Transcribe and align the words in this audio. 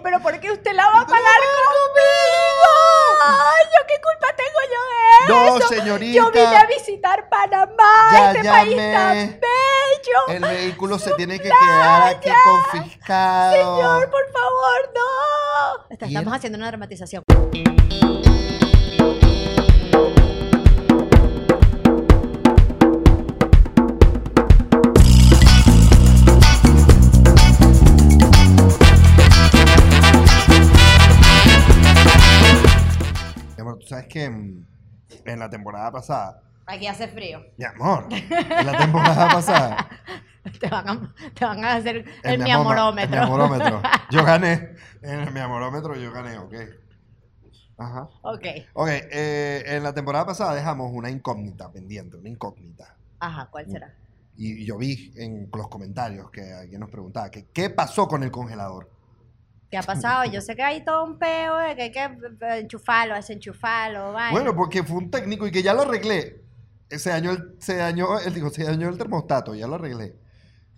digo, 0.00 0.02
pero 0.02 0.20
¿por 0.20 0.40
qué 0.40 0.50
usted 0.50 0.72
la 0.72 0.84
va 0.86 1.00
a 1.02 1.06
pagar 1.06 1.22
conmigo? 1.22 2.72
Ay, 3.26 3.64
¿yo 3.66 3.86
qué 3.86 3.94
culpa 4.00 4.36
tengo 4.36 4.60
yo 4.72 4.80
de 5.26 5.50
No, 5.50 5.58
eso? 5.58 5.68
señorita. 5.68 6.16
Yo 6.16 6.30
vine 6.30 6.56
a 6.56 6.66
visitar 6.66 7.28
Panamá, 7.28 8.08
Ya 8.12 8.32
este 8.32 8.48
país 8.48 8.76
llamé. 8.76 8.92
tan 8.92 9.40
bello. 9.40 10.28
El 10.28 10.42
vehículo 10.42 10.98
se 10.98 11.12
tiene 11.14 11.38
que 11.38 11.48
quedar 11.50 12.02
aquí 12.08 12.30
confiscado. 12.44 13.52
Señor, 13.52 14.10
por 14.10 14.32
favor, 14.32 14.92
no. 14.94 15.96
¿Y 16.06 16.14
Estamos 16.14 16.34
haciendo 16.34 16.58
una 16.58 16.66
dramatización. 16.68 17.22
Que 34.10 34.28
mm, 34.28 34.66
en 35.24 35.38
la 35.38 35.48
temporada 35.48 35.90
pasada, 35.90 36.42
Aquí 36.66 36.86
hace 36.86 37.08
frío. 37.08 37.40
mi 37.56 37.64
amor, 37.64 38.06
en 38.10 38.66
la 38.66 38.76
temporada 38.78 39.28
pasada, 39.28 39.88
Te 40.58 40.68
van 40.68 40.88
a, 40.88 41.14
te 41.34 41.44
van 41.44 41.64
a 41.64 41.74
hacer 41.74 42.04
el, 42.22 42.38
mi 42.38 42.44
mi 42.44 42.50
amor- 42.50 42.76
amorómetro. 42.78 43.14
El 43.14 43.20
mi 43.20 43.26
amorómetro. 43.26 43.82
Yo 44.10 44.24
gané. 44.24 44.70
En 45.02 45.20
el 45.20 45.32
mi 45.32 45.40
amorómetro 45.40 45.94
yo 45.96 46.10
gané, 46.12 46.38
ok. 46.38 46.54
Ajá. 47.78 48.08
ok. 48.22 48.44
Ok, 48.74 48.88
eh, 48.90 49.62
en 49.66 49.82
la 49.82 49.92
temporada 49.92 50.26
pasada 50.26 50.54
dejamos 50.54 50.90
una 50.92 51.10
incógnita 51.10 51.70
pendiente, 51.70 52.16
una 52.16 52.28
incógnita. 52.28 52.94
Ajá, 53.20 53.48
¿cuál 53.50 53.70
será? 53.70 53.94
Y 54.36 54.64
yo 54.64 54.76
vi 54.78 55.12
en 55.16 55.48
los 55.54 55.68
comentarios 55.68 56.30
que 56.30 56.52
alguien 56.52 56.80
nos 56.80 56.90
preguntaba 56.90 57.30
que 57.30 57.46
qué 57.52 57.68
pasó 57.70 58.06
con 58.08 58.22
el 58.22 58.30
congelador. 58.30 58.90
¿Qué 59.70 59.78
ha 59.78 59.82
pasado? 59.82 60.24
Yo 60.24 60.40
sé 60.40 60.56
que 60.56 60.62
hay 60.62 60.84
todo 60.84 61.04
un 61.04 61.18
peo 61.18 61.56
de 61.56 61.76
que 61.76 61.82
hay 61.82 61.92
que 61.92 62.02
eh, 62.02 62.58
enchufarlo, 62.58 63.14
desenchufarlo, 63.14 64.12
vaina. 64.12 64.32
Bueno, 64.32 64.54
porque 64.56 64.82
fue 64.82 64.96
un 64.98 65.10
técnico 65.10 65.46
y 65.46 65.52
que 65.52 65.62
ya 65.62 65.74
lo 65.74 65.82
arreglé. 65.82 66.42
Se 66.88 67.10
dañó 67.10 67.30
el, 67.30 67.54
se 67.60 67.76
dañó, 67.76 68.18
él 68.18 68.34
dijo, 68.34 68.50
se 68.50 68.64
dañó 68.64 68.88
el 68.88 68.98
termostato, 68.98 69.54
ya 69.54 69.68
lo 69.68 69.76
arreglé. 69.76 70.16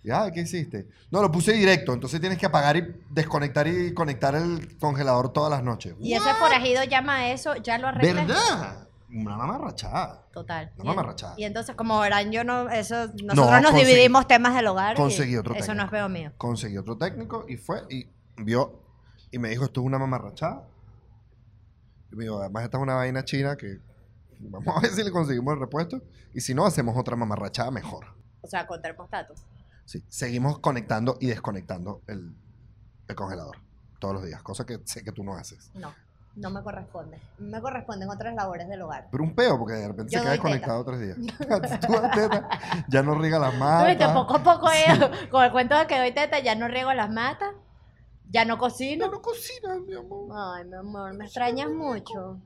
Ya, 0.03 0.29
¿qué 0.31 0.41
hiciste? 0.41 0.87
No, 1.09 1.21
lo 1.21 1.31
puse 1.31 1.53
directo, 1.53 1.93
entonces 1.93 2.19
tienes 2.19 2.37
que 2.37 2.45
apagar 2.45 2.75
y 2.77 2.93
desconectar 3.09 3.67
y 3.67 3.93
conectar 3.93 4.35
el 4.35 4.77
congelador 4.77 5.31
todas 5.33 5.49
las 5.49 5.63
noches. 5.63 5.95
y 5.99 6.13
ese 6.13 6.33
forajido 6.35 6.83
llama 6.83 7.15
a 7.15 7.31
eso, 7.31 7.55
ya 7.55 7.77
lo 7.79 7.87
arreglé. 7.87 8.25
¿Verdad? 8.25 8.89
Una 9.09 9.37
mamarrachada. 9.37 10.27
Total. 10.33 10.71
Una 10.75 10.83
mamarrachada. 10.85 11.35
Y 11.37 11.45
entonces, 11.45 11.75
como 11.75 11.99
verán, 11.99 12.31
yo 12.31 12.43
no, 12.43 12.69
eso, 12.69 13.07
nosotros 13.23 13.35
No, 13.35 13.61
nos 13.61 13.71
conseguí- 13.71 13.85
dividimos 13.85 14.27
temas 14.27 14.53
del 14.55 14.67
hogar. 14.67 14.95
conseguí 14.97 15.37
otro 15.37 15.55
Eso 15.55 15.73
no 15.73 15.83
es 15.83 15.89
técnico. 15.89 15.91
peo 15.91 16.09
mío. 16.09 16.31
Conseguí 16.37 16.77
otro 16.77 16.97
técnico 16.97 17.45
y 17.47 17.55
fue 17.57 17.83
y 17.89 18.07
vio 18.37 18.82
y 19.33 19.39
me 19.39 19.49
dijo, 19.49 19.65
esto 19.65 19.81
es 19.81 19.87
una 19.87 19.97
mamarrachada. 19.97 20.63
Y 22.11 22.15
me 22.15 22.23
dijo, 22.25 22.39
además 22.39 22.63
esta 22.65 22.77
es 22.77 22.83
una 22.83 22.93
vaina 22.93 23.25
china 23.25 23.55
que 23.57 23.79
vamos 24.39 24.77
a 24.77 24.79
ver 24.79 24.91
si 24.91 25.03
le 25.03 25.11
conseguimos 25.11 25.55
el 25.55 25.59
repuesto 25.59 26.01
y 26.35 26.41
si 26.41 26.53
no, 26.53 26.65
hacemos 26.67 26.95
otra 26.95 27.15
mamarrachada 27.15 27.71
mejor. 27.71 28.05
O 28.41 28.47
sea, 28.47 28.67
con 28.67 28.79
termostato. 28.79 29.33
Sí, 29.85 30.03
seguimos 30.07 30.59
conectando 30.59 31.17
y 31.19 31.27
desconectando 31.27 32.01
el, 32.07 32.35
el 33.07 33.15
congelador 33.15 33.57
todos 33.97 34.13
los 34.13 34.25
días, 34.25 34.43
cosa 34.43 34.65
que 34.67 34.79
sé 34.85 35.03
que 35.03 35.11
tú 35.11 35.23
no 35.23 35.33
haces. 35.33 35.71
No, 35.73 35.91
no 36.35 36.51
me 36.51 36.61
corresponde. 36.61 37.19
Me 37.39 37.59
corresponden 37.59 38.09
otras 38.09 38.35
labores 38.35 38.69
del 38.69 38.83
hogar. 38.83 39.07
Pero 39.11 39.23
un 39.23 39.33
peo, 39.33 39.57
porque 39.57 39.73
de 39.73 39.87
repente 39.87 40.13
Yo 40.13 40.19
se 40.19 40.23
queda 40.25 40.33
desconectado 40.33 40.85
tres 40.85 40.99
días. 40.99 41.17
Tú 41.87 41.93
teta, 42.13 42.49
ya 42.87 43.01
no 43.01 43.15
riega 43.15 43.39
las 43.39 43.53
Tú 43.53 43.59
matas. 43.59 44.11
poco 44.13 44.35
a 44.35 44.43
poco, 44.43 44.69
eh, 44.71 45.29
con 45.31 45.43
el 45.43 45.51
cuento 45.51 45.75
de 45.75 45.87
que 45.87 45.97
doy 45.97 46.11
teta, 46.11 46.39
ya 46.39 46.53
no 46.53 46.67
riego 46.67 46.93
las 46.93 47.09
matas, 47.09 47.49
ya 48.33 48.43
no 48.45 48.55
Ya 48.55 48.59
cocino. 48.59 49.11
no 49.11 49.21
cocinas, 49.21 49.79
mi 49.87 49.93
amor. 49.95 50.29
Ay, 50.57 50.65
mi 50.65 50.75
amor, 50.75 51.13
me 51.13 51.25
extrañas 51.25 51.69
mucho. 51.69 52.41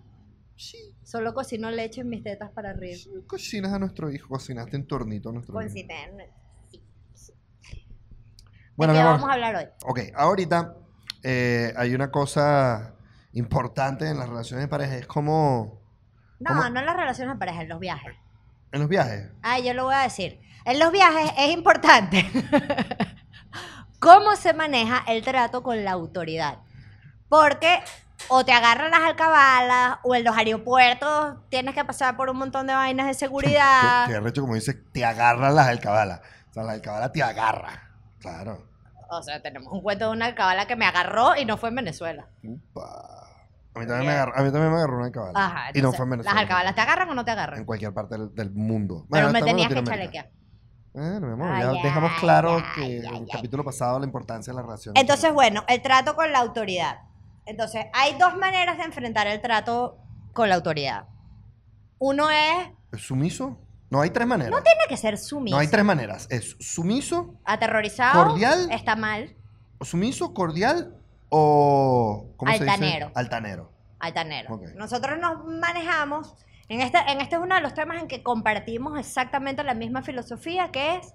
Sí, 0.56 0.78
Solo 1.04 1.34
cocino 1.34 1.70
leche 1.72 2.02
en 2.02 2.10
mis 2.10 2.24
tetas 2.24 2.52
para 2.52 2.72
arriba. 2.72 2.98
sí, 2.98 3.10
cocinas 3.28 3.72
a 3.74 3.80
nuestro 3.80 4.12
hijo, 4.12 4.28
cocinaste 4.28 4.76
en 4.76 4.86
tornito 4.88 5.30
a 5.30 5.34
nuestro 5.34 5.54
Con 5.54 5.64
hijo. 5.66 5.74
citerne. 5.74 6.30
Bueno, 8.76 8.94
¿De 8.94 9.00
mi 9.00 9.04
qué 9.06 9.12
vamos 9.12 9.30
a 9.30 9.34
hablar 9.34 9.56
hoy? 9.56 9.66
Ok, 9.86 10.00
ahorita 10.16 10.76
eh, 11.24 11.74
hay 11.76 11.96
una 11.96 12.12
cosa 12.12 12.94
importante 13.34 14.08
en 14.10 14.18
las 14.20 14.30
relaciones 14.30 14.66
de 14.66 14.68
pareja, 14.68 14.98
es 14.98 15.08
como 15.08 15.82
No, 16.40 16.70
no 16.70 16.80
en 16.80 16.86
las 16.86 16.96
relaciones 16.96 17.36
de 17.36 17.40
pareja, 17.40 17.62
en 17.64 17.70
los 17.70 17.80
viajes. 17.80 18.16
en 18.72 18.80
los 18.82 18.90
viajes. 18.90 19.32
Ah, 19.42 19.60
yo 19.60 19.74
lo 19.74 19.86
voy 19.86 19.96
a 19.96 20.02
decir. 20.04 20.40
En 20.66 20.80
los 20.80 20.92
viajes 20.92 21.32
es 21.38 21.54
importante 21.56 22.26
cómo 24.00 24.36
se 24.36 24.54
maneja 24.54 25.04
el 25.08 25.24
trato 25.24 25.64
con 25.64 25.84
la 25.84 25.92
autoridad. 25.92 26.60
Porque 27.30 27.80
o 28.30 28.44
te 28.46 28.52
agarran 28.52 28.92
las 28.92 29.02
alcabalas 29.02 29.98
o 30.04 30.16
en 30.16 30.24
los 30.24 30.36
aeropuertos 30.36 31.36
tienes 31.50 31.76
que 31.76 31.86
pasar 31.86 32.18
por 32.18 32.30
un 32.30 32.38
montón 32.38 32.68
de 32.68 32.74
vainas 32.74 33.08
de 33.08 33.14
seguridad. 33.26 34.06
Que, 34.06 34.12
que 34.14 34.18
arrecho, 34.18 34.42
como 34.42 34.56
dice, 34.56 34.74
te 34.74 35.06
agarran 35.06 35.56
las 35.56 35.68
alcabalas. 35.68 36.22
O 36.50 36.54
sea, 36.54 36.64
la 36.64 36.74
alcabala 36.74 37.12
te 37.12 37.22
agarra. 37.22 37.92
Claro. 38.20 38.66
O 39.10 39.22
sea, 39.22 39.42
tenemos 39.42 39.72
un 39.72 39.82
cuento 39.82 40.06
de 40.06 40.12
una 40.12 40.26
alcabala 40.26 40.66
que 40.68 40.76
me 40.76 40.86
agarró 40.86 41.36
y 41.38 41.46
no 41.46 41.58
fue 41.58 41.70
en 41.70 41.76
Venezuela. 41.76 42.28
Upa. 42.44 43.14
A 43.76 43.80
mí 43.80 43.86
también 43.86 44.08
me 44.08 44.14
agarró, 44.14 44.34
a 44.36 44.42
mí 44.42 44.52
también 44.52 44.72
me 44.72 44.78
agarró 44.78 44.98
una 44.98 45.06
alcabala. 45.06 45.46
Ajá. 45.46 45.70
y 45.74 45.82
no 45.82 45.94
fue 45.94 46.04
en 46.06 46.10
Venezuela. 46.10 46.34
¿Las 46.34 46.42
alcabalas 46.42 46.76
te 46.76 46.82
agarran 46.82 47.10
o 47.10 47.14
no 47.14 47.24
te 47.24 47.32
En 47.32 47.38
agarran? 47.38 47.64
cualquier 47.66 47.94
parte 47.94 48.18
del, 48.18 48.34
del 48.34 48.52
mundo. 48.52 49.06
Pero 49.12 49.30
me 49.32 49.40
en 49.40 49.46
tenías 49.46 49.68
que 49.70 49.76
Latinoamérica. 49.76 50.12
chalequear. 50.24 50.47
Bueno, 50.98 51.28
mi 51.28 51.34
amor, 51.34 51.52
Ay, 51.52 51.62
ya 51.62 51.70
ay, 51.70 51.82
dejamos 51.84 52.12
claro 52.20 52.56
ay, 52.56 52.64
que 52.74 52.98
en 53.06 53.16
el 53.16 53.28
capítulo 53.32 53.64
pasado 53.64 54.00
la 54.00 54.06
importancia 54.08 54.52
de 54.52 54.56
la 54.58 54.64
relación. 54.64 54.98
Entonces, 54.98 55.32
bueno, 55.32 55.64
el 55.68 55.80
trato 55.84 56.16
con 56.16 56.32
la 56.32 56.40
autoridad. 56.40 57.02
Entonces, 57.46 57.86
hay 57.94 58.18
dos 58.18 58.36
maneras 58.36 58.80
de 58.80 58.84
enfrentar 58.86 59.28
el 59.28 59.40
trato 59.40 60.00
con 60.34 60.50
la 60.50 60.56
autoridad. 60.56 61.06
Uno 62.00 62.32
es, 62.32 62.70
¿Es 62.92 63.02
sumiso? 63.02 63.60
No, 63.92 64.02
hay 64.02 64.10
tres 64.10 64.26
maneras. 64.26 64.52
no 64.52 64.64
tiene 64.64 64.82
que 64.90 64.98
ser 64.98 65.20
sumiso. 65.20 65.56
No 65.56 65.62
hay 65.62 65.68
tres 65.68 65.86
maneras. 65.86 66.26
Es 66.32 66.58
sumiso, 66.60 67.36
Aterrorizado, 67.46 68.26
Cordial. 68.30 68.68
está 68.72 68.96
mal, 68.96 69.36
sumiso, 69.82 70.34
cordial 70.34 70.98
o. 71.30 72.26
¿Cómo 72.38 72.52
se 72.54 72.58
Altanero. 72.58 73.08
dice? 73.10 73.20
Altanero. 73.20 73.72
altanero. 74.00 74.56
Ok. 74.56 74.64
Nosotros 74.76 75.20
nos 75.20 75.46
manejamos, 75.46 76.36
en 76.70 76.82
este, 76.82 76.98
en 77.08 77.22
este 77.22 77.36
es 77.36 77.42
uno 77.42 77.56
de 77.56 77.62
los 77.62 77.74
temas 77.74 78.02
en 78.02 78.08
que 78.08 78.24
compartimos 78.24 79.00
exactamente 79.00 79.64
la 79.64 79.74
misma 79.74 80.02
filosofía, 80.02 80.70
que 80.72 80.98
es 80.98 81.14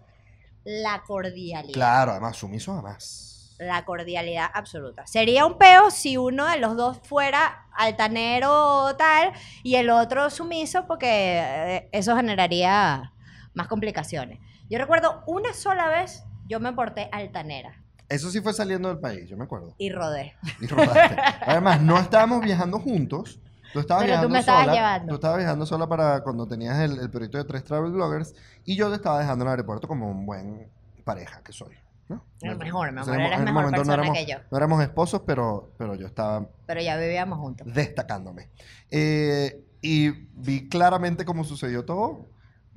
la 0.64 1.02
cordialidad. 1.06 1.74
Claro, 1.74 2.12
además, 2.12 2.36
sumiso, 2.36 2.72
además. 2.72 3.54
La 3.58 3.84
cordialidad 3.84 4.50
absoluta. 4.54 5.06
Sería 5.06 5.46
un 5.46 5.58
peo 5.58 5.90
si 5.90 6.16
uno 6.16 6.46
de 6.46 6.58
los 6.58 6.76
dos 6.76 6.98
fuera 7.04 7.66
altanero 7.74 8.84
o 8.84 8.96
tal 8.96 9.32
y 9.62 9.76
el 9.76 9.90
otro 9.90 10.30
sumiso 10.30 10.86
porque 10.86 11.38
eh, 11.38 11.88
eso 11.92 12.16
generaría 12.16 13.12
más 13.54 13.68
complicaciones. 13.68 14.40
Yo 14.68 14.78
recuerdo 14.78 15.22
una 15.26 15.52
sola 15.52 15.88
vez 15.88 16.24
yo 16.48 16.58
me 16.60 16.72
porté 16.72 17.08
altanera 17.12 17.82
Eso 18.08 18.30
sí 18.30 18.40
fue 18.40 18.52
saliendo 18.52 18.88
del 18.88 18.98
país, 18.98 19.28
yo 19.28 19.36
me 19.36 19.44
acuerdo. 19.44 19.74
y 19.78 19.90
rodé. 19.90 20.34
Y 20.60 20.66
rodaste. 20.66 21.16
Además, 21.46 21.80
no 21.82 21.98
estábamos 21.98 22.42
viajando 22.42 22.78
juntos. 22.80 23.38
Tú 23.72 23.80
estabas 23.80 24.04
Pero 24.04 24.20
tú 24.22 24.28
me 24.28 24.38
estabas 24.40 24.62
sola. 24.64 24.74
llevando. 24.74 25.08
Tú 25.08 25.14
estabas 25.14 25.38
viajando 25.38 25.66
sola 25.66 25.88
para 25.88 26.22
cuando 26.22 26.46
tenías 26.46 26.78
el, 26.80 26.98
el 26.98 27.10
proyecto 27.10 27.38
de 27.38 27.44
tres 27.44 27.64
travel 27.64 27.92
bloggers 27.92 28.34
y 28.64 28.76
yo 28.76 28.88
te 28.90 28.96
estaba 28.96 29.18
dejando 29.18 29.44
en 29.44 29.48
el 29.48 29.52
aeropuerto 29.52 29.88
como 29.88 30.10
un 30.10 30.26
buen 30.26 30.68
pareja 31.04 31.42
que 31.42 31.52
soy. 31.52 31.74
¿no? 32.08 32.24
Mejor, 32.42 32.92
mi 32.92 33.00
amor, 33.00 33.14
eres 33.14 33.38
mejor 33.40 33.52
momento 33.54 33.70
no 33.70 33.76
persona 33.76 33.94
éramos, 33.94 34.18
que 34.18 34.26
yo. 34.26 34.36
No 34.50 34.56
éramos 34.58 34.82
esposos, 34.82 35.22
pero, 35.26 35.72
pero 35.78 35.94
yo 35.94 36.06
estaba 36.06 36.46
Pero 36.66 36.80
ya 36.82 36.96
vivíamos 36.98 37.38
juntos. 37.38 37.66
destacándome. 37.72 38.50
Eh, 38.90 39.64
y 39.80 40.10
vi 40.10 40.68
claramente 40.68 41.24
cómo 41.24 41.44
sucedió 41.44 41.84
todo. 41.84 42.26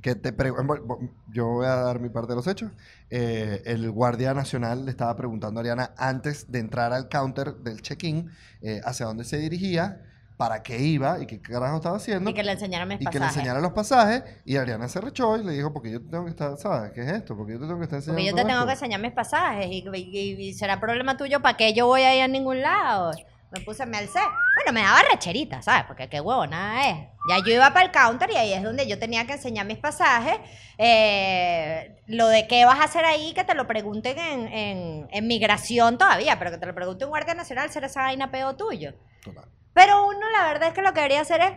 Que 0.02 0.14
te 0.14 0.32
bueno, 0.32 1.00
yo 1.32 1.48
voy 1.48 1.66
a 1.66 1.76
dar 1.78 2.00
mi 2.00 2.10
parte 2.10 2.30
de 2.34 2.36
los 2.36 2.46
hechos. 2.46 2.72
Eh, 3.10 3.64
el 3.66 3.90
guardia 3.90 4.36
nacional 4.36 4.86
le 4.86 4.92
estaba 4.92 5.16
preguntando 5.16 5.60
a 5.60 5.62
Ariana 5.62 5.92
antes 5.98 6.52
de 6.52 6.60
entrar 6.60 6.94
al 6.94 7.10
counter 7.10 7.56
del 7.56 7.82
check-in 7.82 8.30
eh, 8.62 8.82
hacia 8.86 9.08
dónde 9.08 9.24
se 9.24 9.38
dirigía, 9.38 10.03
para 10.37 10.61
qué 10.64 10.78
iba 10.79 11.20
y 11.22 11.26
qué 11.28 11.41
carajo 11.41 11.78
estaba 11.78 11.97
haciendo. 11.97 12.29
Y 12.29 12.34
que 12.34 12.43
le 12.43 12.52
enseñaron 12.52 12.87
mis 12.90 12.97
y 12.99 13.05
que 13.05 13.05
le 13.05 13.11
pasajes. 13.20 13.37
enseñara 13.37 13.59
los 13.61 13.72
pasajes. 13.72 14.23
Y 14.46 14.58
Ariana 14.58 14.87
se 14.90 14.99
rechó 15.02 15.37
y 15.37 15.43
le 15.43 15.53
dijo, 15.53 15.72
porque 15.72 15.91
yo 15.91 16.02
te 16.02 16.09
tengo 16.09 16.26
que 16.26 16.32
estar, 16.32 16.58
¿sabes? 16.58 16.91
¿Qué 16.93 17.02
es 17.02 17.08
esto? 17.11 17.35
Porque 17.37 17.53
yo 17.53 17.59
te 17.59 17.66
tengo 17.67 17.78
que 17.79 17.84
estar 17.85 17.97
enseñando 17.97 18.22
Porque 18.22 18.29
yo 18.32 18.35
te 18.35 18.43
tengo 18.52 18.66
que 18.66 18.73
esto?". 18.73 18.85
enseñar 18.85 19.02
mis 19.02 19.14
pasajes 19.14 19.67
y, 19.67 19.85
y- 19.93 20.47
y 20.49 20.53
será 20.53 20.79
problema 20.79 21.16
tuyo 21.17 21.41
para 21.41 21.55
que 21.58 21.73
yo 21.73 21.87
voy 21.87 22.02
a 22.02 22.16
ir 22.16 22.22
a 22.23 22.28
ningún 22.28 22.61
lado. 22.61 23.11
Me 23.52 23.61
puse, 23.61 23.85
me 23.85 23.97
alcé. 23.97 24.20
Bueno, 24.55 24.73
me 24.73 24.82
daba 24.82 25.02
recherita, 25.09 25.61
¿sabes? 25.61 25.84
Porque 25.87 26.09
qué 26.09 26.20
huevo, 26.20 26.46
nada 26.47 26.90
es. 26.90 26.97
Ya 27.29 27.38
yo 27.46 27.53
iba 27.53 27.72
para 27.72 27.85
el 27.85 27.91
counter 27.91 28.29
y 28.31 28.35
ahí 28.35 28.52
es 28.53 28.61
donde 28.64 28.85
yo 28.88 28.99
tenía 28.99 29.26
que 29.26 29.34
enseñar 29.34 29.66
mis 29.66 29.78
pasajes. 29.78 30.38
Eh, 30.78 31.96
lo 32.08 32.28
de 32.28 32.47
qué 32.47 32.66
vas 32.66 32.79
a 32.79 32.84
hacer 32.85 33.05
ahí, 33.05 33.34
que 33.34 33.43
te 33.46 33.53
lo 33.55 33.66
pregunten 33.67 34.17
en, 34.20 34.47
en, 34.47 35.08
en 35.11 35.28
migración 35.28 35.97
todavía, 35.97 36.38
pero 36.38 36.52
que 36.52 36.58
te 36.58 36.66
lo 36.66 36.76
pregunte 36.76 37.05
un 37.05 37.11
guardia 37.11 37.34
nacional, 37.34 37.70
será 37.70 37.88
esa 37.88 38.02
vaina 38.02 38.29
peo 38.31 38.55
tuyo. 38.55 38.93
Total. 39.23 39.46
Pero 39.76 40.08
uno, 40.08 40.20
la 40.32 40.48
verdad 40.48 40.70
es 40.70 40.74
que 40.74 40.82
lo 40.82 40.94
que 40.94 41.02
debería 41.02 41.22
hacer 41.22 41.42
es 41.42 41.52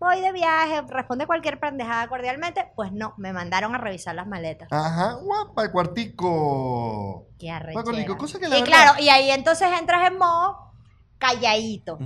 voy 0.00 0.20
de 0.22 0.32
viaje, 0.32 0.80
responde 0.88 1.26
cualquier 1.26 1.60
pendejada 1.60 2.08
cordialmente. 2.08 2.72
Pues 2.74 2.90
no, 2.90 3.14
me 3.18 3.32
mandaron 3.32 3.74
a 3.74 3.78
revisar 3.78 4.14
las 4.16 4.26
maletas. 4.26 4.66
Ajá, 4.72 5.12
guapa, 5.22 5.62
el 5.64 5.70
cuartico. 5.70 7.26
Qué 7.38 7.46
cuartico. 7.48 7.80
arrechera. 7.90 8.16
Cosa 8.16 8.38
que 8.40 8.48
la 8.48 8.58
Y 8.58 8.62
verdad- 8.62 8.66
claro, 8.82 9.02
y 9.02 9.08
ahí 9.10 9.30
entonces 9.30 9.68
entras 9.78 10.08
en 10.10 10.18
modo 10.18 10.72
calladito, 11.18 11.98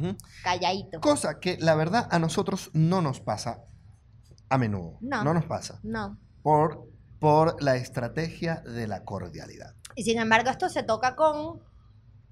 calladito. 0.42 1.00
Cosa 1.00 1.38
que 1.38 1.56
la 1.60 1.76
verdad 1.76 2.08
a 2.10 2.18
nosotros 2.18 2.70
no 2.72 3.00
nos 3.00 3.20
pasa 3.20 3.62
a 4.50 4.58
menudo. 4.58 4.98
No. 5.00 5.22
nos 5.32 5.44
pasa. 5.44 5.78
No. 5.84 6.18
Por, 6.42 6.88
por 7.20 7.62
la 7.62 7.76
estrategia 7.76 8.56
de 8.56 8.88
la 8.88 9.04
cordialidad. 9.04 9.74
Y 9.94 10.02
sin 10.02 10.18
embargo, 10.18 10.50
esto 10.50 10.68
se 10.68 10.82
toca 10.82 11.14
con, 11.14 11.60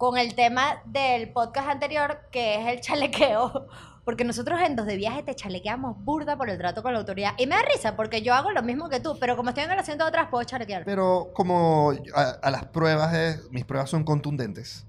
con 0.03 0.19
el 0.19 0.35
tema 0.35 0.83
del 0.85 1.31
podcast 1.33 1.69
anterior, 1.69 2.23
que 2.33 2.61
es 2.61 2.67
el 2.67 2.81
chalequeo. 2.81 3.69
Porque 4.05 4.25
nosotros 4.25 4.61
en 4.61 4.75
dos 4.75 4.85
de 4.85 4.97
viaje 4.97 5.23
te 5.23 5.33
chalequeamos 5.37 5.97
burda 6.05 6.37
por 6.37 6.51
el 6.51 6.59
trato 6.59 6.83
con 6.83 6.93
la 6.93 6.99
autoridad. 6.99 7.35
Y 7.39 7.47
me 7.47 7.55
da 7.55 7.63
risa, 7.73 7.95
porque 7.95 8.21
yo 8.21 8.35
hago 8.35 8.51
lo 8.51 8.61
mismo 8.65 8.89
que 8.89 8.99
tú, 8.99 9.17
pero 9.21 9.37
como 9.37 9.51
estoy 9.51 9.63
en 9.63 9.71
el 9.71 9.79
asiento 9.79 10.03
de 10.03 10.09
atrás, 10.09 10.27
puedo 10.29 10.43
chalequear. 10.43 10.83
Pero 10.85 11.31
como 11.35 11.93
a, 12.17 12.21
a 12.43 12.51
las 12.51 12.65
pruebas, 12.65 13.13
de- 13.13 13.39
mis 13.53 13.65
pruebas 13.65 13.89
son 13.91 14.03
contundentes. 14.03 14.85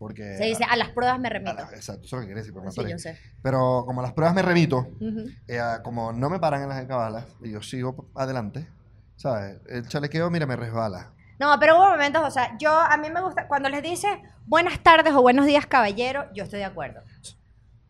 Porque... 0.00 0.36
Se 0.36 0.46
dice, 0.46 0.64
a 0.64 0.74
las 0.74 0.88
pruebas 0.88 1.20
me 1.20 1.28
a 1.28 1.30
remito. 1.30 1.54
la- 1.54 1.76
exacto, 1.76 2.06
eso 2.06 2.06
es 2.06 2.12
lo 2.14 2.18
que 2.22 2.26
quiere 2.26 2.40
decir. 2.40 2.52
pero 2.52 2.72
Sí, 2.72 2.82
yo 2.90 2.98
sé. 2.98 3.16
Pero 3.40 3.84
como 3.86 4.00
a 4.00 4.02
las 4.02 4.14
pruebas 4.14 4.34
me 4.34 4.42
remito, 4.42 4.78
Ujú. 5.00 5.30
eh, 5.46 5.60
como 5.84 6.12
no 6.12 6.28
me 6.28 6.40
paran 6.40 6.62
en 6.62 6.68
las 6.70 6.84
cabalas 6.86 7.24
y 7.44 7.52
yo 7.52 7.62
sigo 7.62 8.08
adelante, 8.16 8.66
¿sabes? 9.14 9.58
El 9.68 9.86
chalequeo, 9.86 10.28
mira, 10.28 10.44
me 10.44 10.56
resbala. 10.56 11.12
No, 11.38 11.58
pero 11.60 11.76
hubo 11.76 11.90
momentos, 11.90 12.22
o 12.24 12.30
sea, 12.30 12.56
yo, 12.58 12.70
a 12.72 12.96
mí 12.96 13.10
me 13.10 13.20
gusta, 13.20 13.46
cuando 13.46 13.68
les 13.68 13.82
dice 13.82 14.22
buenas 14.46 14.80
tardes 14.80 15.12
o 15.14 15.20
buenos 15.22 15.44
días, 15.46 15.66
caballero, 15.66 16.26
yo 16.34 16.44
estoy 16.44 16.60
de 16.60 16.64
acuerdo. 16.64 17.02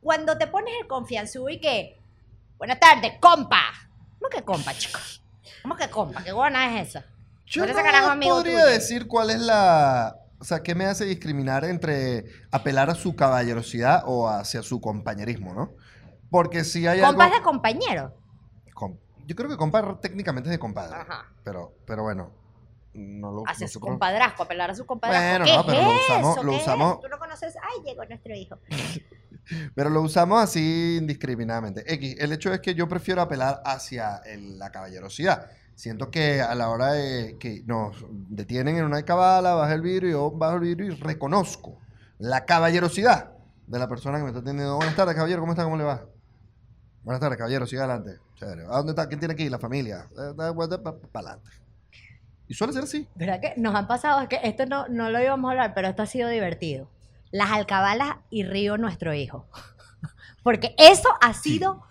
Cuando 0.01 0.37
te 0.37 0.47
pones 0.47 0.75
el 0.81 0.87
confianzú 0.89 1.49
y 1.49 1.61
que, 1.61 2.01
buenas 2.59 2.81
tardes, 2.81 3.15
compa. 3.21 3.63
¿Cómo 4.19 4.31
que 4.31 4.43
compa, 4.43 4.73
chicos? 4.75 5.23
¿Cómo 5.63 5.77
que 5.77 5.89
compa? 5.91 6.23
¿Qué 6.25 6.33
buena 6.33 6.81
es 6.81 6.89
esa? 6.89 7.05
Yo 7.47 7.65
no 7.67 7.73
podría 7.75 8.43
tuyo. 8.43 8.67
decir 8.67 9.07
cuál 9.07 9.31
es 9.31 9.41
la... 9.41 10.17
O 10.39 10.45
sea, 10.45 10.63
¿qué 10.63 10.75
me 10.75 10.85
hace 10.85 11.05
discriminar 11.05 11.65
entre 11.65 12.25
apelar 12.51 12.91
a 12.91 12.95
su 12.95 13.17
caballerosidad 13.17 14.03
o 14.07 14.29
hacia 14.29 14.63
su 14.63 14.81
compañerismo, 14.81 15.55
no? 15.55 15.73
Porque 16.31 16.65
si 16.65 16.87
hay 16.87 17.01
Compa 17.01 17.27
es 17.27 17.33
algo... 17.33 17.37
de 17.39 17.43
compañero. 17.45 18.15
Com- 18.75 18.99
Yo 19.27 19.35
creo 19.37 19.49
que 19.49 19.57
compa 19.57 19.99
técnicamente 20.01 20.49
es 20.49 20.53
de 20.53 20.59
compadre. 20.59 20.97
Ajá. 20.97 21.27
Pero, 21.45 21.73
pero 21.87 22.03
bueno, 22.03 22.33
no 22.97 23.31
lo 23.33 23.43
Hace 23.47 23.69
su 23.69 23.79
nosotros- 23.79 23.91
compadrazgo, 23.91 24.43
apelar 24.45 24.71
a 24.71 24.75
su 24.75 24.85
compadrazgo. 24.87 25.29
Bueno, 25.29 25.45
¿Qué 25.45 25.53
no, 25.53 25.61
es 25.61 25.67
pero 25.67 25.83
lo 25.83 25.97
usamos- 26.01 26.37
eso? 26.37 26.43
lo 26.43 26.51
¿Qué 26.51 26.57
es 26.57 26.63
usamos-? 26.63 27.01
Tú 27.01 27.09
no 27.09 27.19
conoces, 27.19 27.55
ay, 27.63 27.83
llegó 27.85 28.05
nuestro 28.05 28.35
hijo. 28.35 28.59
Pero 29.77 29.91
lo 29.91 30.03
usamos 30.03 30.43
así 30.43 30.97
indiscriminadamente. 31.01 31.85
X, 31.95 32.17
el 32.19 32.33
hecho 32.33 32.53
es 32.53 32.59
que 32.59 32.75
yo 32.75 32.89
prefiero 32.89 33.23
apelar 33.23 33.63
hacia 33.65 34.17
el- 34.25 34.59
la 34.59 34.73
caballerosidad. 34.73 35.47
Siento 35.77 36.11
que 36.11 36.41
a 36.41 36.53
la 36.57 36.69
hora 36.69 36.93
de 36.95 37.37
que 37.39 37.63
nos 37.65 38.05
detienen 38.11 38.77
en 38.79 38.85
una 38.85 39.05
cabala, 39.05 39.55
baja 39.55 39.75
el 39.75 39.83
vidrio, 39.83 40.11
yo 40.11 40.31
bajo 40.33 40.55
el 40.55 40.61
vidrio 40.63 40.87
y 40.93 40.97
reconozco 40.97 41.79
la 42.19 42.45
caballerosidad 42.45 43.35
de 43.69 43.79
la 43.79 43.87
persona 43.89 44.17
que 44.19 44.25
me 44.25 44.31
está 44.31 44.41
atendiendo. 44.41 44.75
Buenas 44.77 44.97
tardes, 44.97 45.15
caballero, 45.15 45.41
¿cómo 45.43 45.53
está? 45.53 45.63
¿Cómo 45.63 45.77
le 45.77 45.85
va? 45.85 46.05
Buenas 47.05 47.21
tardes, 47.21 47.39
caballero, 47.39 47.67
siga 47.69 47.85
adelante. 47.85 48.19
Chévere. 48.35 48.65
¿A 48.65 48.79
dónde 48.79 48.93
está? 48.93 49.07
¿Quién 49.07 49.21
tiene 49.21 49.37
ir? 49.41 49.51
La 49.51 49.61
familia. 49.61 50.09
Para 50.37 50.51
adelante. 50.51 51.51
Y 52.49 52.55
suele 52.55 52.73
ser 52.73 52.85
así. 52.85 53.09
¿Verdad 53.15 53.41
que 53.41 53.55
nos 53.57 53.75
han 53.75 53.87
pasado? 53.87 54.21
Es 54.21 54.29
que 54.29 54.41
esto 54.43 54.67
no, 54.67 54.89
no 54.89 55.11
lo 55.11 55.21
íbamos 55.21 55.49
a 55.49 55.53
hablar, 55.53 55.75
pero 55.75 55.89
esto 55.89 56.03
ha 56.03 56.07
sido 56.07 56.29
divertido. 56.29 56.89
Las 57.31 57.51
alcabalas 57.51 58.17
y 58.31 58.45
Río, 58.45 58.79
nuestro 58.79 59.15
hijo. 59.15 59.47
Porque 60.43 60.75
eso 60.79 61.09
ha 61.21 61.35
sido. 61.35 61.83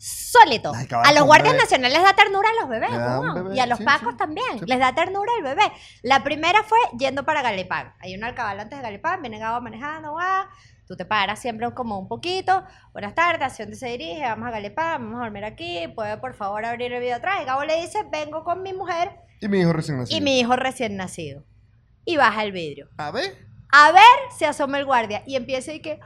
Las 0.00 0.80
alcabalas 0.80 1.10
A 1.10 1.14
los 1.14 1.24
guardias 1.24 1.54
nacionales 1.56 1.98
les 1.98 2.02
da 2.02 2.14
ternura 2.14 2.48
a 2.48 2.60
los 2.60 2.68
bebés, 2.70 2.90
bebé, 2.90 3.54
y 3.56 3.60
a 3.60 3.66
los 3.66 3.78
sí, 3.78 3.84
pacos 3.84 4.12
sí. 4.12 4.16
también. 4.16 4.58
Sí. 4.58 4.64
Les 4.66 4.78
da 4.78 4.94
ternura 4.94 5.30
al 5.36 5.42
bebé. 5.42 5.70
La 6.02 6.24
primera 6.24 6.62
fue 6.62 6.78
yendo 6.98 7.24
para 7.24 7.42
Galepán. 7.42 7.92
Hay 8.00 8.14
una 8.14 8.28
alcabala 8.28 8.62
antes 8.62 8.78
de 8.78 8.82
Galepán, 8.82 9.20
viene 9.20 9.38
Gabo 9.38 9.60
manejando, 9.60 10.12
guau. 10.12 10.46
Tú 10.86 10.96
te 10.96 11.04
paras 11.04 11.38
siempre 11.38 11.70
como 11.74 11.98
un 11.98 12.08
poquito. 12.08 12.64
Buenas 12.92 13.14
tardes, 13.14 13.42
¿hacia 13.46 13.66
dónde 13.66 13.76
se 13.76 13.88
dirige? 13.88 14.22
Vamos 14.22 14.48
a 14.48 14.52
Galepán, 14.52 15.02
vamos 15.04 15.20
a 15.20 15.24
dormir 15.24 15.44
aquí. 15.44 15.86
¿Puede 15.94 16.16
por 16.16 16.34
favor 16.34 16.64
abrir 16.64 16.92
el 16.92 17.00
video 17.00 17.16
atrás? 17.16 17.42
Y 17.42 17.44
Gabo 17.44 17.64
le 17.64 17.80
dice, 17.80 17.98
vengo 18.10 18.42
con 18.42 18.62
mi 18.62 18.72
mujer 18.72 19.12
Y 19.40 19.48
mi 19.48 19.60
hijo 19.60 19.72
recién 19.74 19.98
nacido. 19.98 20.16
y 20.18 20.20
mi 20.22 20.40
hijo 20.40 20.56
recién 20.56 20.96
nacido. 20.96 21.44
Y 22.06 22.16
baja 22.16 22.42
el 22.42 22.52
vidrio. 22.52 22.88
A 22.96 23.10
ver. 23.10 23.36
A 23.70 23.92
ver, 23.92 24.02
se 24.36 24.46
asoma 24.46 24.78
el 24.78 24.86
guardia 24.86 25.22
y 25.26 25.36
empieza 25.36 25.72
y 25.74 25.80
que. 25.80 26.00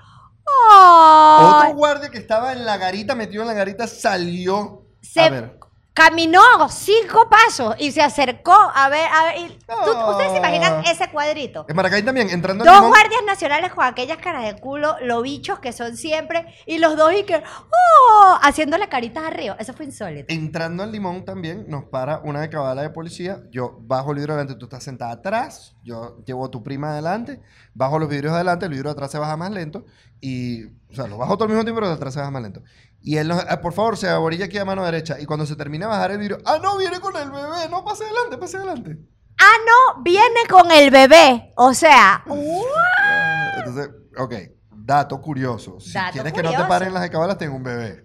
Otro 0.70 1.74
guardia 1.74 2.08
que 2.10 2.18
estaba 2.18 2.52
en 2.52 2.64
la 2.64 2.76
garita, 2.76 3.14
metido 3.14 3.42
en 3.42 3.48
la 3.48 3.54
garita, 3.54 3.86
salió. 3.86 4.82
Se 5.00 5.20
A 5.20 5.30
ver. 5.30 5.58
caminó 5.92 6.40
cinco 6.70 7.28
pasos 7.28 7.76
y 7.78 7.92
se 7.92 8.02
acercó 8.02 8.52
a 8.52 8.88
ver. 8.88 9.06
A 9.12 9.24
ver 9.26 9.38
y 9.38 9.48
tú- 9.58 9.64
Oh. 9.76 10.10
¿Ustedes 10.12 10.32
se 10.32 10.38
imaginan 10.38 10.84
ese 10.86 11.08
cuadrito? 11.10 11.66
En 11.68 11.76
Maracay 11.76 12.02
también, 12.02 12.30
entrando 12.30 12.64
Dos 12.64 12.80
guardias 12.88 13.22
nacionales 13.26 13.72
con 13.72 13.84
aquellas 13.84 14.18
caras 14.18 14.44
de 14.44 14.58
culo, 14.60 14.96
los 15.02 15.22
bichos 15.22 15.58
que 15.60 15.72
son 15.72 15.96
siempre, 15.96 16.46
y 16.66 16.78
los 16.78 16.96
dos 16.96 17.12
y 17.12 17.24
que. 17.24 17.36
¡Oh! 17.36 18.38
Haciéndole 18.42 18.88
caritas 18.88 19.24
arriba. 19.24 19.56
Eso 19.58 19.72
fue 19.72 19.86
insólito. 19.86 20.32
Entrando 20.32 20.82
al 20.82 20.90
limón 20.92 21.24
también, 21.24 21.64
nos 21.68 21.84
para 21.84 22.18
una 22.24 22.40
de 22.40 22.50
cabala 22.50 22.82
de 22.82 22.90
policía. 22.90 23.42
Yo 23.50 23.76
bajo 23.82 24.10
el 24.12 24.16
vidrio 24.18 24.34
adelante, 24.34 24.58
tú 24.58 24.66
estás 24.66 24.82
sentada 24.84 25.12
atrás. 25.12 25.76
Yo 25.84 26.18
llevo 26.24 26.46
a 26.46 26.50
tu 26.50 26.62
prima 26.62 26.90
adelante. 26.90 27.40
Bajo 27.74 27.98
los 27.98 28.08
vidrios 28.08 28.32
adelante, 28.32 28.66
el 28.66 28.72
vidrio 28.72 28.90
de 28.90 28.92
atrás 28.92 29.10
se 29.10 29.18
baja 29.18 29.36
más 29.36 29.50
lento. 29.50 29.84
Y, 30.26 30.64
o 30.90 30.94
sea, 30.94 31.06
lo 31.06 31.18
bajo 31.18 31.34
todo 31.36 31.44
al 31.44 31.50
mismo 31.50 31.64
tiempo, 31.64 31.80
pero 31.80 31.88
de 31.88 31.94
atrás 31.96 32.14
se 32.14 32.20
baja 32.20 32.30
más 32.30 32.42
lento. 32.42 32.62
Y 33.02 33.18
él 33.18 33.28
nos, 33.28 33.44
"Ah, 33.46 33.60
por 33.60 33.74
favor, 33.74 33.98
se 33.98 34.08
aborilla 34.08 34.46
aquí 34.46 34.56
a 34.56 34.64
mano 34.64 34.82
derecha. 34.84 35.20
Y 35.20 35.26
cuando 35.26 35.44
se 35.44 35.54
termina 35.54 35.84
de 35.84 35.90
bajar 35.92 36.12
el 36.12 36.18
vidrio, 36.18 36.38
ah, 36.46 36.58
no, 36.62 36.78
viene 36.78 36.98
con 37.00 37.14
el 37.16 37.30
bebé. 37.30 37.68
No, 37.70 37.84
pase 37.84 38.04
adelante, 38.04 38.38
pase 38.38 38.56
adelante. 38.56 38.96
Ah, 39.38 39.56
no, 39.66 40.02
viene 40.02 40.40
con 40.48 40.70
el 40.70 40.90
bebé. 40.90 41.52
O 41.56 41.74
sea, 41.74 42.24
Entonces, 43.58 43.90
ok, 44.16 44.34
dato 44.70 45.20
curioso. 45.20 45.78
Si 45.80 45.92
Dato 45.92 46.12
quieres 46.12 46.32
que 46.32 46.42
no 46.42 46.50
te 46.50 46.54
curioso. 46.56 46.68
paren 46.68 46.94
las 46.94 47.02
de 47.02 47.10
cabalas, 47.10 47.36
tengo 47.38 47.56
un 47.56 47.62
bebé. 47.62 48.04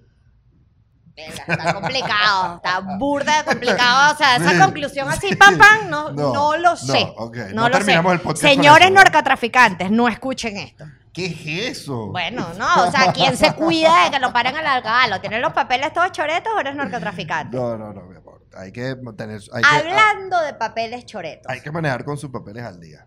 Verga, 1.15 1.43
Está 1.53 1.73
complicado, 1.73 2.55
está 2.55 2.79
burda 2.97 3.37
de 3.39 3.43
complicado. 3.45 4.13
O 4.13 4.17
sea, 4.17 4.35
esa 4.37 4.51
Sí. 4.51 4.57
conclusión 4.59 5.09
así, 5.09 5.35
pam, 5.35 5.57
pam, 5.57 5.89
no, 5.89 6.11
No, 6.11 6.33
no, 6.33 6.57
lo 6.57 6.69
no, 6.71 6.75
sé. 6.77 7.13
ok, 7.17 7.37
No, 7.53 7.67
lo 7.69 7.77
terminamos 7.77 8.11
sé. 8.11 8.15
el 8.15 8.21
podcast 8.21 8.41
con 8.43 8.49
Señores 8.51 8.91
narcotraficantes, 8.91 9.91
no 9.91 10.07
escuchen 10.07 10.57
esto. 10.57 10.85
¿Qué 11.19 11.67
es 11.67 11.77
eso? 11.79 12.07
Bueno, 12.07 12.47
no, 12.57 12.83
o 12.87 12.91
sea, 12.91 13.11
¿quién 13.11 13.35
se 13.35 13.53
cuida 13.53 14.05
de 14.05 14.11
que 14.11 14.19
lo 14.19 14.31
paren 14.31 14.55
al 14.55 14.65
alcalde? 14.65 15.19
¿Tienen 15.19 15.41
los 15.41 15.53
papeles 15.53 15.91
todos 15.93 16.11
choretos 16.11 16.51
o 16.55 16.59
eres 16.59 16.75
narcotraficante? 16.75 17.57
No, 17.57 17.77
no, 17.77 17.91
no, 17.93 18.03
mi 18.03 18.15
amor. 18.15 18.45
Hay 18.57 18.71
que 18.71 18.95
tener. 19.17 19.41
Hay 19.53 19.61
que, 19.63 19.69
Hablando 19.69 20.39
de 20.41 20.53
papeles 20.53 21.05
choretos. 21.05 21.51
hay 21.51 21.61
que 21.61 21.71
manejar 21.71 22.03
con 22.03 22.17
sus 22.17 22.29
papeles 22.29 22.63
al 22.63 22.79
día. 22.79 23.05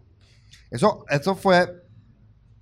Eso, 0.70 1.04
eso 1.08 1.34
fue. 1.34 1.66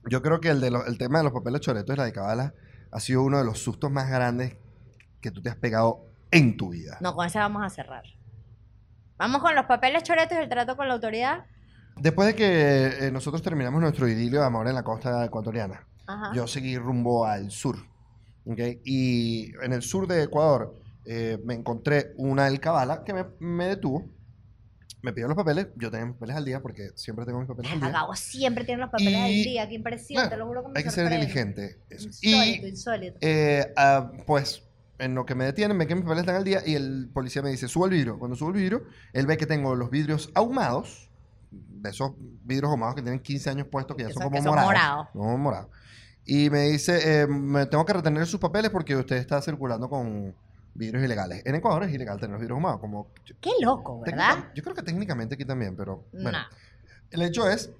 Yo 0.08 0.22
creo 0.22 0.40
que 0.40 0.48
el, 0.48 0.60
de 0.60 0.70
los- 0.70 0.86
el 0.86 0.96
tema 0.98 1.18
de 1.18 1.24
los 1.24 1.32
papeles 1.32 1.60
choretos 1.60 1.94
y 1.94 1.98
la 1.98 2.04
de 2.04 2.12
cabala 2.12 2.54
ha 2.92 3.00
sido 3.00 3.22
uno 3.22 3.38
de 3.38 3.44
los 3.44 3.58
sustos 3.58 3.90
más 3.90 4.08
grandes 4.08 4.56
que 5.20 5.30
tú 5.30 5.42
te 5.42 5.50
has 5.50 5.56
pegado 5.56 6.06
en 6.30 6.56
tu 6.56 6.70
vida. 6.70 6.96
No, 7.00 7.14
con 7.14 7.26
ese 7.26 7.38
vamos 7.38 7.62
a 7.64 7.68
cerrar. 7.70 8.04
Vamos 9.18 9.42
con 9.42 9.54
los 9.54 9.66
papeles 9.66 10.02
choretos 10.02 10.38
y 10.38 10.40
el 10.40 10.48
trato 10.48 10.76
con 10.76 10.88
la 10.88 10.94
autoridad. 10.94 11.44
Después 11.96 12.28
de 12.28 12.34
que 12.34 13.06
eh, 13.06 13.10
nosotros 13.12 13.42
terminamos 13.42 13.80
nuestro 13.80 14.08
idilio 14.08 14.40
de 14.40 14.46
amor 14.46 14.66
en 14.68 14.74
la 14.74 14.82
costa 14.82 15.24
ecuatoriana, 15.24 15.86
Ajá. 16.06 16.32
yo 16.34 16.46
seguí 16.46 16.76
rumbo 16.78 17.26
al 17.26 17.50
sur. 17.50 17.76
¿ok? 18.46 18.58
Y 18.84 19.52
en 19.62 19.72
el 19.72 19.82
sur 19.82 20.06
de 20.08 20.22
Ecuador 20.22 20.74
eh, 21.04 21.38
me 21.44 21.54
encontré 21.54 22.12
una 22.16 22.46
alcabala 22.46 23.04
que 23.04 23.12
me, 23.12 23.24
me 23.38 23.66
detuvo. 23.66 24.08
Me 25.02 25.12
pidió 25.14 25.28
los 25.28 25.36
papeles. 25.36 25.68
Yo 25.76 25.90
tenía 25.90 26.04
mis 26.06 26.14
papeles 26.16 26.36
al 26.36 26.44
día 26.44 26.60
porque 26.60 26.90
siempre 26.94 27.24
tengo 27.24 27.38
mis 27.38 27.48
papeles 27.48 27.72
al 27.72 27.80
día. 27.80 27.88
Acabo 27.88 28.14
siempre 28.16 28.64
tienen 28.64 28.80
los 28.82 28.90
papeles 28.90 29.12
Y- 29.12 29.16
al 29.16 29.30
día, 29.44 29.68
qué 29.68 29.74
impresión, 29.74 30.28
te 30.28 30.36
lo 30.36 30.46
juro 30.46 30.62
que 30.62 30.68
me 30.68 30.78
Hay 30.78 30.84
que 30.84 30.90
ser 30.90 31.04
sorprende. 31.04 31.26
diligente. 31.26 31.78
eso. 31.90 32.06
Insólito, 32.08 32.66
Y 32.66 32.70
insólito. 32.70 33.18
eh, 33.22 33.72
ah, 33.76 34.10
pues 34.26 34.62
en 34.98 35.14
lo 35.14 35.24
que 35.24 35.34
me 35.34 35.44
detienen, 35.46 35.78
ve 35.78 35.86
que 35.86 35.94
mis 35.94 36.04
papeles 36.04 36.22
están 36.22 36.36
al 36.36 36.44
día 36.44 36.60
y 36.66 36.74
el 36.74 37.08
policía 37.14 37.40
me 37.42 37.48
dice, 37.50 37.66
subo 37.68 37.86
el 37.86 37.92
vidrio. 37.92 38.18
Cuando 38.18 38.36
subo 38.36 38.50
el 38.50 38.56
vidrio, 38.56 38.84
él 39.14 39.26
ve 39.26 39.36
que 39.38 39.46
tengo 39.46 39.74
los 39.74 39.90
vidrios 39.90 40.30
ahumados, 40.34 41.09
de 41.80 41.90
esos 41.90 42.12
vidrios 42.44 42.70
ahumados 42.70 42.94
que 42.94 43.02
tienen 43.02 43.20
15 43.20 43.50
años 43.50 43.66
puestos, 43.70 43.96
que 43.96 44.02
ya 44.04 44.10
son 44.10 44.22
son- 44.22 44.30
como 44.32 44.42
morados. 44.42 44.66
morados. 44.68 45.06
No, 45.14 45.36
morados. 45.38 45.68
Y 46.24 46.50
me 46.50 46.62
dice, 46.68 47.22
eh, 47.22 47.26
me 47.26 47.66
tengo 47.66 47.84
que 47.84 47.92
retener 47.94 48.26
sus 48.26 48.38
papeles 48.38 48.70
porque 48.70 48.94
usted 48.94 49.16
está 49.16 49.40
circulando 49.42 49.88
con 49.88 50.34
vidrios 50.74 51.02
ilegales. 51.02 51.42
En 51.44 51.54
Ecuador 51.56 51.82
es 51.84 51.92
ilegal 51.92 52.16
tener 52.18 52.32
los 52.32 52.40
vidrios 52.40 52.56
ahumados. 52.56 52.80
Como, 52.80 53.08
Qué 53.40 53.50
loco, 53.60 54.00
¿verdad? 54.00 54.50
yo 54.54 54.62
creo 54.62 54.74
que 54.74 54.82
técnicamente 54.82 55.34
aquí 55.34 55.44
también, 55.44 55.74
pero 55.76 56.04
bueno. 56.12 56.32
No. 56.32 56.44
El 57.10 57.22
hecho 57.22 57.48
es, 57.50 57.70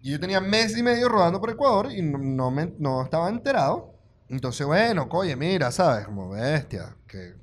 yo 0.00 0.20
tenía 0.20 0.40
mes 0.40 0.76
y 0.76 0.82
medio 0.82 1.08
rodando 1.08 1.40
por 1.40 1.50
Ecuador 1.50 1.90
y 1.90 2.02
no, 2.02 2.18
no 2.18 2.50
me, 2.50 2.72
no 2.78 3.02
estaba 3.02 3.28
enterado. 3.28 3.92
Entonces, 4.28 4.64
bueno, 4.66 5.08
oye, 5.10 5.34
mira, 5.34 5.72
¿sabes? 5.72 6.04
Como 6.06 6.28
bestia, 6.28 6.94
que 7.08 7.34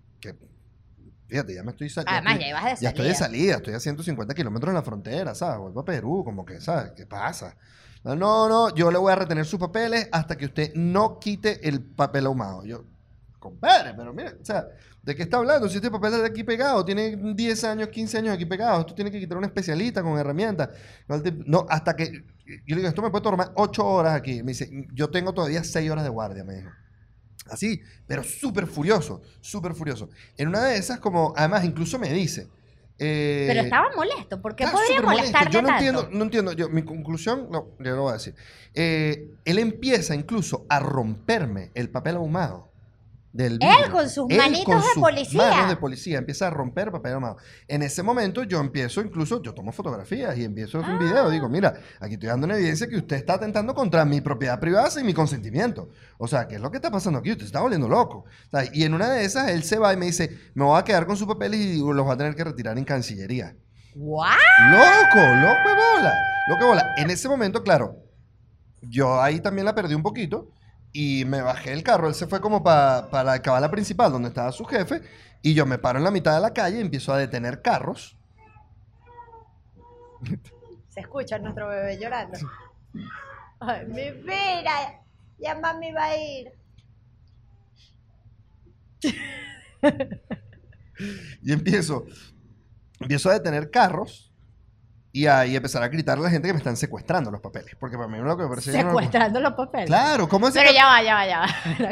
fíjate, 1.27 1.55
ya 1.55 1.63
me 1.63 1.71
estoy 1.71 1.89
saliendo. 1.89 2.11
Además, 2.11 2.39
ya 2.39 2.47
ibas 2.47 2.63
de 2.79 2.83
Ya 2.83 2.89
estoy 2.89 3.07
de 3.07 3.15
salida. 3.15 3.39
salida, 3.39 3.55
estoy 3.57 3.73
a 3.73 3.79
150 3.79 4.33
kilómetros 4.33 4.69
en 4.69 4.75
la 4.75 4.83
frontera, 4.83 5.35
¿sabes? 5.35 5.59
Vuelvo 5.59 5.79
a 5.81 5.85
Perú, 5.85 6.23
como 6.23 6.45
que, 6.45 6.61
¿sabes? 6.61 6.91
¿Qué 6.95 7.05
pasa? 7.05 7.55
No, 8.03 8.15
no, 8.15 8.47
no, 8.47 8.75
yo 8.75 8.91
le 8.91 8.97
voy 8.99 9.11
a 9.11 9.15
retener 9.15 9.45
sus 9.45 9.59
papeles 9.59 10.07
hasta 10.11 10.35
que 10.37 10.45
usted 10.45 10.73
no 10.75 11.17
quite 11.19 11.67
el 11.67 11.81
papel 11.81 12.27
ahumado. 12.27 12.63
Yo, 12.63 12.85
compadre, 13.39 13.93
pero 13.95 14.13
mira, 14.13 14.33
o 14.39 14.45
sea, 14.45 14.67
¿de 15.01 15.15
qué 15.15 15.23
está 15.23 15.37
hablando? 15.37 15.67
Si 15.69 15.77
este 15.77 15.89
papel 15.89 16.13
está 16.13 16.27
aquí 16.27 16.43
pegado, 16.43 16.85
tiene 16.85 17.15
10 17.15 17.63
años, 17.63 17.89
15 17.89 18.17
años 18.19 18.35
aquí 18.35 18.45
pegado, 18.45 18.81
esto 18.81 18.93
tiene 18.93 19.09
que 19.11 19.19
quitar 19.19 19.37
un 19.37 19.45
especialista 19.45 20.03
con 20.03 20.17
herramientas. 20.19 20.69
No, 21.47 21.65
hasta 21.69 21.95
que, 21.95 22.11
yo 22.45 22.75
le 22.75 22.75
digo, 22.75 22.87
esto 22.87 23.01
me 23.01 23.09
puede 23.09 23.23
tomar 23.23 23.51
8 23.55 23.85
horas 23.85 24.13
aquí. 24.13 24.43
Me 24.43 24.51
dice, 24.51 24.69
yo 24.93 25.09
tengo 25.09 25.33
todavía 25.33 25.63
6 25.63 25.89
horas 25.89 26.03
de 26.03 26.09
guardia, 26.09 26.43
me 26.43 26.55
dijo. 26.55 26.69
Así, 27.49 27.81
pero 28.07 28.23
súper 28.23 28.67
furioso, 28.67 29.21
súper 29.39 29.73
furioso. 29.73 30.09
En 30.37 30.47
una 30.47 30.63
de 30.63 30.77
esas, 30.77 30.99
como, 30.99 31.33
además, 31.37 31.63
incluso 31.63 31.99
me 31.99 32.11
dice, 32.11 32.49
eh, 32.97 33.45
pero 33.47 33.61
estaba 33.61 33.89
molesto. 33.95 34.41
¿Por 34.41 34.55
qué 34.55 34.63
estaba 34.63 34.81
podría 34.81 35.01
molestarte 35.01 35.53
Yo 35.53 35.61
no 35.61 35.67
tanto? 35.67 35.83
entiendo, 35.85 36.09
no 36.11 36.23
entiendo. 36.23 36.51
Yo, 36.53 36.69
mi 36.69 36.83
conclusión, 36.83 37.47
no, 37.51 37.67
yo 37.79 37.95
lo 37.95 38.03
voy 38.03 38.11
a 38.11 38.13
decir. 38.13 38.35
Eh, 38.73 39.31
él 39.43 39.59
empieza 39.59 40.15
incluso 40.15 40.65
a 40.69 40.79
romperme 40.79 41.71
el 41.73 41.89
papel 41.89 42.15
ahumado 42.15 42.71
del 43.35 43.59
vidrio. 43.59 43.91
con 43.91 44.09
sus 44.09 44.29
Él 44.29 44.37
manitos 44.37 44.65
con 44.65 44.81
de 44.81 44.87
sus 44.87 45.03
policía. 45.03 45.49
manos 45.49 45.69
de 45.69 45.75
policía 45.75 46.17
empieza 46.17 46.47
a 46.47 46.49
romper 46.51 46.89
papel 46.89 47.13
ahumado. 47.13 47.35
En 47.67 47.81
ese 47.83 48.01
momento 48.01 48.43
yo 48.43 48.61
empiezo 48.61 49.01
incluso, 49.01 49.41
yo 49.41 49.53
tomo 49.53 49.73
fotografías 49.73 50.37
y 50.37 50.45
empiezo 50.45 50.77
a 50.77 50.81
hacer 50.81 50.93
un 50.93 50.99
video. 50.99 51.29
Digo, 51.29 51.49
mira, 51.49 51.73
aquí 51.99 52.13
estoy 52.13 52.29
dando 52.29 52.45
una 52.45 52.55
evidencia 52.55 52.87
que 52.87 52.95
usted 52.95 53.17
está 53.17 53.33
atentando 53.33 53.75
contra 53.75 54.05
mi 54.05 54.21
propiedad 54.21 54.57
privada 54.59 54.89
sin 54.89 55.05
mi 55.05 55.13
consentimiento. 55.13 55.89
O 56.17 56.27
sea, 56.27 56.47
¿qué 56.47 56.55
es 56.55 56.61
lo 56.61 56.71
que 56.71 56.77
está 56.77 56.89
pasando 56.89 57.19
aquí? 57.19 57.31
Usted 57.31 57.43
se 57.43 57.47
está 57.47 57.59
volviendo 57.59 57.89
loco. 57.89 58.19
O 58.19 58.49
sea, 58.49 58.69
y 58.71 58.83
en 58.85 58.93
una 58.93 59.09
de 59.09 59.25
esas 59.25 59.49
él 59.49 59.63
se 59.63 59.79
va 59.79 59.91
y 59.91 59.97
me 59.97 60.05
dice, 60.05 60.39
me 60.53 60.63
voy 60.63 60.79
a 60.79 60.83
quedar 60.85 61.05
con 61.05 61.17
sus 61.17 61.27
papeles 61.27 61.59
y 61.59 61.79
los 61.79 62.07
va 62.07 62.13
a 62.13 62.17
tener 62.17 62.35
que 62.35 62.43
retirar 62.45 62.77
en 62.77 62.85
Cancillería. 62.85 63.53
¿What? 63.95 64.29
¡Loco! 64.71 65.17
¡Loco 65.17 65.69
de 65.69 65.75
bola! 65.75 66.13
¡Loco 66.47 66.61
de 66.61 66.67
bola! 66.67 66.93
En 66.97 67.09
ese 67.09 67.27
momento, 67.27 67.63
claro, 67.63 67.97
yo 68.81 69.21
ahí 69.21 69.41
también 69.41 69.65
la 69.65 69.75
perdí 69.75 69.93
un 69.93 70.03
poquito 70.03 70.51
y 70.97 71.25
me 71.25 71.41
bajé 71.41 71.71
del 71.71 71.83
carro. 71.83 72.07
Él 72.07 72.15
se 72.15 72.25
fue 72.25 72.39
como 72.39 72.63
pa- 72.63 73.09
para 73.11 73.23
la 73.25 73.41
cabala 73.41 73.69
principal 73.69 74.11
donde 74.13 74.29
estaba 74.29 74.53
su 74.53 74.63
jefe 74.63 75.01
y 75.41 75.53
yo 75.53 75.65
me 75.65 75.77
paro 75.77 75.97
en 75.99 76.05
la 76.05 76.11
mitad 76.11 76.33
de 76.33 76.39
la 76.41 76.53
calle 76.53 76.77
y 76.77 76.81
empiezo 76.81 77.11
a 77.13 77.17
detener 77.17 77.61
carros. 77.61 78.17
Se 80.89 81.01
escucha 81.01 81.37
nuestro 81.37 81.67
bebé 81.67 81.99
llorando. 81.99 82.37
Ay, 83.59 83.85
mi 83.87 84.11
vida. 84.11 85.01
Ya 85.37 85.55
mami 85.55 85.91
va 85.91 86.05
a 86.05 86.17
ir. 86.17 86.53
Y 91.43 91.51
empiezo, 91.51 92.05
empiezo 93.01 93.29
a 93.29 93.33
detener 93.33 93.69
carros 93.69 94.31
y 95.15 95.27
ahí 95.27 95.55
empezar 95.55 95.81
a 95.81 95.87
gritarle 95.87 96.23
a 96.23 96.27
la 96.27 96.29
gente 96.29 96.49
que 96.49 96.53
me 96.53 96.57
están 96.57 96.75
secuestrando 96.75 97.31
los 97.31 97.39
papeles. 97.39 97.73
Porque 97.79 97.95
para 97.95 98.09
mí 98.09 98.17
lo 98.17 98.35
que 98.35 98.43
me 98.43 98.49
parece... 98.49 98.73
Secuestrando 98.73 99.39
los 99.39 99.53
papeles. 99.53 99.87
Claro, 99.87 100.27
¿cómo 100.27 100.49
es 100.49 100.53
Pero 100.53 100.73
ya 100.73 100.85
va, 100.87 101.01
ya 101.01 101.13
va, 101.15 101.25
ya 101.25 101.39
va. 101.39 101.45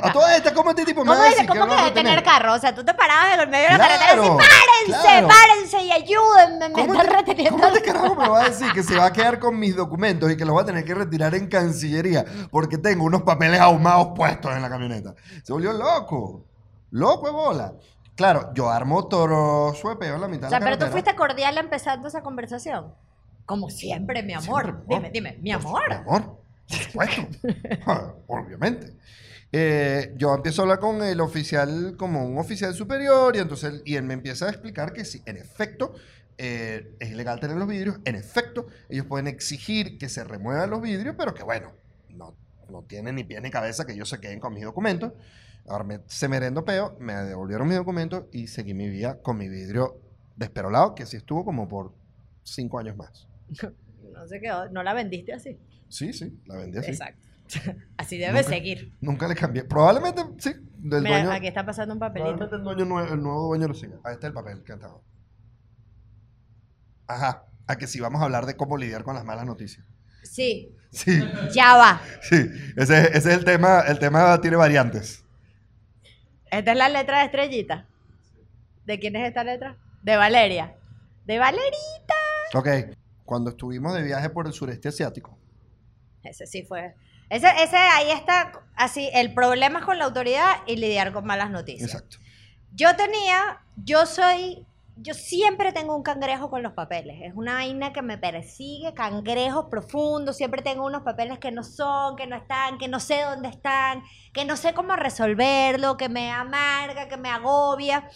A 0.09 0.11
todas 0.11 0.35
estas, 0.35 0.51
¿cómo 0.51 0.71
este 0.71 0.83
tipo 0.83 1.05
me 1.05 1.11
¿Cómo, 1.11 1.21
a 1.23 1.27
dice, 1.29 1.41
que 1.43 1.47
¿cómo 1.47 1.67
que 1.67 1.83
detener 1.83 2.15
detener? 2.17 2.23
carro? 2.25 2.53
O 2.53 2.59
sea, 2.59 2.75
tú 2.75 2.83
te 2.83 2.93
parabas 2.93 3.35
en 3.35 3.39
el 3.39 3.47
medio 3.47 3.69
de 3.69 3.77
la 3.77 3.87
carretera 3.87 4.13
y 4.13 4.17
decías, 4.17 4.35
párense, 4.35 5.09
claro. 5.09 5.27
párense 5.29 5.81
y 5.83 5.91
ayúdenme, 5.93 6.67
me 6.67 6.73
¿Cómo 6.73 6.93
están 6.95 7.07
te- 7.07 7.15
reteniendo. 7.15 7.57
¿Cómo 7.57 7.67
este 7.73 7.81
carajo 7.81 8.15
me 8.15 8.27
va 8.27 8.41
a 8.41 8.49
decir 8.49 8.73
que 8.73 8.83
se 8.83 8.97
va 8.97 9.05
a 9.05 9.13
quedar 9.13 9.39
con 9.39 9.57
mis 9.57 9.73
documentos 9.73 10.29
y 10.29 10.35
que 10.35 10.43
los 10.43 10.57
va 10.57 10.63
a 10.63 10.65
tener 10.65 10.83
que 10.83 10.93
retirar 10.93 11.33
en 11.33 11.47
Cancillería 11.47 12.25
porque 12.51 12.77
tengo 12.77 13.05
unos 13.05 13.21
papeles 13.21 13.61
ahumados 13.61 14.09
puestos 14.17 14.53
en 14.53 14.61
la 14.61 14.69
camioneta? 14.69 15.15
Se 15.43 15.53
volvió 15.53 15.71
loco. 15.71 16.43
Loco 16.91 17.25
de 17.27 17.31
bola. 17.31 17.73
Claro, 18.15 18.51
yo 18.53 18.69
armo 18.69 19.07
toro 19.07 19.73
suepeo 19.73 20.15
en 20.15 20.21
la 20.21 20.27
mitad 20.27 20.47
O 20.47 20.49
sea, 20.49 20.59
de 20.59 20.65
la 20.65 20.71
pero 20.71 20.85
tú 20.85 20.91
fuiste 20.91 21.15
cordial 21.15 21.57
empezando 21.57 22.09
esa 22.09 22.21
conversación. 22.21 22.93
Como 23.45 23.69
siempre, 23.69 24.23
mi 24.23 24.33
amor. 24.33 24.63
Siempre, 24.63 24.95
Dime, 24.95 25.11
dime, 25.11 25.37
mi 25.41 25.51
amor. 25.51 25.89
Mi 25.89 25.95
amor, 25.95 26.39
por 26.67 26.77
supuesto. 26.77 27.27
Ah, 27.85 28.13
Obviamente. 28.27 28.93
Eh, 29.55 30.15
yo 30.17 30.33
empiezo 30.33 30.61
a 30.61 30.63
hablar 30.63 30.79
con 30.79 31.03
el 31.03 31.21
oficial 31.21 31.95
como 31.95 32.25
un 32.25 32.39
oficial 32.39 32.73
superior 32.73 33.35
y 33.35 33.39
entonces 33.39 33.73
él, 33.73 33.81
y 33.85 33.95
él 33.97 34.03
me 34.03 34.15
empieza 34.15 34.47
a 34.47 34.49
explicar 34.49 34.93
que 34.93 35.05
sí, 35.05 35.21
en 35.27 35.37
efecto, 35.37 35.93
eh, 36.39 36.95
es 36.99 37.11
ilegal 37.11 37.39
tener 37.39 37.57
los 37.57 37.67
vidrios, 37.67 37.99
en 38.05 38.15
efecto, 38.15 38.65
ellos 38.89 39.05
pueden 39.05 39.27
exigir 39.27 39.99
que 39.99 40.09
se 40.09 40.23
remuevan 40.23 40.71
los 40.71 40.81
vidrios, 40.81 41.15
pero 41.15 41.35
que 41.35 41.43
bueno, 41.43 41.71
no, 42.09 42.35
no 42.67 42.81
tienen 42.81 43.13
ni 43.13 43.23
pie 43.23 43.41
ni 43.41 43.51
cabeza 43.51 43.85
que 43.85 43.93
ellos 43.93 44.09
se 44.09 44.19
queden 44.19 44.39
con 44.39 44.55
mis 44.55 44.63
documentos. 44.63 45.13
Ahora 45.67 45.83
me, 45.83 45.99
se 46.07 46.27
merendo 46.27 46.65
peo, 46.65 46.97
me 46.99 47.13
devolvieron 47.13 47.67
mis 47.67 47.77
documentos 47.77 48.25
y 48.31 48.47
seguí 48.47 48.73
mi 48.73 48.89
vida 48.89 49.21
con 49.21 49.37
mi 49.37 49.47
vidrio 49.49 50.01
desperolado, 50.35 50.95
que 50.95 51.05
sí 51.05 51.17
estuvo 51.17 51.45
como 51.45 51.67
por 51.67 51.93
cinco 52.43 52.79
años 52.79 52.97
más. 52.97 53.27
No 54.13 54.27
sé 54.27 54.39
qué, 54.39 54.51
no 54.71 54.83
la 54.83 54.93
vendiste 54.93 55.33
así. 55.33 55.57
Sí, 55.89 56.13
sí, 56.13 56.39
la 56.45 56.57
vendí 56.57 56.77
así. 56.77 56.91
Exacto. 56.91 57.19
Así 57.97 58.17
debe 58.17 58.33
Nunca- 58.39 58.49
seguir. 58.49 58.93
Nunca 59.01 59.27
le 59.27 59.35
cambié. 59.35 59.63
Probablemente 59.65 60.23
sí. 60.39 60.53
Del 60.77 61.03
Mira, 61.03 61.17
dueño, 61.17 61.31
aquí 61.31 61.47
está 61.47 61.65
pasando 61.65 61.93
un 61.93 61.99
papelito. 61.99 62.49
el, 62.55 62.63
dueño 62.63 62.85
nue- 62.85 63.11
el 63.11 63.21
nuevo 63.21 63.47
dueño 63.47 63.67
lo 63.67 63.73
siga. 63.73 63.97
Ahí 64.03 64.13
está 64.13 64.27
el 64.27 64.33
papel 64.33 64.63
que 64.63 64.73
estaba. 64.73 64.99
Ajá. 67.07 67.45
A 67.67 67.75
que 67.77 67.87
sí 67.87 67.99
vamos 67.99 68.21
a 68.21 68.25
hablar 68.25 68.45
de 68.45 68.55
cómo 68.55 68.77
lidiar 68.77 69.03
con 69.03 69.15
las 69.15 69.25
malas 69.25 69.45
noticias. 69.45 69.85
Sí, 70.23 70.75
Sí, 70.91 71.19
ya 71.55 71.75
va. 71.75 72.01
sí. 72.21 72.37
Ese, 72.77 73.07
ese 73.07 73.17
es 73.17 73.25
el 73.27 73.45
tema. 73.45 73.81
El 73.81 73.99
tema 73.99 74.39
tiene 74.41 74.57
variantes. 74.57 75.23
Esta 76.51 76.71
es 76.71 76.77
la 76.77 76.89
letra 76.89 77.19
de 77.19 77.25
estrellita. 77.25 77.87
¿De 78.85 78.99
quién 78.99 79.15
es 79.15 79.27
esta 79.27 79.43
letra? 79.43 79.77
De 80.01 80.15
Valeria. 80.17 80.75
De 81.25 81.39
Valerita. 81.39 82.15
Ok. 82.53 82.67
Cuando 83.33 83.49
estuvimos 83.49 83.95
de 83.95 84.03
viaje 84.03 84.29
por 84.29 84.45
el 84.45 84.53
sureste 84.53 84.89
asiático. 84.89 85.35
Ese 86.21 86.45
sí 86.45 86.61
fue. 86.61 86.93
Ese, 87.31 87.47
ese 87.63 87.77
ahí 87.77 88.11
está 88.11 88.63
así, 88.75 89.09
el 89.11 89.33
problema 89.33 89.79
es 89.79 89.85
con 89.85 89.97
la 89.97 90.05
autoridad 90.05 90.57
y 90.67 90.75
lidiar 90.75 91.11
con 91.13 91.25
malas 91.25 91.49
noticias. 91.49 91.91
Exacto. 91.91 92.17
Yo 92.75 92.95
tenía, 92.95 93.63
yo 93.75 94.05
soy, 94.05 94.67
yo 94.97 95.15
siempre 95.15 95.73
tengo 95.73 95.95
un 95.95 96.03
cangrejo 96.03 96.51
con 96.51 96.61
los 96.61 96.73
papeles. 96.73 97.21
Es 97.23 97.33
una 97.33 97.55
vaina 97.55 97.91
que 97.91 98.03
me 98.03 98.19
persigue, 98.19 98.93
cangrejos 98.93 99.65
profundos. 99.65 100.37
Siempre 100.37 100.61
tengo 100.61 100.85
unos 100.85 101.01
papeles 101.01 101.39
que 101.39 101.51
no 101.51 101.63
son, 101.63 102.15
que 102.15 102.27
no 102.27 102.35
están, 102.35 102.77
que 102.77 102.87
no 102.87 102.99
sé 102.99 103.23
dónde 103.23 103.49
están, 103.49 104.03
que 104.31 104.45
no 104.45 104.55
sé 104.55 104.75
cómo 104.75 104.95
resolverlo, 104.95 105.97
que 105.97 106.07
me 106.07 106.29
amarga, 106.29 107.07
que 107.07 107.17
me 107.17 107.29
agobia. 107.29 108.07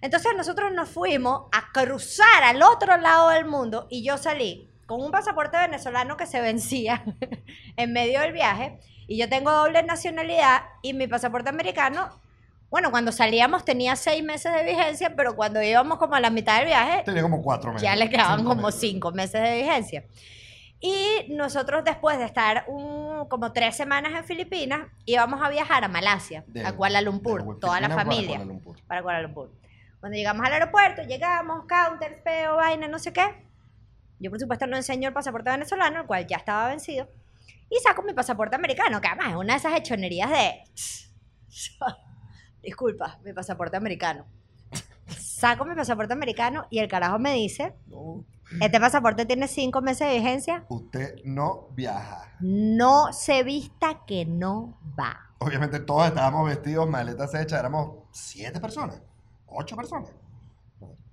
Entonces 0.00 0.32
nosotros 0.36 0.72
nos 0.72 0.88
fuimos 0.88 1.42
a 1.52 1.72
cruzar 1.72 2.44
al 2.44 2.62
otro 2.62 2.96
lado 2.98 3.30
del 3.30 3.44
mundo 3.46 3.86
y 3.90 4.04
yo 4.04 4.16
salí 4.18 4.70
con 4.86 5.02
un 5.02 5.10
pasaporte 5.10 5.56
venezolano 5.58 6.16
que 6.16 6.26
se 6.26 6.40
vencía 6.40 7.04
en 7.76 7.92
medio 7.92 8.20
del 8.20 8.32
viaje 8.32 8.78
y 9.06 9.18
yo 9.18 9.28
tengo 9.28 9.50
doble 9.50 9.82
nacionalidad 9.82 10.62
y 10.82 10.94
mi 10.94 11.06
pasaporte 11.06 11.48
americano, 11.50 12.08
bueno, 12.70 12.90
cuando 12.90 13.12
salíamos 13.12 13.64
tenía 13.64 13.96
seis 13.96 14.22
meses 14.22 14.52
de 14.54 14.62
vigencia, 14.64 15.14
pero 15.16 15.34
cuando 15.36 15.62
íbamos 15.62 15.98
como 15.98 16.14
a 16.14 16.20
la 16.20 16.30
mitad 16.30 16.58
del 16.58 16.66
viaje 16.66 17.02
Tenía 17.04 17.22
como 17.22 17.42
cuatro 17.42 17.72
meses. 17.72 17.82
ya 17.82 17.96
le 17.96 18.08
quedaban 18.10 18.38
Cinco 18.40 18.50
como 18.50 18.66
meses. 18.66 18.80
cinco 18.80 19.10
meses 19.12 19.42
de 19.42 19.56
vigencia. 19.62 20.04
Y 20.80 21.26
nosotros 21.34 21.82
después 21.84 22.18
de 22.18 22.24
estar 22.24 22.64
un- 22.68 23.26
como 23.28 23.52
tres 23.52 23.76
semanas 23.76 24.12
en 24.14 24.24
Filipinas, 24.24 24.86
íbamos 25.06 25.42
a 25.42 25.48
viajar 25.48 25.82
a 25.82 25.88
Malasia, 25.88 26.44
De- 26.46 26.64
a 26.64 26.72
Kuala 26.76 27.00
Lumpur, 27.00 27.42
de 27.42 27.60
toda 27.60 27.80
la 27.80 27.88
Filipinas 27.88 27.96
para 27.96 28.04
familia 28.04 28.36
Kuala 28.36 28.44
Lumpur. 28.52 28.76
para 28.86 29.02
Kuala 29.02 29.22
Lumpur. 29.22 29.50
Cuando 30.00 30.16
llegamos 30.16 30.46
al 30.46 30.52
aeropuerto, 30.52 31.02
llegamos, 31.02 31.64
counter, 31.66 32.22
peo, 32.22 32.56
vaina, 32.56 32.86
no 32.88 32.98
sé 32.98 33.12
qué. 33.12 33.44
Yo, 34.20 34.30
por 34.30 34.40
supuesto, 34.40 34.66
no 34.66 34.76
enseño 34.76 35.08
el 35.08 35.14
pasaporte 35.14 35.50
venezolano, 35.50 36.00
el 36.00 36.06
cual 36.06 36.26
ya 36.26 36.36
estaba 36.36 36.68
vencido. 36.68 37.08
Y 37.70 37.76
saco 37.82 38.02
mi 38.02 38.14
pasaporte 38.14 38.56
americano, 38.56 39.00
que 39.00 39.08
además 39.08 39.28
es 39.30 39.34
una 39.36 39.52
de 39.54 39.58
esas 39.58 39.74
hechonerías 39.74 40.30
de... 40.30 40.64
Disculpa, 42.62 43.18
mi 43.24 43.32
pasaporte 43.32 43.76
americano. 43.76 44.26
Saco 45.18 45.64
mi 45.64 45.74
pasaporte 45.74 46.12
americano 46.12 46.66
y 46.70 46.80
el 46.80 46.88
carajo 46.88 47.18
me 47.18 47.32
dice, 47.34 47.74
No, 47.86 48.24
este 48.60 48.80
pasaporte 48.80 49.24
tiene 49.24 49.46
cinco 49.46 49.80
meses 49.80 50.08
de 50.08 50.14
vigencia, 50.14 50.64
usted 50.68 51.14
no 51.24 51.68
viaja. 51.70 52.32
no 52.40 53.12
se 53.12 53.42
vista 53.44 54.04
que 54.06 54.24
no 54.26 54.78
va. 54.98 55.30
Obviamente 55.38 55.78
todos 55.80 56.08
estábamos 56.08 56.48
vestidos, 56.48 56.88
maletas 56.88 57.32
hechas, 57.34 57.60
éramos 57.60 58.04
siete 58.10 58.58
personas, 58.60 59.00
ocho 59.50 59.76
personas. 59.76 60.10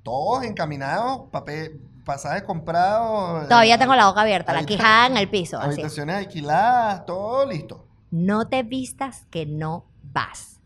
Todos 0.03 0.43
encaminados, 0.43 1.29
papel, 1.31 1.81
pasajes 2.05 2.43
comprados. 2.43 3.47
Todavía 3.47 3.75
eh, 3.75 3.77
tengo 3.79 3.95
la 3.95 4.07
boca 4.07 4.21
abierta, 4.21 4.53
la 4.53 4.63
quijada 4.63 5.07
en 5.07 5.17
el 5.17 5.29
piso. 5.29 5.57
Así. 5.57 5.69
Habitaciones 5.73 6.15
alquiladas, 6.17 7.05
todo 7.05 7.45
listo. 7.45 7.87
No 8.11 8.47
te 8.47 8.61
vistas 8.63 9.25
que 9.31 9.45
no 9.45 9.85
vas. 10.03 10.61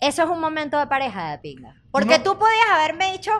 Eso 0.00 0.22
es 0.22 0.28
un 0.28 0.40
momento 0.40 0.78
de 0.78 0.86
pareja 0.86 1.30
de 1.30 1.38
pinga. 1.38 1.82
Porque 1.90 2.18
No. 2.18 2.24
tú 2.24 2.38
podías 2.38 2.66
haberme 2.74 3.12
dicho, 3.12 3.30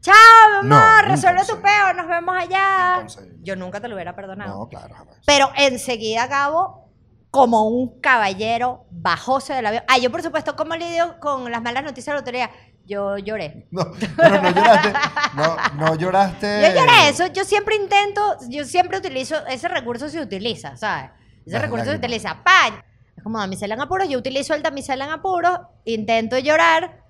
chao, 0.00 0.62
mi 0.62 0.68
No, 0.68 0.76
amor, 0.76 1.06
resuelve 1.08 1.44
tu 1.44 1.60
peo, 1.60 1.92
nos 1.96 2.06
vemos 2.06 2.36
allá. 2.38 2.98
Imposible. 3.00 3.34
Yo 3.42 3.56
nunca 3.56 3.80
te 3.80 3.88
lo 3.88 3.96
hubiera 3.96 4.14
perdonado. 4.14 4.56
No, 4.56 4.68
claro, 4.68 4.94
jamás. 4.94 5.16
Pero 5.26 5.50
enseguida 5.56 6.22
acabo 6.22 6.84
como 7.32 7.66
un 7.66 8.00
caballero 8.00 8.86
bajóse 8.92 9.54
del 9.54 9.66
avión. 9.66 9.82
Ah, 9.88 9.98
yo 9.98 10.12
por 10.12 10.22
supuesto, 10.22 10.54
¿cómo 10.54 10.76
lidio 10.76 11.18
con 11.18 11.50
las 11.50 11.60
malas 11.60 11.82
noticias 11.82 12.06
de 12.06 12.12
la 12.12 12.18
autoridad? 12.20 12.50
Yo 12.86 13.18
lloré. 13.18 13.66
No, 13.70 13.92
pero 14.16 14.42
no 14.42 14.50
lloraste. 14.50 14.92
No, 15.34 15.56
no 15.76 15.94
lloraste. 15.96 16.62
Yo 16.62 16.80
lloré 16.80 17.08
eso, 17.08 17.26
yo 17.28 17.44
siempre 17.44 17.76
intento, 17.76 18.36
yo 18.48 18.64
siempre 18.64 18.98
utilizo, 18.98 19.44
ese 19.46 19.68
recurso 19.68 20.08
se 20.08 20.20
utiliza, 20.20 20.76
¿sabes? 20.76 21.10
Ese 21.46 21.52
Las 21.52 21.62
recurso 21.62 21.86
se 21.86 21.96
utiliza. 21.96 22.42
¡Pan! 22.42 22.82
Es 23.16 23.22
como 23.22 23.38
damisela 23.38 23.74
en 23.74 23.80
apuros. 23.80 24.08
Yo 24.08 24.18
utilizo 24.18 24.54
el 24.54 24.62
damisela 24.62 25.04
en 25.04 25.10
apuros, 25.10 25.58
intento 25.84 26.38
llorar. 26.38 27.03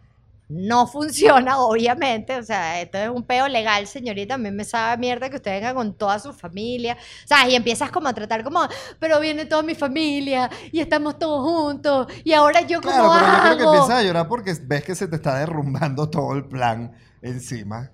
No 0.49 0.87
funciona, 0.87 1.59
obviamente. 1.61 2.37
O 2.39 2.43
sea, 2.43 2.81
esto 2.81 2.99
es 2.99 3.09
un 3.09 3.23
peo 3.25 3.49
legal, 3.49 3.87
señorita. 3.87 4.35
A 4.35 4.39
mí 4.39 4.51
me 4.51 4.65
sabe 4.65 4.99
mierda 4.99 5.31
que 5.31 5.37
usted 5.37 5.53
venga 5.53 5.75
con 5.75 5.95
toda 5.95 6.19
su 6.19 6.33
familia. 6.33 6.97
¿Sabes? 7.25 7.53
Y 7.53 7.57
empiezas 7.57 7.91
como 7.91 8.09
a 8.09 8.15
tratar 8.15 8.45
como, 8.45 8.61
pero 8.99 9.21
viene 9.21 9.47
toda 9.47 9.63
mi 9.63 9.75
familia 9.75 10.51
y 10.73 10.81
estamos 10.81 11.19
todos 11.19 11.43
juntos. 11.43 12.07
Y 12.25 12.33
ahora 12.33 12.61
yo 12.63 12.83
como 12.83 12.93
Claro, 12.93 13.11
pero 13.11 13.27
yo 13.33 13.41
creo 13.41 13.57
que 13.57 13.65
hago. 13.65 13.75
empiezas 13.75 13.97
a 13.97 14.03
llorar 14.03 14.29
porque 14.29 14.55
ves 14.63 14.85
que 14.85 14.95
se 14.95 15.09
te 15.09 15.17
está 15.17 15.39
derrumbando 15.39 16.11
todo 16.11 16.35
el 16.35 16.45
plan 16.47 16.93
encima. 17.23 17.91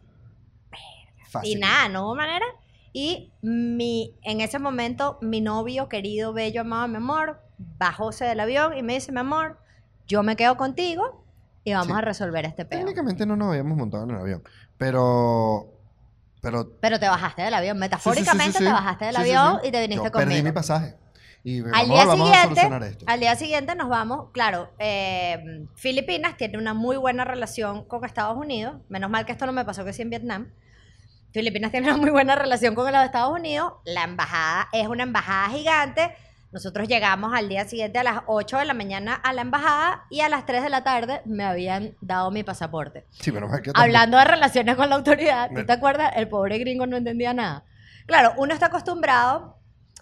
Y 1.43 1.57
Fácil. 1.57 1.61
nada, 1.61 1.89
no 1.89 2.05
hubo 2.07 2.15
manera. 2.17 2.45
Y 2.93 3.33
mi, 3.43 4.17
en 4.23 4.41
ese 4.41 4.59
momento, 4.59 5.19
mi 5.23 5.41
novio, 5.41 5.89
querido, 5.89 6.33
bello, 6.33 6.63
amado, 6.63 6.89
mi 6.89 6.97
amor, 6.97 7.41
bajóse 7.59 8.25
del 8.25 8.41
avión 8.41 8.77
y 8.77 8.83
me 8.83 8.95
dice, 8.95 9.13
mi 9.13 9.21
amor, 9.21 9.59
yo 10.09 10.23
me 10.25 10.35
quedo 10.37 10.57
contigo 10.57 11.25
y 11.65 11.73
vamos 11.73 11.89
Sí. 11.89 11.93
a 11.93 12.01
resolver 12.01 12.45
este 12.45 12.65
pedo. 12.65 12.81
Técnicamente 12.81 13.27
no 13.27 13.37
nos 13.37 13.49
habíamos 13.51 13.77
montado 13.77 14.05
en 14.05 14.11
el 14.11 14.17
avión. 14.17 14.43
Pero. 14.79 15.69
Pero. 16.41 16.71
Pero 16.81 16.99
te 16.99 17.09
bajaste 17.09 17.43
del 17.43 17.55
avión, 17.55 17.79
metafóricamente 17.79 18.53
sí, 18.53 18.59
sí. 18.59 18.65
te 18.65 18.73
bajaste 18.73 19.05
del 19.07 19.17
avión 19.17 19.61
y 19.63 19.71
te 19.71 19.81
viniste 19.81 20.05
Yo 20.07 20.11
conmigo. 20.13 20.31
Perdí 20.31 20.43
mi 20.43 20.53
pasaje. 20.53 20.97
Y 21.43 21.61
Al 21.61 21.71
vamos, 21.71 21.89
día, 21.89 22.05
vamos 22.05 22.31
a 22.31 22.43
solucionar 22.43 22.49
siguiente, 22.83 22.87
esto. 22.91 23.05
al 23.09 23.21
día 23.21 23.35
siguiente 23.37 23.75
nos 23.75 23.89
vamos, 23.89 24.27
claro, 24.33 24.71
eh, 24.79 25.67
Filipinas 25.75 26.37
tiene 26.37 26.59
una 26.59 26.75
muy 26.75 26.99
buena 26.99 27.25
relación 27.25 27.85
con 27.87 28.05
Estados 28.05 28.37
Unidos, 28.37 28.75
menos 28.91 29.09
mal 29.11 29.25
que 29.25 29.33
esto 29.33 29.47
no 29.47 29.53
me 29.53 29.65
pasó 29.65 29.83
que 29.85 29.95
sí 29.95 30.03
en 30.03 30.11
Vietnam. 30.11 30.53
Filipinas 31.33 31.71
tiene 31.71 31.87
una 31.89 31.97
muy 31.97 32.11
buena 32.11 32.35
relación 32.37 32.75
con 32.75 32.93
los 32.93 33.03
Estados 33.05 33.33
Unidos, 33.33 33.73
la 33.87 34.05
embajada 34.05 34.69
es 34.73 34.87
una 34.89 35.03
embajada 35.05 35.49
gigante, 35.49 36.15
nosotros 36.53 36.89
llegamos 36.89 37.33
al 37.35 37.49
día 37.49 37.65
siguiente 37.69 37.99
a 37.99 38.03
las 38.03 38.23
8 38.27 38.59
de 38.59 38.65
la 38.65 38.75
mañana 38.75 39.15
a 39.15 39.33
la 39.33 39.43
embajada 39.43 40.05
y 40.11 40.21
a 40.21 40.29
las 40.29 40.47
3 40.47 40.63
de 40.63 40.69
la 40.69 40.83
tarde 40.83 41.23
me 41.25 41.45
habían 41.45 41.97
dado 42.01 42.31
mi 42.31 42.43
pasaporte. 42.43 43.07
Sí, 43.11 43.31
pero 43.31 43.49
más 43.49 43.61
que 43.61 43.71
Hablando 43.75 44.19
de 44.19 44.25
relaciones 44.25 44.77
con 44.77 44.89
la 44.91 44.97
autoridad, 44.97 45.51
¿tú 45.55 45.65
te 45.65 45.73
acuerdas? 45.73 46.13
El 46.17 46.29
pobre 46.29 46.59
gringo 46.59 46.87
no 46.87 46.97
entendía 46.97 47.33
nada. 47.35 47.65
Claro, 48.07 48.33
uno 48.37 48.53
está 48.53 48.67
acostumbrado 48.67 49.57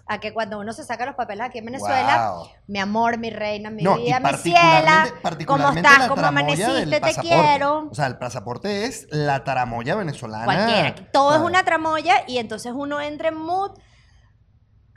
a 0.07 0.19
que 0.19 0.33
cuando 0.33 0.57
uno 0.59 0.73
se 0.73 0.83
saca 0.83 1.05
los 1.05 1.13
papeles 1.13 1.45
aquí 1.45 1.59
en 1.59 1.65
Venezuela, 1.65 2.31
Wow. 2.31 2.47
mi 2.65 2.79
amor, 2.79 3.19
mi 3.19 3.29
reina, 3.29 3.69
mi 3.69 3.83
No, 3.83 3.97
vida, 3.97 4.19
mi 4.19 4.33
ciela, 4.39 5.07
¿cómo 5.45 5.69
estás? 5.69 6.07
¿Cómo 6.07 6.25
amaneciste? 6.25 6.99
Te 6.99 7.13
quiero. 7.21 7.89
O 7.91 7.93
sea, 7.93 8.07
el 8.07 8.17
pasaporte 8.17 8.85
es 8.85 9.07
la 9.11 9.43
tramoya 9.43 9.93
venezolana. 9.95 10.45
Cualquiera. 10.45 10.95
Todo 11.13 11.35
es 11.35 11.41
una 11.41 11.63
tramoya 11.63 12.23
y 12.27 12.39
entonces 12.39 12.73
uno 12.75 12.99
entra 12.99 13.27
en 13.27 13.35
mood. 13.35 13.77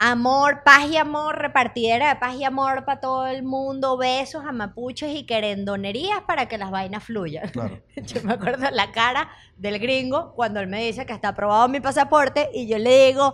Amor, 0.04 0.64
paz 0.64 0.88
y 0.90 0.96
amor, 0.96 1.38
repartidera 1.38 2.08
de 2.08 2.16
paz 2.16 2.34
y 2.34 2.42
amor 2.42 2.84
para 2.84 2.98
todo 2.98 3.28
el 3.28 3.44
mundo, 3.44 3.96
besos, 3.96 4.44
amapuches 4.44 5.14
y 5.14 5.26
querendonerías 5.26 6.22
para 6.26 6.48
que 6.48 6.58
las 6.58 6.72
vainas 6.72 7.04
fluyan. 7.04 7.48
Claro. 7.50 7.80
Yo 7.96 8.20
me 8.24 8.32
acuerdo 8.32 8.68
la 8.72 8.90
cara 8.90 9.30
del 9.56 9.78
gringo 9.78 10.34
cuando 10.34 10.58
él 10.58 10.66
me 10.66 10.82
dice 10.82 11.06
que 11.06 11.12
está 11.12 11.28
aprobado 11.28 11.68
mi 11.68 11.78
pasaporte 11.78 12.50
y 12.52 12.66
yo 12.66 12.78
le 12.78 13.06
digo, 13.06 13.32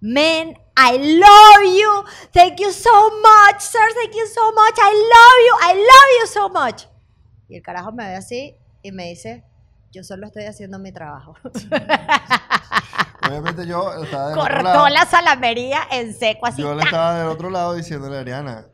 man, 0.00 0.54
I 0.78 1.18
love 1.18 1.76
you, 1.78 2.04
thank 2.32 2.58
you 2.58 2.72
so 2.72 3.10
much, 3.20 3.60
sir, 3.60 3.78
thank 4.02 4.14
you 4.14 4.26
so 4.32 4.50
much, 4.52 4.78
I 4.78 4.94
love 4.94 5.38
you, 5.46 5.54
I 5.60 5.74
love 5.74 6.20
you 6.22 6.26
so 6.26 6.48
much. 6.48 6.86
Y 7.50 7.56
el 7.56 7.62
carajo 7.62 7.92
me 7.92 8.08
ve 8.08 8.14
así 8.14 8.56
y 8.82 8.92
me 8.92 9.10
dice, 9.10 9.44
yo 9.92 10.02
solo 10.02 10.26
estoy 10.26 10.44
haciendo 10.44 10.78
mi 10.78 10.90
trabajo. 10.90 11.34
Obviamente 13.28 13.66
yo 13.66 13.92
estaba 14.02 14.30
del 14.30 14.38
otro 14.38 14.62
lado. 14.62 14.80
Cortó 14.80 14.94
la 14.94 15.06
salamería 15.06 15.80
en 15.90 16.14
seco 16.14 16.46
así. 16.46 16.62
Yo 16.62 16.72
le 16.74 16.78
¡tac! 16.80 16.86
estaba 16.86 17.18
del 17.18 17.28
otro 17.28 17.50
lado 17.50 17.74
diciéndole 17.74 18.16
a 18.16 18.20
Ariana. 18.20 18.66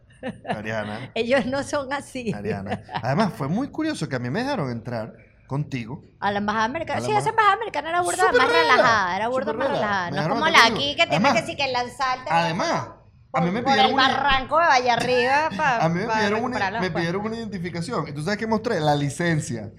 Ariana. 0.48 1.10
Ellos 1.14 1.46
no 1.46 1.62
son 1.62 1.92
así. 1.92 2.32
Ariana. 2.32 2.82
Además, 3.02 3.32
fue 3.36 3.48
muy 3.48 3.68
curioso 3.68 4.08
que 4.08 4.16
a 4.16 4.18
mí 4.18 4.30
me 4.30 4.40
dejaron 4.42 4.70
entrar 4.70 5.12
contigo. 5.46 6.02
A 6.20 6.30
la 6.32 6.38
embajada 6.38 6.64
americana. 6.64 7.00
Sí, 7.02 7.12
esa 7.12 7.28
embajada 7.30 7.54
americana 7.54 7.88
era 7.90 8.00
burda 8.00 8.24
Súper 8.24 8.38
más 8.40 8.48
rela, 8.48 8.60
relajada. 8.76 9.16
Era 9.16 9.28
burda 9.28 9.52
súper 9.52 9.56
más 9.58 9.68
rela. 9.68 9.78
relajada. 9.80 10.04
Me 10.04 10.10
No 10.10 10.16
es 10.16 10.22
dejaron 10.24 10.38
como 10.38 10.50
la 10.50 10.64
aquí 10.66 10.96
que 10.96 11.06
tienes 11.06 11.10
Además- 11.12 11.32
que 11.34 11.42
sí 11.46 11.56
que 11.56 11.68
lanzarte. 11.72 12.30
Además, 12.30 12.88
a 13.34 13.40
mí 13.42 13.50
me 13.50 13.62
por 13.62 13.72
pidieron 13.72 13.90
el 13.90 13.94
una, 13.94 14.08
barranco 14.08 14.58
de 14.58 14.66
Valle 14.66 14.90
Arriba 14.90 15.46
a 15.80 15.88
mí 15.88 16.00
me 16.00 16.06
pidieron, 16.14 16.44
una, 16.44 16.80
me 16.80 16.90
pidieron 16.90 17.26
una 17.26 17.36
identificación. 17.36 18.08
Y 18.08 18.12
tú 18.12 18.22
sabes 18.22 18.38
que 18.38 18.46
mostré 18.46 18.80
la 18.80 18.94
licencia. 18.96 19.70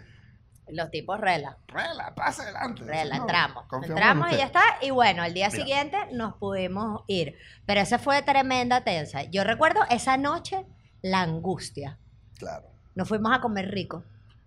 Los 0.68 0.90
tipos 0.90 1.20
rela. 1.20 1.58
Rela, 1.68 2.14
pasa 2.16 2.44
adelante. 2.44 2.84
Rela, 2.84 3.18
entramos. 3.18 3.66
en 3.72 3.84
Entramos 3.84 4.32
y 4.32 4.38
ya 4.38 4.46
está. 4.46 4.64
Y 4.82 4.90
bueno, 4.90 5.22
al 5.22 5.34
día 5.34 5.52
siguiente 5.52 5.98
nos 6.12 6.36
pudimos 6.36 7.04
ir. 7.08 7.38
Pero 7.66 7.82
esa 7.82 8.00
fue 8.00 8.22
tremenda 8.24 8.84
tensa. 8.84 9.24
Yo 9.24 9.44
recuerdo 9.44 9.82
esa 9.90 10.18
noche 10.18 10.66
la 11.02 11.22
angustia. 11.22 12.00
Claro. 12.38 12.68
Nos 12.96 13.08
fuimos 13.08 13.32
a 13.34 13.42
comer 13.42 13.70
rico. 13.70 14.04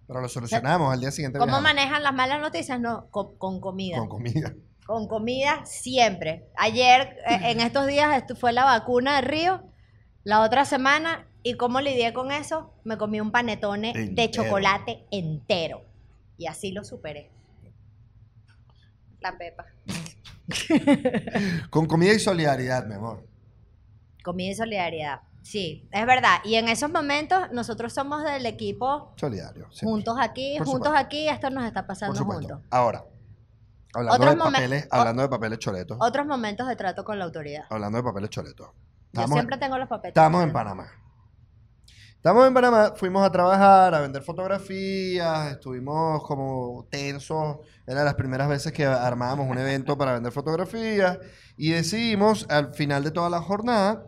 Pero 0.09 0.21
lo 0.21 0.29
solucionamos 0.29 0.93
al 0.93 1.01
día 1.01 1.11
siguiente. 1.11 1.39
¿Cómo 1.39 1.53
viajamos. 1.53 1.75
manejan 1.75 2.03
las 2.03 2.15
malas 2.15 2.41
noticias? 2.41 2.81
No, 2.81 3.09
con, 3.11 3.37
con 3.37 3.61
comida. 3.61 3.99
Con 3.99 4.09
comida. 4.09 4.55
Con 4.87 5.07
comida 5.07 5.67
siempre. 5.67 6.49
Ayer, 6.57 7.19
eh, 7.29 7.41
en 7.51 7.61
estos 7.61 7.87
días, 7.87 8.17
esto 8.17 8.35
fue 8.35 8.53
la 8.53 8.65
vacuna 8.65 9.17
de 9.17 9.21
Río. 9.21 9.63
La 10.25 10.41
otra 10.41 10.65
semana, 10.65 11.29
¿y 11.43 11.55
cómo 11.55 11.81
lidié 11.81 12.13
con 12.15 12.33
eso? 12.33 12.73
Me 12.85 12.97
comí 12.97 13.21
un 13.21 13.31
panetone 13.31 13.93
de 14.13 14.31
chocolate 14.31 15.07
entero. 15.11 15.88
Y 16.39 16.47
así 16.47 16.73
lo 16.73 16.85
superé. 16.85 17.31
La 19.21 19.37
pepa. 19.37 19.67
Con 21.71 21.87
comida 21.87 22.15
y 22.15 22.19
solidaridad, 22.19 22.87
mi 22.87 22.95
amor. 22.95 23.27
Comida 24.25 24.53
y 24.53 24.55
solidaridad. 24.55 25.21
Sí, 25.43 25.89
es 25.91 26.07
verdad. 26.07 26.39
Y 26.45 26.55
en 26.57 26.69
esos 26.69 26.91
momentos, 26.91 27.51
nosotros 27.53 27.93
somos 27.93 28.23
del 28.23 28.45
equipo 28.47 29.13
Solidario. 29.17 29.67
siempre. 29.71 29.89
juntos 29.91 30.17
aquí, 30.21 30.55
Por 30.59 30.67
juntos 30.67 30.89
supuesto. 30.89 31.07
aquí, 31.07 31.29
esto 31.29 31.51
nos 31.51 31.65
está 31.65 31.87
pasando 31.87 32.23
juntos. 32.25 32.61
Ahora, 32.71 33.05
hablando 33.95 34.15
Otros 34.17 34.35
de 34.35 34.53
papeles, 34.53 34.89
hablando 34.91 35.23
de 35.23 35.29
papeles 35.29 35.59
choletos. 35.59 35.99
Otros 36.01 36.27
momentos 36.27 36.69
de 36.69 36.77
trato 36.77 37.05
con 37.05 37.19
la 37.19 37.25
autoridad. 37.25 37.65
Hablando 37.71 37.99
de 37.99 38.05
papeles 38.05 38.31
choletos. 38.31 38.69
Yo 39.13 39.27
siempre 39.27 39.57
tengo 39.57 39.79
los 39.79 39.89
papeles. 39.89 40.11
estamos 40.11 40.43
en 40.45 40.53
Panamá. 40.53 40.89
Estamos 42.19 42.49
en 42.49 42.53
Panamá, 42.55 42.95
fuimos 42.97 43.25
a 43.25 43.31
trabajar, 43.31 43.95
a 43.95 44.01
vender 44.01 44.23
fotografías, 44.23 45.53
estuvimos 45.53 46.23
como 46.25 46.87
tensos. 46.91 47.59
Era 47.87 48.03
las 48.05 48.15
primeras 48.15 48.49
veces 48.49 48.73
que 48.73 48.85
armábamos 48.85 49.49
un 49.49 49.57
evento 49.57 49.97
para 49.97 50.15
vender 50.15 50.33
fotografías 50.33 51.19
y 51.57 51.71
decidimos 51.71 52.45
al 52.51 52.75
final 52.75 53.05
de 53.05 53.13
toda 53.13 53.31
la 53.31 53.41
jornada 53.41 54.05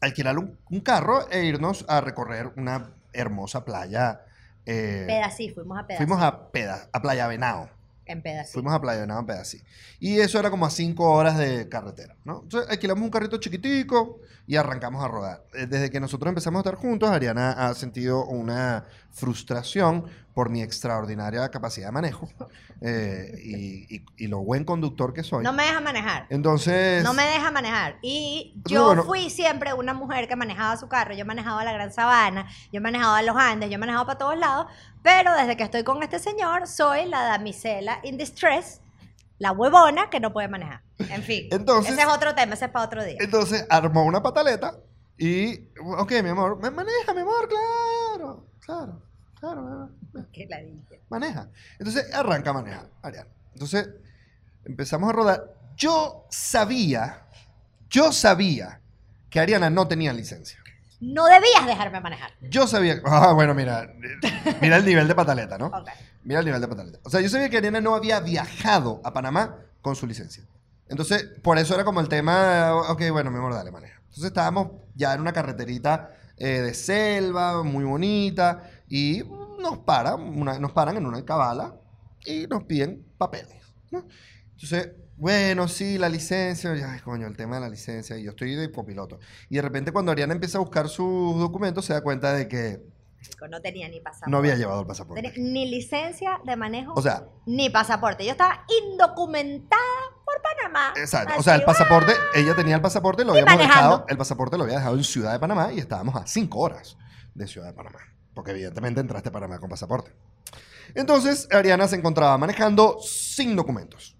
alquilar 0.00 0.38
un, 0.38 0.58
un 0.70 0.80
carro 0.80 1.28
e 1.30 1.44
irnos 1.44 1.84
a 1.88 2.00
recorrer 2.00 2.52
una 2.56 2.94
hermosa 3.12 3.64
playa. 3.66 4.22
eh, 4.64 5.04
Pedací, 5.06 5.50
fuimos 5.50 5.78
a 5.78 5.86
Pedací. 5.86 6.04
fuimos 6.04 6.22
a, 6.22 6.50
Peda- 6.50 6.88
a 6.90 7.02
Playa 7.02 7.26
Venado. 7.26 7.68
En 8.06 8.22
Pedací. 8.22 8.52
Fuimos 8.54 8.72
a 8.72 8.80
Playa 8.80 9.02
Venado 9.02 9.20
en 9.20 9.26
Pedací. 9.26 9.60
Y 10.00 10.18
eso 10.20 10.38
era 10.40 10.50
como 10.50 10.64
a 10.64 10.70
cinco 10.70 11.12
horas 11.12 11.36
de 11.36 11.68
carretera, 11.68 12.16
¿no? 12.24 12.40
Entonces 12.42 12.70
alquilamos 12.70 13.04
un 13.04 13.10
carrito 13.10 13.36
chiquitico 13.36 14.18
y 14.50 14.56
arrancamos 14.56 15.04
a 15.04 15.06
rodar. 15.06 15.44
Eh, 15.54 15.66
Desde 15.66 15.90
que 15.92 16.00
nosotros 16.00 16.28
empezamos 16.28 16.58
a 16.58 16.62
estar 16.68 16.74
juntos, 16.74 17.08
Ariana 17.08 17.52
ha 17.52 17.72
sentido 17.74 18.24
una 18.24 18.84
frustración 19.12 20.06
por 20.34 20.50
mi 20.50 20.60
extraordinaria 20.60 21.48
capacidad 21.50 21.86
de 21.86 21.92
manejo 21.92 22.28
eh, 22.80 23.32
y, 23.44 23.94
y- 23.96 24.04
y 24.16 24.26
lo 24.26 24.40
buen 24.40 24.64
conductor 24.64 25.12
que 25.12 25.22
soy. 25.22 25.44
No 25.44 25.52
me 25.52 25.62
deja 25.62 25.80
manejar. 25.80 26.26
Entonces, 26.30 27.04
No 27.04 27.14
me 27.14 27.22
deja 27.26 27.52
manejar. 27.52 27.98
Y 28.02 28.54
yo 28.66 28.86
bueno. 28.86 29.04
fui 29.04 29.30
siempre 29.30 29.72
una 29.72 29.94
mujer 29.94 30.26
que 30.26 30.34
manejaba 30.34 30.76
su 30.76 30.88
carro. 30.88 31.14
Yo 31.14 31.24
manejaba 31.24 31.62
la 31.62 31.72
Gran 31.72 31.92
Sabana, 31.92 32.48
yo 32.72 32.80
manejaba 32.80 33.22
los 33.22 33.36
Andes, 33.36 33.70
yo 33.70 33.78
manejaba 33.78 34.04
para 34.06 34.18
todos 34.18 34.36
lados. 34.36 34.66
Pero 35.02 35.32
desde 35.36 35.56
que 35.56 35.62
estoy 35.62 35.84
con 35.84 36.02
este 36.02 36.18
señor, 36.18 36.66
soy 36.66 37.06
la 37.06 37.22
damisela 37.22 38.00
in 38.02 38.16
distress, 38.18 38.80
la 39.40 39.52
huevona 39.52 40.08
que 40.10 40.20
no 40.20 40.32
puede 40.32 40.46
manejar. 40.48 40.82
En 40.98 41.22
fin, 41.22 41.48
Entonces- 41.50 41.92
ese 41.94 42.02
es 42.02 42.06
otro 42.08 42.34
tema, 42.34 42.54
ese 42.54 42.66
es 42.66 42.70
para 42.70 42.84
otro 42.84 43.02
día. 43.02 43.16
entonces 43.18 43.66
armó 43.68 44.04
una 44.04 44.22
pataleta 44.22 44.78
y, 45.18 45.68
ok, 45.98 46.12
mi 46.22 46.28
amor, 46.28 46.58
me 46.62 46.70
maneja, 46.70 47.12
mi 47.14 47.22
amor, 47.22 47.48
claro, 47.48 48.46
claro, 48.60 49.02
claro. 49.40 49.90
Qué 50.32 50.46
maneja. 51.08 51.48
Entonces 51.78 52.12
arranca 52.14 52.50
a 52.50 52.52
manejar, 52.52 52.88
Ariana. 53.02 53.28
Entonces 53.54 53.88
empezamos 54.64 55.08
a 55.08 55.12
rodar. 55.12 55.54
Yo 55.76 56.26
sabía, 56.30 57.22
yo 57.88 58.12
sabía 58.12 58.80
que 59.30 59.40
Ariana 59.40 59.70
no 59.70 59.88
tenía 59.88 60.12
licencia. 60.12 60.59
No 61.00 61.26
debías 61.26 61.66
dejarme 61.66 62.00
manejar. 62.00 62.32
Yo 62.42 62.66
sabía, 62.66 63.00
ah, 63.06 63.32
bueno, 63.32 63.54
mira, 63.54 63.90
mira 64.60 64.76
el 64.76 64.84
nivel 64.84 65.08
de 65.08 65.14
pataleta, 65.14 65.58
¿no? 65.58 65.66
Ok. 65.74 65.88
Mira 66.22 66.40
el 66.40 66.44
nivel 66.46 66.60
de 66.60 66.68
pataleta. 66.68 66.98
O 67.02 67.08
sea, 67.10 67.20
yo 67.22 67.28
sabía 67.30 67.48
que 67.48 67.56
Ariana 67.56 67.80
no 67.80 67.94
había 67.94 68.20
viajado 68.20 69.00
a 69.04 69.12
Panamá 69.12 69.56
con 69.80 69.96
su 69.96 70.06
licencia. 70.06 70.44
Entonces, 70.88 71.24
por 71.42 71.56
eso 71.56 71.74
era 71.74 71.84
como 71.84 72.00
el 72.00 72.08
tema, 72.08 72.74
ok, 72.90 73.02
bueno, 73.10 73.30
mi 73.30 73.38
amor, 73.38 73.54
dale, 73.54 73.70
maneja. 73.70 73.96
Entonces 74.00 74.24
estábamos 74.24 74.68
ya 74.94 75.14
en 75.14 75.20
una 75.22 75.32
carreterita 75.32 76.10
eh, 76.36 76.60
de 76.60 76.74
selva, 76.74 77.62
muy 77.62 77.84
bonita, 77.84 78.68
y 78.88 79.22
nos 79.60 79.78
paran, 79.78 80.20
una- 80.20 80.58
nos 80.58 80.72
paran 80.72 80.96
en 80.98 81.06
una 81.06 81.24
cabala 81.24 81.74
y 82.26 82.46
nos 82.48 82.64
piden 82.64 83.06
papeles. 83.16 83.56
¿no? 83.90 84.04
Entonces, 84.52 84.90
bueno, 85.20 85.68
sí, 85.68 85.98
la 85.98 86.08
licencia, 86.08 86.72
ay, 86.72 87.00
coño, 87.00 87.26
el 87.26 87.36
tema 87.36 87.56
de 87.56 87.60
la 87.60 87.68
licencia, 87.68 88.16
y 88.16 88.24
yo 88.24 88.30
estoy 88.30 88.54
de 88.54 88.72
copiloto. 88.72 89.18
Y 89.50 89.56
de 89.56 89.62
repente 89.62 89.92
cuando 89.92 90.10
Ariana 90.10 90.32
empieza 90.32 90.56
a 90.56 90.62
buscar 90.62 90.88
sus 90.88 91.38
documentos, 91.38 91.84
se 91.84 91.92
da 91.92 92.00
cuenta 92.00 92.32
de 92.32 92.48
que 92.48 92.80
no 93.50 93.60
tenía 93.60 93.86
ni 93.88 94.00
pasaporte. 94.00 94.30
no 94.30 94.38
había 94.38 94.56
llevado 94.56 94.80
el 94.80 94.86
pasaporte. 94.86 95.22
tenía 95.22 95.52
ni 95.52 95.70
licencia 95.70 96.40
de 96.44 96.56
manejo, 96.56 96.94
O 96.94 97.02
sea, 97.02 97.26
ni 97.44 97.68
pasaporte. 97.68 98.24
Yo 98.24 98.30
estaba 98.32 98.64
indocumentada 98.82 99.82
por 100.24 100.40
Panamá. 100.40 100.94
exacto. 100.96 101.34
O 101.38 101.42
sea, 101.42 101.54
el 101.54 101.64
pasaporte, 101.64 102.12
ella 102.34 102.54
tenía 102.56 102.76
el 102.76 102.80
pasaporte, 102.80 103.22
lo 103.24 103.32
habíamos 103.32 103.52
manejando. 103.52 103.82
dejado, 103.82 104.06
el 104.08 104.16
pasaporte 104.16 104.56
lo 104.56 104.64
había 104.64 104.76
dejado 104.76 104.96
en 104.96 105.04
Ciudad 105.04 105.32
de 105.32 105.38
Panamá 105.38 105.70
y 105.70 105.80
estábamos 105.80 106.16
a 106.16 106.26
cinco 106.26 106.60
horas 106.60 106.96
de 107.34 107.46
Ciudad 107.46 107.66
de 107.66 107.74
Panamá. 107.74 107.98
Porque 108.32 108.52
evidentemente 108.52 109.00
entraste 109.00 109.28
a 109.28 109.32
Panamá 109.32 109.58
con 109.58 109.68
pasaporte. 109.68 110.12
Entonces, 110.94 111.46
Ariana 111.52 111.86
se 111.88 111.96
encontraba 111.96 112.38
manejando 112.38 112.98
sin 113.00 113.54
documentos. 113.54 114.16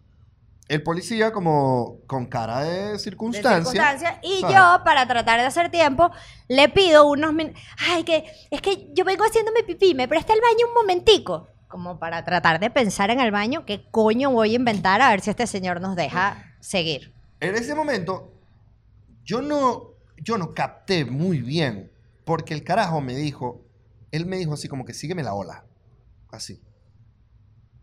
El 0.70 0.84
policía, 0.84 1.32
como 1.32 1.98
con 2.06 2.26
cara 2.26 2.60
de 2.60 2.92
de 2.92 2.98
circunstancia, 3.00 4.20
Y 4.22 4.40
yo, 4.42 4.82
para 4.84 5.04
tratar 5.08 5.40
de 5.40 5.46
hacer 5.46 5.68
tiempo, 5.68 6.12
le 6.46 6.68
pido 6.68 7.10
unos 7.10 7.32
minutos. 7.32 7.60
Ay, 7.88 8.04
que 8.04 8.24
es 8.52 8.62
que 8.62 8.88
yo 8.94 9.04
vengo 9.04 9.24
haciendo 9.24 9.50
mi 9.50 9.64
pipí, 9.64 9.94
me 9.94 10.06
presta 10.06 10.32
el 10.32 10.40
baño 10.40 10.68
un 10.68 10.74
momentico. 10.74 11.48
Como 11.66 11.98
para 11.98 12.24
tratar 12.24 12.60
de 12.60 12.70
pensar 12.70 13.10
en 13.10 13.18
el 13.18 13.32
baño, 13.32 13.66
¿qué 13.66 13.90
coño 13.90 14.30
voy 14.30 14.52
a 14.52 14.54
inventar 14.54 15.00
a 15.02 15.10
ver 15.10 15.22
si 15.22 15.30
este 15.30 15.48
señor 15.48 15.80
nos 15.80 15.96
deja 15.96 16.54
seguir? 16.60 17.12
En 17.40 17.56
ese 17.56 17.74
momento, 17.74 18.32
yo 19.24 19.42
no, 19.42 19.94
yo 20.18 20.38
no 20.38 20.54
capté 20.54 21.04
muy 21.04 21.40
bien, 21.40 21.90
porque 22.24 22.54
el 22.54 22.62
carajo 22.62 23.00
me 23.00 23.16
dijo, 23.16 23.66
él 24.12 24.24
me 24.24 24.36
dijo 24.36 24.54
así 24.54 24.68
como 24.68 24.84
que 24.84 24.94
sígueme 24.94 25.24
la 25.24 25.34
ola, 25.34 25.64
así. 26.30 26.62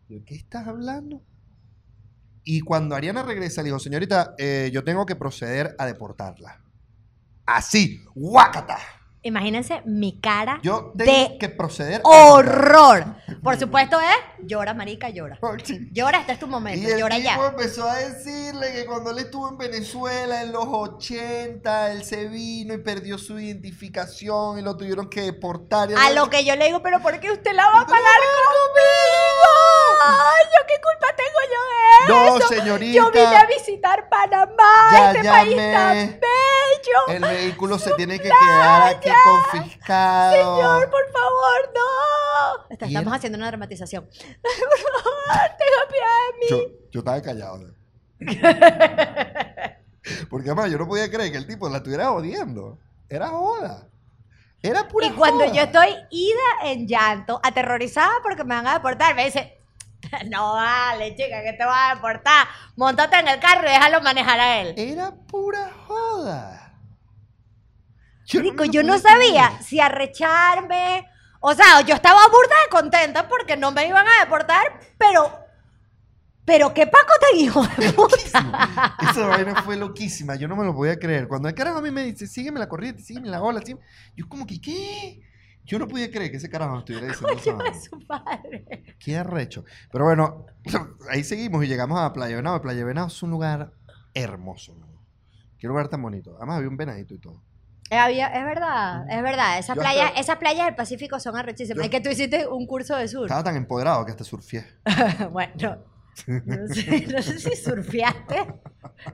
Yo, 0.07 0.23
¿qué 0.23 0.35
estás 0.35 0.65
hablando? 0.67 1.21
Y 2.49 2.61
cuando 2.61 2.95
Ariana 2.95 3.23
regresa, 3.23 3.61
le 3.61 3.65
dijo, 3.65 3.77
señorita, 3.77 4.33
eh, 4.37 4.69
yo 4.71 4.81
tengo 4.81 5.05
que 5.05 5.17
proceder 5.17 5.75
a 5.77 5.85
deportarla. 5.85 6.61
Así, 7.45 8.01
guácata. 8.15 8.77
Imagínense 9.21 9.81
mi 9.83 10.21
cara 10.21 10.61
Yo 10.63 10.93
tengo 10.95 11.11
de 11.11 11.37
que 11.37 11.49
proceder 11.49 12.01
a 12.05 12.07
horror. 12.07 13.15
Por 13.43 13.59
supuesto, 13.59 13.99
¿eh? 13.99 14.45
Llora, 14.45 14.73
marica, 14.73 15.09
llora. 15.09 15.37
Sí. 15.61 15.89
Llora, 15.91 16.21
este 16.21 16.31
es 16.33 16.39
tu 16.39 16.47
momento, 16.47 16.87
el 16.87 16.97
llora 16.97 17.17
tipo 17.17 17.27
ya. 17.27 17.47
empezó 17.47 17.89
a 17.89 17.95
decirle 17.95 18.71
que 18.71 18.85
cuando 18.85 19.11
él 19.11 19.17
estuvo 19.17 19.49
en 19.49 19.57
Venezuela 19.57 20.41
en 20.43 20.53
los 20.53 20.65
80, 20.65 21.91
él 21.91 22.05
se 22.05 22.29
vino 22.29 22.73
y 22.73 22.77
perdió 22.77 23.17
su 23.17 23.37
identificación 23.37 24.59
y 24.59 24.61
lo 24.61 24.77
tuvieron 24.77 25.09
que 25.09 25.23
deportar. 25.23 25.91
y 25.91 25.95
A 25.95 26.11
lo 26.11 26.29
que 26.29 26.45
yo 26.45 26.55
le 26.55 26.67
digo, 26.67 26.81
pero 26.81 27.01
¿por 27.01 27.19
qué 27.19 27.29
usted 27.29 27.51
la 27.53 27.65
va 27.65 27.81
a 27.81 27.85
pagar 27.85 28.21
conmigo? 28.47 29.66
Ay, 30.05 30.45
¿yo 30.45 30.61
qué 30.67 30.75
culpa 30.81 31.07
tengo 31.15 31.39
yo 31.51 31.61
de 31.67 31.73
No, 32.31 32.37
eso? 32.37 32.47
señorita. 32.47 32.93
Yo 32.95 33.11
vine 33.11 33.35
a 33.37 33.45
visitar 33.45 34.09
Panamá, 34.09 34.89
Ya 34.91 35.11
este 35.11 35.27
país 35.29 35.55
tan 35.57 36.19
bello. 36.19 36.99
El 37.07 37.21
vehículo 37.23 37.77
se 37.79 37.93
tiene 37.93 38.17
que 38.19 38.29
quedar 38.29 38.83
aquí 38.95 39.09
confiscado. 39.51 40.31
Señor, 40.33 40.89
por 40.89 41.11
favor, 41.11 41.71
no. 41.75 41.81
Está- 42.69 42.85
Estamos 42.85 43.13
haciendo 43.13 43.37
una 43.37 43.47
dramatización. 43.47 44.05
Por 44.41 44.79
favor, 45.03 45.49
tenga 45.57 45.87
piedad 45.89 46.17
de 46.31 46.37
mí. 46.39 46.45
Yo, 46.49 46.57
yo 46.91 46.99
estaba 46.99 47.21
callado. 47.21 47.57
¿no? 47.57 47.73
Porque 50.29 50.49
además 50.49 50.71
yo 50.71 50.77
no 50.77 50.87
podía 50.87 51.09
creer 51.11 51.31
que 51.31 51.37
el 51.37 51.47
tipo 51.47 51.67
la 51.69 51.77
estuviera 51.77 52.11
odiando. 52.11 52.79
Era 53.09 53.27
joda. 53.29 53.87
Era 54.61 54.87
pura 54.87 55.07
Y 55.07 55.11
cuando 55.11 55.43
joda. 55.45 55.53
yo 55.53 55.61
estoy 55.63 55.89
ida 56.09 56.41
en 56.63 56.87
llanto, 56.87 57.39
aterrorizada 57.43 58.11
porque 58.23 58.43
me 58.43 58.55
van 58.55 58.67
a 58.67 58.73
deportar, 58.75 59.15
me 59.15 59.25
dice, 59.25 59.56
no 60.29 60.53
vale, 60.53 61.15
chica, 61.15 61.41
que 61.43 61.53
te 61.53 61.65
vas 61.65 61.91
a 61.91 61.95
deportar. 61.95 62.47
Montate 62.75 63.17
en 63.19 63.27
el 63.27 63.39
carro 63.39 63.67
y 63.67 63.71
déjalo 63.71 64.01
manejar 64.01 64.39
a 64.39 64.61
él. 64.61 64.73
Era 64.77 65.11
pura 65.27 65.71
joda. 65.87 66.73
Yo 68.25 68.41
lo 68.41 68.65
yo 68.65 68.83
no 68.83 68.93
creer. 68.93 69.01
sabía 69.01 69.61
si 69.61 69.79
arrecharme. 69.79 71.09
O 71.39 71.53
sea, 71.53 71.81
yo 71.81 71.95
estaba 71.95 72.27
burda 72.27 72.55
de 72.63 72.69
contenta 72.69 73.27
porque 73.27 73.55
no 73.55 73.71
me 73.71 73.87
iban 73.87 74.05
a 74.07 74.23
deportar, 74.23 74.79
pero. 74.97 75.45
Pero 76.43 76.73
qué 76.73 76.87
Paco 76.87 77.13
tan 77.19 77.39
hijo 77.39 77.61
de 77.77 77.91
puta. 77.91 78.95
Esa 79.01 79.27
vaina 79.27 79.61
fue 79.63 79.75
loquísima, 79.75 80.35
yo 80.35 80.47
no 80.47 80.55
me 80.55 80.63
lo 80.63 80.73
podía 80.73 80.97
creer. 80.97 81.27
Cuando 81.27 81.49
el 81.49 81.53
carajo 81.53 81.79
a 81.79 81.81
mí 81.81 81.91
me 81.91 82.03
dice, 82.03 82.25
sígueme 82.25 82.57
la 82.57 82.69
corriente, 82.69 83.03
sígueme 83.03 83.27
la 83.27 83.41
ola, 83.41 83.59
sígueme", 83.59 83.81
yo 84.15 84.29
como 84.29 84.47
que, 84.47 84.61
¿qué? 84.61 85.19
Yo 85.67 85.77
no 85.79 85.87
podía 85.87 86.09
creer 86.09 86.31
que 86.31 86.37
ese 86.37 86.49
carajo 86.49 86.79
estuviera 86.79 87.07
diciendo 87.07 87.33
esa 87.37 87.53
vaina. 87.53 87.71
de 87.73 87.81
su 87.81 88.07
padre. 88.07 88.95
Qué 88.99 89.17
arrecho. 89.17 89.65
Pero 89.91 90.05
bueno, 90.05 90.45
ahí 91.11 91.23
seguimos 91.23 91.63
y 91.63 91.67
llegamos 91.67 91.99
a 91.99 92.11
Playa 92.13 92.35
Venado. 92.37 92.61
Playa 92.61 92.83
Venado 92.85 93.07
es 93.07 93.21
un 93.23 93.31
lugar 93.31 93.73
hermoso. 94.13 94.75
¿no? 94.79 94.87
Qué 95.59 95.67
lugar 95.67 95.87
tan 95.89 96.01
bonito. 96.01 96.35
Además 96.37 96.57
había 96.57 96.69
un 96.69 96.77
venadito 96.77 97.13
y 97.13 97.19
todo. 97.19 97.43
Eh, 97.89 97.95
había- 97.97 98.27
es 98.27 98.43
verdad, 98.43 99.05
es 99.09 99.21
verdad. 99.23 99.59
Esas 99.59 99.75
Yo 99.75 99.81
playas, 99.81 100.07
hasta- 100.07 100.19
esas 100.19 100.37
playas 100.37 100.65
del 100.65 100.75
Pacífico 100.75 101.19
son 101.19 101.35
arrechísimas. 101.37 101.77
Yo- 101.77 101.83
Es 101.83 101.89
que 101.89 102.01
tú 102.01 102.09
hiciste 102.09 102.47
un 102.47 102.65
curso 102.67 102.95
de 102.97 103.07
surf. 103.07 103.25
Estaba 103.25 103.43
tan 103.43 103.55
empoderado 103.55 104.05
que 104.05 104.11
hasta 104.11 104.23
surfié. 104.23 104.65
bueno, 105.31 105.83
no 106.45 106.67
sé, 106.73 107.07
no 107.07 107.21
sé 107.21 107.39
si 107.39 107.55
surfeaste. 107.55 108.45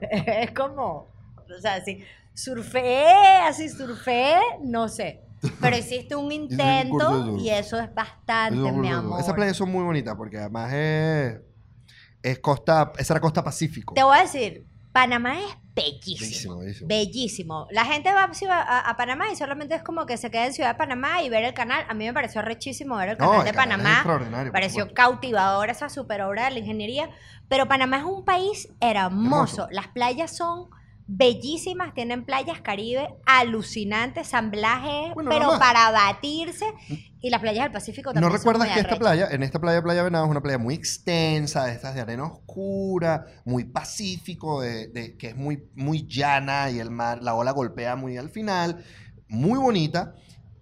Es 0.00 0.50
como, 0.52 1.08
o 1.36 1.60
sea, 1.60 1.84
si 1.84 2.02
surfeé, 2.32 3.06
así 3.46 3.68
surfeé, 3.68 4.38
no 4.62 4.88
sé. 4.88 5.20
Pero 5.60 5.76
hiciste 5.76 6.14
un 6.16 6.30
intento 6.32 7.36
y 7.38 7.50
eso 7.50 7.78
es 7.78 7.92
bastante, 7.94 8.56
Eso- 8.68 8.72
mi 8.76 8.88
amor. 8.88 9.20
Esas 9.20 9.34
playas 9.34 9.56
son 9.56 9.70
muy 9.70 9.84
bonitas 9.84 10.14
porque 10.16 10.38
además 10.38 10.72
es, 10.72 11.40
es 12.22 12.38
costa, 12.38 12.92
esa 12.98 13.14
era 13.14 13.20
costa 13.20 13.42
Pacífico. 13.44 13.94
Te 13.94 14.02
voy 14.02 14.16
a 14.18 14.22
decir, 14.22 14.66
Panamá 14.92 15.40
es 15.40 15.46
bellísimo. 15.74 16.20
Bellísimo, 16.20 16.58
bellísimo. 16.58 16.88
Bellísimo. 16.88 17.66
La 17.72 17.84
gente 17.84 18.12
va 18.14 18.30
a, 18.50 18.90
a 18.90 18.96
Panamá 18.96 19.24
y 19.32 19.36
solamente 19.36 19.74
es 19.74 19.82
como 19.82 20.06
que 20.06 20.16
se 20.16 20.30
queda 20.30 20.46
en 20.46 20.52
Ciudad 20.52 20.70
de 20.70 20.74
Panamá 20.78 21.20
y 21.22 21.28
ver 21.30 21.44
el 21.44 21.52
canal. 21.52 21.84
A 21.88 21.94
mí 21.94 22.04
me 22.04 22.12
pareció 22.14 22.42
rechísimo 22.42 22.96
ver 22.96 23.08
el 23.10 23.18
No, 23.18 23.24
canal 23.30 23.40
el 23.40 23.44
de 23.46 23.52
canal 23.58 23.80
Panamá. 24.04 24.50
pareció 24.52 24.82
supuesto. 24.84 24.94
cautivador 24.94 25.68
esa 25.70 25.88
super 25.88 26.22
obra 26.22 26.44
de 26.44 26.52
la 26.52 26.58
ingeniería. 26.60 27.10
Pero 27.48 27.66
Panamá 27.66 27.98
es 27.98 28.04
un 28.04 28.24
país 28.24 28.68
hermoso. 28.80 29.64
Hermoso. 29.64 29.68
Las 29.72 29.88
playas 29.88 30.36
son 30.36 30.68
bellísimas, 31.06 31.92
tienen 31.94 32.24
playas 32.24 32.60
caribe 32.60 33.08
alucinantes, 33.26 34.28
samblaje, 34.28 35.12
Bueno, 35.14 35.30
pero 35.30 35.58
para 35.58 35.90
batirse. 35.90 36.64
Y 37.20 37.30
las 37.30 37.40
playas 37.40 37.64
del 37.64 37.72
Pacífico 37.72 38.12
también 38.12 38.22
¿No 38.22 38.28
son 38.28 38.38
recuerdas 38.38 38.68
muy 38.68 38.74
que 38.74 38.80
esta 38.80 38.98
playa, 38.98 39.28
en 39.30 39.42
esta 39.42 39.58
playa 39.60 39.82
Playa 39.82 40.02
Venado 40.02 40.24
es 40.24 40.30
una 40.30 40.42
playa 40.42 40.58
muy 40.58 40.74
extensa, 40.74 41.64
de 41.66 41.72
estas 41.72 41.94
de 41.94 42.00
arena 42.02 42.24
oscura, 42.24 43.26
muy 43.44 43.64
pacífico, 43.64 44.60
de, 44.60 44.88
de- 44.88 45.16
que 45.16 45.28
es 45.28 45.36
muy, 45.36 45.64
muy 45.74 46.06
llana 46.06 46.70
y 46.70 46.80
el 46.80 46.90
mar, 46.90 47.22
la 47.22 47.34
ola 47.34 47.52
golpea 47.52 47.96
muy 47.96 48.16
al 48.16 48.30
final, 48.30 48.84
muy 49.28 49.58
bonita, 49.58 50.14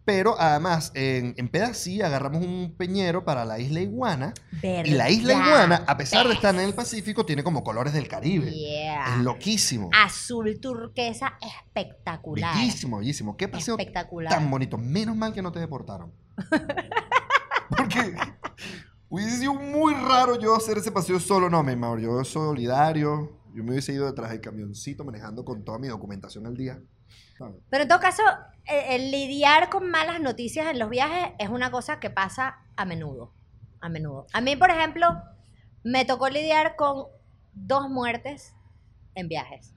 pero 0.04 0.38
además 0.40 0.90
en, 0.94 1.34
en 1.36 1.48
Pedací 1.48 2.02
agarramos 2.02 2.44
un 2.44 2.74
peñero 2.76 3.24
para 3.24 3.44
la 3.44 3.58
isla 3.58 3.80
Iguana 3.80 4.34
y 4.62 4.90
la 4.90 5.10
isla. 5.10 5.34
Iguana, 5.34 5.84
a 5.86 5.96
pesar 5.96 6.26
de 6.26 6.34
estar 6.34 6.54
en 6.54 6.62
el 6.62 6.74
Pacífico, 6.74 7.24
tiene 7.24 7.44
como 7.44 7.62
colores 7.62 7.92
del 7.92 8.08
Caribe. 8.08 8.50
Yeah. 8.50 9.14
Es 9.16 9.22
loquísimo. 9.22 9.90
Azul 9.92 10.58
turquesa 10.60 11.34
espectacular. 11.40 12.56
Bellísimo, 12.56 12.98
bellísimo. 12.98 13.36
Qué 13.36 13.48
paseo 13.48 13.76
Espectacular. 13.78 14.32
tan 14.32 14.50
bonito. 14.50 14.76
Menos 14.76 15.16
mal 15.16 15.32
que 15.32 15.42
no 15.42 15.52
te 15.52 15.60
deportaron. 15.60 16.12
Porque 17.68 18.14
hubiese 19.08 19.38
sido 19.38 19.54
muy 19.54 19.94
raro 19.94 20.38
yo 20.38 20.54
hacer 20.56 20.78
ese 20.78 20.90
paseo 20.90 21.20
solo. 21.20 21.48
No, 21.48 21.62
mi 21.62 21.72
amor, 21.72 22.00
yo 22.00 22.24
solidario. 22.24 23.38
Yo 23.54 23.62
me 23.62 23.72
hubiese 23.72 23.92
ido 23.92 24.06
detrás 24.06 24.30
del 24.30 24.40
camioncito 24.40 25.04
manejando 25.04 25.44
con 25.44 25.62
toda 25.64 25.78
mi 25.78 25.88
documentación 25.88 26.46
al 26.46 26.56
día. 26.56 26.80
Pero 27.70 27.82
en 27.82 27.88
todo 27.88 28.00
caso, 28.00 28.22
el 28.64 29.10
lidiar 29.10 29.68
con 29.68 29.90
malas 29.90 30.20
noticias 30.20 30.66
en 30.66 30.78
los 30.78 30.90
viajes 30.90 31.34
es 31.38 31.48
una 31.48 31.70
cosa 31.70 32.00
que 32.00 32.10
pasa 32.10 32.58
a 32.76 32.84
menudo. 32.84 33.32
A 33.80 33.88
menudo. 33.88 34.26
A 34.32 34.40
mí, 34.40 34.56
por 34.56 34.70
ejemplo, 34.70 35.08
me 35.82 36.04
tocó 36.04 36.28
lidiar 36.28 36.76
con 36.76 37.06
dos 37.52 37.88
muertes 37.88 38.54
en 39.14 39.28
viajes. 39.28 39.74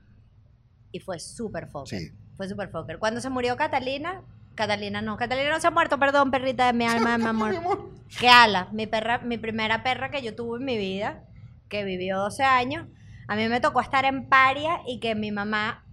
Y 0.91 0.99
fue 0.99 1.19
súper 1.19 1.67
foker. 1.67 1.99
Sí. 1.99 2.12
Fue 2.38 2.47
súper 2.47 2.69
foker. 2.69 2.99
Cuando 2.99 3.21
se 3.21 3.30
murió 3.30 3.58
Catalina, 3.58 4.23
Catalina 4.56 5.01
no, 5.01 5.17
Catalina 5.17 5.49
no 5.49 5.60
se 5.60 5.67
ha 5.67 5.71
muerto, 5.71 5.99
perdón, 5.99 6.32
perrita 6.32 6.67
de 6.67 6.73
mi 6.73 6.86
alma, 6.88 7.12
de 7.12 7.17
mi 7.17 7.25
amor. 7.25 7.91
Que 8.19 8.30
ala, 8.30 8.69
mi 8.71 8.88
perra, 8.88 9.19
mi 9.19 9.38
primera 9.38 9.84
perra 9.84 10.10
que 10.10 10.21
yo 10.21 10.36
tuve 10.36 10.60
en 10.60 10.65
mi 10.65 10.78
vida, 10.78 11.23
que 11.69 11.84
vivió 11.84 12.17
12 12.17 12.43
años, 12.43 12.88
a 13.28 13.36
mí 13.36 13.47
me 13.49 13.60
tocó 13.60 13.82
estar 13.82 14.06
en 14.06 14.30
paria 14.30 14.82
y 14.86 14.99
que 14.99 15.15
mi 15.15 15.32
mamá, 15.32 15.85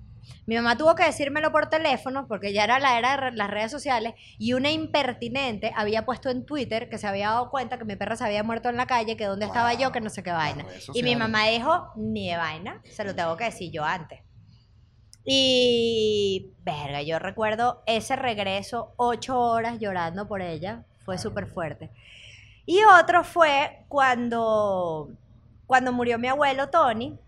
mi 0.46 0.56
mamá 0.56 0.76
tuvo 0.76 0.94
que 0.94 1.04
decírmelo 1.04 1.52
por 1.52 1.68
teléfono 1.68 2.26
porque 2.26 2.52
ya 2.52 2.64
era 2.64 2.78
la 2.78 2.98
era 2.98 3.30
de 3.30 3.36
las 3.36 3.50
redes 3.50 3.70
sociales 3.70 4.14
y 4.38 4.52
una 4.54 4.70
impertinente 4.70 5.72
había 5.76 6.04
puesto 6.04 6.30
en 6.30 6.44
Twitter 6.44 6.88
que 6.88 6.98
se 6.98 7.06
había 7.06 7.28
dado 7.28 7.50
cuenta 7.50 7.78
que 7.78 7.84
mi 7.84 7.96
perra 7.96 8.16
se 8.16 8.24
había 8.24 8.42
muerto 8.42 8.68
en 8.68 8.76
la 8.76 8.86
calle, 8.86 9.16
que 9.16 9.26
dónde 9.26 9.46
estaba 9.46 9.74
yo, 9.74 9.92
que 9.92 10.00
no 10.00 10.10
sé 10.10 10.22
qué 10.22 10.32
vaina. 10.32 10.64
Y 10.94 11.02
mi 11.02 11.16
mamá 11.16 11.46
dijo, 11.46 11.92
ni 11.96 12.28
de 12.28 12.36
vaina, 12.36 12.82
se 12.84 13.04
lo 13.04 13.14
tengo 13.14 13.36
que 13.36 13.44
decir 13.44 13.70
yo 13.70 13.84
antes. 13.84 14.20
Y, 15.24 16.52
verga, 16.64 17.02
yo 17.02 17.18
recuerdo 17.18 17.82
ese 17.86 18.16
regreso, 18.16 18.92
ocho 18.96 19.38
horas 19.38 19.78
llorando 19.78 20.26
por 20.26 20.42
ella, 20.42 20.84
fue 21.04 21.18
súper 21.18 21.46
fuerte. 21.46 21.90
Y 22.66 22.80
otro 23.00 23.24
fue 23.24 23.84
cuando, 23.88 25.10
cuando 25.66 25.92
murió 25.92 26.18
mi 26.18 26.28
abuelo 26.28 26.68
Tony, 26.70 27.18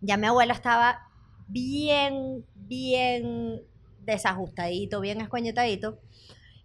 Ya 0.00 0.16
mi 0.16 0.26
abuelo 0.26 0.52
estaba 0.52 1.08
bien, 1.46 2.44
bien 2.54 3.62
desajustadito, 4.00 5.00
bien 5.00 5.20
escoñetadito. 5.20 5.98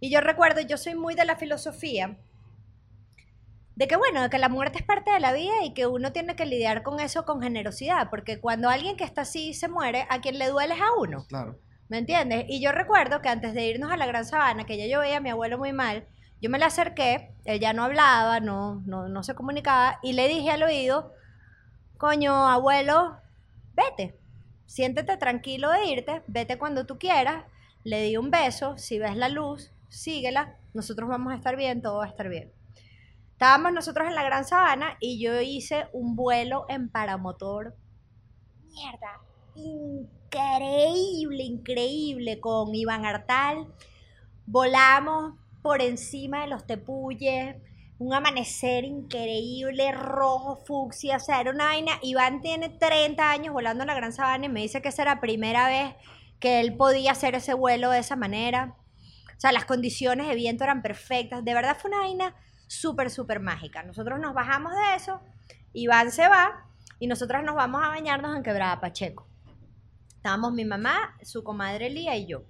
Y 0.00 0.10
yo 0.10 0.20
recuerdo, 0.20 0.60
yo 0.60 0.76
soy 0.76 0.94
muy 0.94 1.14
de 1.14 1.24
la 1.24 1.36
filosofía 1.36 2.18
de 3.80 3.88
que 3.88 3.96
bueno, 3.96 4.20
de 4.20 4.28
que 4.28 4.36
la 4.36 4.50
muerte 4.50 4.78
es 4.78 4.84
parte 4.84 5.10
de 5.10 5.20
la 5.20 5.32
vida 5.32 5.64
y 5.64 5.72
que 5.72 5.86
uno 5.86 6.12
tiene 6.12 6.36
que 6.36 6.44
lidiar 6.44 6.82
con 6.82 7.00
eso 7.00 7.24
con 7.24 7.40
generosidad, 7.40 8.10
porque 8.10 8.38
cuando 8.38 8.68
alguien 8.68 8.94
que 8.94 9.04
está 9.04 9.22
así 9.22 9.54
se 9.54 9.68
muere, 9.68 10.06
a 10.10 10.20
quien 10.20 10.38
le 10.38 10.48
duele 10.48 10.74
es 10.74 10.80
a 10.82 10.92
uno. 10.98 11.24
Claro. 11.28 11.58
¿Me 11.88 11.96
entiendes? 11.96 12.44
Y 12.46 12.60
yo 12.60 12.72
recuerdo 12.72 13.22
que 13.22 13.30
antes 13.30 13.54
de 13.54 13.66
irnos 13.66 13.90
a 13.90 13.96
la 13.96 14.04
Gran 14.04 14.26
Sabana, 14.26 14.66
que 14.66 14.76
ya 14.76 14.86
yo 14.86 15.00
veía 15.00 15.16
a 15.16 15.20
mi 15.20 15.30
abuelo 15.30 15.56
muy 15.56 15.72
mal, 15.72 16.06
yo 16.42 16.50
me 16.50 16.58
le 16.58 16.66
acerqué, 16.66 17.32
él 17.46 17.58
ya 17.58 17.72
no 17.72 17.84
hablaba, 17.84 18.40
no, 18.40 18.82
no, 18.84 19.08
no 19.08 19.22
se 19.22 19.34
comunicaba, 19.34 19.98
y 20.02 20.12
le 20.12 20.28
dije 20.28 20.50
al 20.50 20.62
oído, 20.62 21.14
coño, 21.96 22.34
abuelo, 22.50 23.16
vete, 23.72 24.19
siéntete 24.70 25.16
tranquilo 25.16 25.68
de 25.68 25.84
irte, 25.86 26.22
vete 26.28 26.56
cuando 26.56 26.86
tú 26.86 26.96
quieras, 26.96 27.44
le 27.82 28.02
di 28.02 28.16
un 28.16 28.30
beso, 28.30 28.78
si 28.78 29.00
ves 29.00 29.16
la 29.16 29.28
luz, 29.28 29.72
síguela, 29.88 30.56
nosotros 30.74 31.08
vamos 31.08 31.32
a 31.32 31.36
estar 31.36 31.56
bien, 31.56 31.82
todo 31.82 31.98
va 31.98 32.04
a 32.04 32.08
estar 32.08 32.28
bien. 32.28 32.52
Estábamos 33.32 33.72
nosotros 33.72 34.06
en 34.06 34.14
la 34.14 34.22
Gran 34.22 34.44
Sabana 34.44 34.96
y 35.00 35.20
yo 35.20 35.40
hice 35.40 35.88
un 35.92 36.14
vuelo 36.14 36.66
en 36.68 36.88
paramotor. 36.88 37.74
Mierda, 38.68 39.20
increíble, 39.56 41.42
increíble 41.42 42.38
con 42.38 42.72
Iván 42.72 43.04
Artal. 43.04 43.66
Volamos 44.46 45.34
por 45.62 45.82
encima 45.82 46.42
de 46.42 46.46
los 46.46 46.64
tepuyes, 46.64 47.56
un 48.00 48.14
amanecer 48.14 48.84
increíble, 48.84 49.92
rojo, 49.92 50.56
fucsia, 50.64 51.18
o 51.18 51.20
sea, 51.20 51.38
era 51.38 51.50
una 51.50 51.66
vaina. 51.66 51.92
Iván 52.00 52.40
tiene 52.40 52.70
30 52.70 53.30
años 53.30 53.52
volando 53.52 53.82
en 53.82 53.88
la 53.88 53.94
Gran 53.94 54.14
Sabana 54.14 54.46
y 54.46 54.48
me 54.48 54.62
dice 54.62 54.80
que 54.80 54.88
esa 54.88 55.02
era 55.02 55.16
la 55.16 55.20
primera 55.20 55.68
vez 55.68 55.94
que 56.38 56.60
él 56.60 56.78
podía 56.78 57.12
hacer 57.12 57.34
ese 57.34 57.52
vuelo 57.52 57.90
de 57.90 57.98
esa 57.98 58.16
manera. 58.16 58.74
O 59.36 59.40
sea, 59.40 59.52
las 59.52 59.66
condiciones 59.66 60.28
de 60.28 60.34
viento 60.34 60.64
eran 60.64 60.80
perfectas. 60.80 61.44
De 61.44 61.52
verdad 61.52 61.76
fue 61.78 61.90
una 61.90 61.98
vaina 61.98 62.34
súper, 62.68 63.10
súper 63.10 63.38
mágica. 63.38 63.82
Nosotros 63.82 64.18
nos 64.18 64.32
bajamos 64.32 64.72
de 64.72 64.94
eso, 64.96 65.20
Iván 65.74 66.10
se 66.10 66.26
va 66.26 66.70
y 66.98 67.06
nosotras 67.06 67.44
nos 67.44 67.54
vamos 67.54 67.82
a 67.84 67.88
bañarnos 67.88 68.34
en 68.34 68.42
Quebrada 68.42 68.80
Pacheco. 68.80 69.28
Estábamos 70.16 70.54
mi 70.54 70.64
mamá, 70.64 71.18
su 71.22 71.44
comadre 71.44 71.90
Lía 71.90 72.16
y 72.16 72.26
yo. 72.26 72.44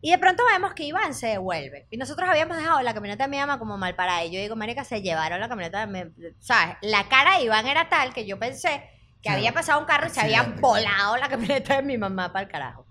Y 0.00 0.10
de 0.12 0.18
pronto 0.18 0.44
vemos 0.52 0.74
que 0.74 0.84
Iván 0.84 1.12
se 1.12 1.26
devuelve. 1.28 1.86
Y 1.90 1.96
nosotros 1.96 2.28
habíamos 2.28 2.56
dejado 2.56 2.80
la 2.82 2.94
camioneta 2.94 3.24
de 3.24 3.30
mi 3.30 3.38
mamá 3.38 3.58
como 3.58 3.76
mal 3.76 3.96
parada. 3.96 4.24
Y 4.24 4.30
yo 4.30 4.40
digo, 4.40 4.54
marica, 4.54 4.84
se 4.84 5.02
llevaron 5.02 5.40
la 5.40 5.48
camioneta 5.48 5.84
de 5.84 5.86
mi... 6.04 6.12
¿Sabes? 6.38 6.76
La 6.82 7.08
cara 7.08 7.38
de 7.38 7.44
Iván 7.44 7.66
era 7.66 7.88
tal 7.88 8.14
que 8.14 8.24
yo 8.26 8.38
pensé 8.38 8.82
que 9.22 9.30
Sí. 9.30 9.34
había 9.34 9.52
pasado 9.52 9.80
un 9.80 9.86
carro 9.86 10.06
y 10.06 10.10
se 10.10 10.20
había 10.20 10.44
volado 10.60 11.16
la 11.16 11.28
camioneta 11.28 11.76
de 11.76 11.82
mi 11.82 11.98
mamá 11.98 12.32
para 12.32 12.44
el 12.44 12.50
carajo. 12.50 12.86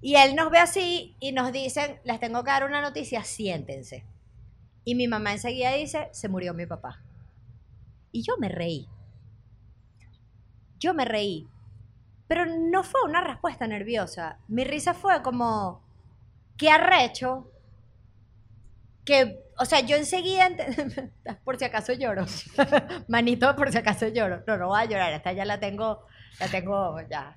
Y 0.00 0.16
él 0.16 0.34
nos 0.34 0.50
ve 0.50 0.58
así 0.58 1.16
y 1.20 1.32
nos 1.32 1.52
dicen, 1.52 2.00
les 2.04 2.18
tengo 2.20 2.42
que 2.42 2.50
dar 2.50 2.64
una 2.64 2.80
noticia, 2.80 3.22
siéntense. 3.24 4.06
Y 4.84 4.94
mi 4.94 5.08
mamá 5.08 5.32
enseguida 5.32 5.72
dice, 5.72 6.08
se 6.12 6.28
murió 6.30 6.54
mi 6.54 6.64
papá. 6.66 7.02
Y 8.12 8.22
yo 8.22 8.34
me 8.38 8.48
reí. 8.48 8.88
Yo 10.78 10.94
me 10.94 11.04
reí. 11.04 11.48
Pero 12.26 12.46
no 12.46 12.82
fue 12.82 13.02
una 13.04 13.20
respuesta 13.22 13.66
nerviosa. 13.66 14.38
Mi 14.48 14.64
risa 14.64 14.94
fue 14.94 15.22
como, 15.22 15.83
qué 16.56 16.70
arrecho. 16.70 17.50
Que, 19.04 19.38
o 19.58 19.64
sea, 19.64 19.80
yo 19.80 19.96
enseguida, 19.96 20.48
por 21.44 21.58
si 21.58 21.64
acaso 21.64 21.92
lloro. 21.92 22.24
Manito, 23.08 23.54
por 23.56 23.70
si 23.70 23.78
acaso 23.78 24.08
lloro. 24.08 24.42
No, 24.46 24.56
no 24.56 24.68
voy 24.68 24.80
a 24.80 24.84
llorar, 24.86 25.12
esta 25.12 25.32
ya 25.32 25.44
la 25.44 25.60
tengo, 25.60 26.06
la 26.40 26.48
tengo 26.48 27.00
ya. 27.08 27.36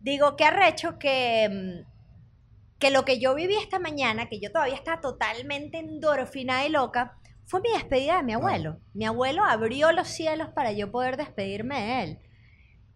Digo, 0.00 0.36
qué 0.36 0.44
arrecho 0.44 0.98
que, 0.98 1.48
mm, 1.48 2.78
que 2.78 2.90
lo 2.90 3.04
que 3.04 3.18
yo 3.18 3.34
viví 3.34 3.54
esta 3.56 3.78
mañana, 3.78 4.28
que 4.28 4.40
yo 4.40 4.50
todavía 4.50 4.74
estaba 4.74 5.00
totalmente 5.00 5.78
endorfinada 5.78 6.64
y 6.66 6.68
loca, 6.68 7.16
fue 7.44 7.60
mi 7.60 7.70
despedida 7.70 8.16
de 8.16 8.22
mi 8.22 8.32
abuelo. 8.32 8.78
Mi 8.94 9.04
abuelo 9.04 9.44
abrió 9.44 9.92
los 9.92 10.08
cielos 10.08 10.48
para 10.54 10.72
yo 10.72 10.90
poder 10.90 11.16
despedirme 11.16 11.80
de 11.80 12.02
él. 12.02 12.18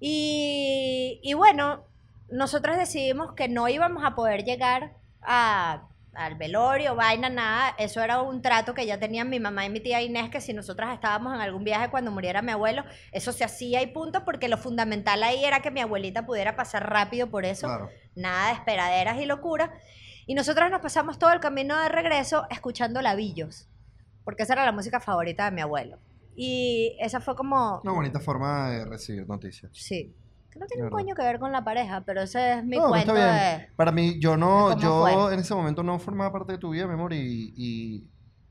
Y, 0.01 1.21
y 1.23 1.35
bueno, 1.35 1.85
nosotros 2.29 2.77
decidimos 2.77 3.35
que 3.35 3.49
no 3.49 3.69
íbamos 3.69 4.05
a 4.05 4.15
poder 4.15 4.45
llegar 4.45 4.97
a, 5.27 5.89
al 6.15 6.35
velorio, 6.37 6.95
vaina, 6.95 7.29
nada. 7.29 7.75
Eso 7.79 8.01
era 8.03 8.23
un 8.23 8.41
trato 8.41 8.73
que 8.73 8.87
ya 8.87 8.99
tenían 8.99 9.29
mi 9.29 9.39
mamá 9.41 9.67
y 9.67 9.71
mi 9.71 9.81
tía 9.81 10.01
Inés, 10.01 10.31
que 10.31 10.41
si 10.41 10.53
nosotras 10.55 10.95
estábamos 10.95 11.35
en 11.35 11.41
algún 11.41 11.65
viaje 11.65 11.91
cuando 11.91 12.11
muriera 12.11 12.41
mi 12.43 12.53
abuelo, 12.53 12.85
eso 13.13 13.33
se 13.33 13.45
hacía 13.45 13.83
y 13.83 13.89
punto, 13.89 14.25
porque 14.25 14.49
lo 14.49 14.57
fundamental 14.57 15.23
ahí 15.23 15.45
era 15.45 15.61
que 15.61 15.71
mi 15.71 15.81
abuelita 15.81 16.25
pudiera 16.25 16.57
pasar 16.57 16.89
rápido 16.91 17.29
por 17.29 17.45
eso 17.45 17.67
Claro. 17.67 17.91
nada 18.15 18.49
de 18.49 18.55
esperaderas 18.55 19.19
y 19.21 19.27
locura. 19.27 19.75
Y 20.27 20.35
nosotros 20.35 20.71
nos 20.71 20.81
pasamos 20.81 21.19
todo 21.19 21.33
el 21.33 21.41
camino 21.41 21.79
de 21.81 21.89
regreso 21.89 22.47
escuchando 22.51 23.03
labillos, 23.03 23.69
porque 24.25 24.43
esa 24.45 24.55
era 24.55 24.65
la 24.65 24.73
música 24.73 25.01
favorita 25.01 25.45
de 25.45 25.51
mi 25.53 25.61
abuelo. 25.61 25.99
Y 26.35 26.97
esa 27.01 27.21
fue 27.21 27.35
como, 27.37 27.81
Una 27.85 27.93
bonita 27.93 28.21
forma 28.21 28.71
de 28.71 28.85
recibir 28.85 29.27
noticias. 29.29 29.71
sí, 29.75 30.15
que 30.57 30.61
no 30.61 30.67
tiene 30.67 30.85
un 30.85 30.91
coño 30.91 31.15
que 31.15 31.23
ver 31.23 31.39
con 31.39 31.53
la 31.53 31.65
pareja, 31.65 32.03
pero 32.05 32.23
ese 32.23 32.55
es 32.55 32.65
mi 32.65 32.77
No, 32.77 32.85
pero 32.85 32.89
cuento 32.89 33.17
está 33.17 33.59
de... 33.59 33.69
Para 33.77 33.93
mí, 33.93 34.19
yo 34.19 34.37
no, 34.37 34.79
yo 34.79 35.03
fue. 35.03 35.35
en 35.35 35.41
ese 35.41 35.55
momento 35.55 35.83
no 35.83 35.99
formaba 35.99 36.33
parte 36.33 36.53
de 36.53 36.59
tu 36.59 36.71
vida, 36.71 36.87
mi 36.87 36.95
amor, 36.95 37.13
y, 37.13 37.53
y, 37.57 38.09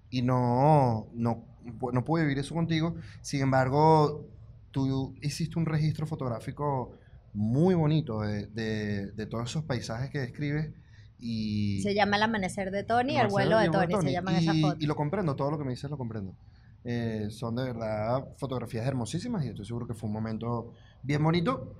y 0.09 0.21
no, 0.21 1.07
no, 1.13 1.43
no 1.91 2.05
pude 2.05 2.23
vivir 2.23 2.39
eso 2.39 2.53
contigo. 2.53 2.95
Sin 3.21 3.41
embargo, 3.41 4.27
tú 4.71 5.15
hiciste 5.21 5.57
un 5.57 5.65
registro 5.65 6.05
fotográfico 6.05 6.97
muy 7.33 7.75
bonito 7.75 8.21
de, 8.21 8.47
de, 8.47 9.11
de 9.11 9.25
todos 9.25 9.49
esos 9.49 9.63
paisajes 9.63 10.09
que 10.09 10.19
describes. 10.19 10.71
Y 11.19 11.81
Se 11.81 11.93
llama 11.95 12.17
El 12.17 12.23
Amanecer 12.23 12.71
de 12.71 12.83
Tony, 12.83 13.17
El 13.17 13.27
vuelo 13.27 13.57
de 13.57 13.63
y 13.63 13.65
el 13.65 13.71
vuelo 13.71 13.97
Tony, 13.97 14.07
se 14.09 14.13
llaman 14.13 14.35
esas 14.35 14.55
y, 14.55 14.61
fotos. 14.61 14.77
y 14.81 14.85
lo 14.85 14.95
comprendo, 14.95 15.35
todo 15.35 15.51
lo 15.51 15.57
que 15.57 15.63
me 15.63 15.71
dices 15.71 15.89
lo 15.89 15.97
comprendo. 15.97 16.35
Eh, 16.83 17.29
son 17.31 17.55
de 17.55 17.63
verdad 17.63 18.27
fotografías 18.37 18.85
hermosísimas 18.85 19.43
y 19.43 19.47
estoy 19.47 19.65
seguro 19.65 19.87
que 19.87 19.95
fue 19.95 20.07
un 20.07 20.13
momento 20.13 20.73
bien 21.01 21.23
bonito, 21.23 21.73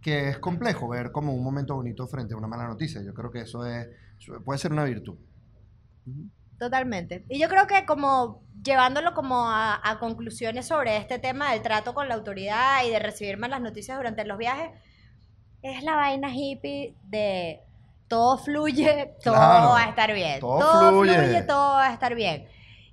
que 0.00 0.28
es 0.30 0.38
complejo 0.38 0.88
ver 0.88 1.10
como 1.12 1.34
un 1.34 1.42
momento 1.42 1.74
bonito 1.74 2.06
frente 2.06 2.34
a 2.34 2.36
una 2.36 2.46
mala 2.48 2.66
noticia. 2.66 3.02
Yo 3.02 3.12
creo 3.14 3.30
que 3.30 3.40
eso 3.42 3.64
es 3.66 3.88
puede 4.44 4.58
ser 4.58 4.72
una 4.72 4.84
virtud. 4.84 5.16
Totalmente. 6.58 7.24
Y 7.28 7.38
yo 7.38 7.48
creo 7.48 7.66
que 7.66 7.84
como 7.86 8.42
llevándolo 8.64 9.14
como 9.14 9.48
a, 9.48 9.80
a 9.82 9.98
conclusiones 10.00 10.66
sobre 10.66 10.96
este 10.96 11.18
tema 11.18 11.52
del 11.52 11.62
trato 11.62 11.94
con 11.94 12.08
la 12.08 12.14
autoridad 12.14 12.84
y 12.84 12.90
de 12.90 12.98
recibir 12.98 13.38
malas 13.38 13.60
noticias 13.60 13.96
durante 13.96 14.24
los 14.24 14.38
viajes, 14.38 14.70
es 15.62 15.82
la 15.84 15.94
vaina 15.94 16.30
hippie 16.34 16.96
de 17.04 17.60
todo 18.08 18.38
fluye, 18.38 19.14
todo 19.22 19.34
Claro. 19.34 19.68
va 19.70 19.84
a 19.84 19.88
estar 19.88 20.12
bien. 20.12 20.40
Todo 20.40 20.90
fluye. 21.02 21.42
todo 21.42 21.74
va 21.74 21.88
a 21.88 21.92
estar 21.92 22.14
bien. 22.14 22.48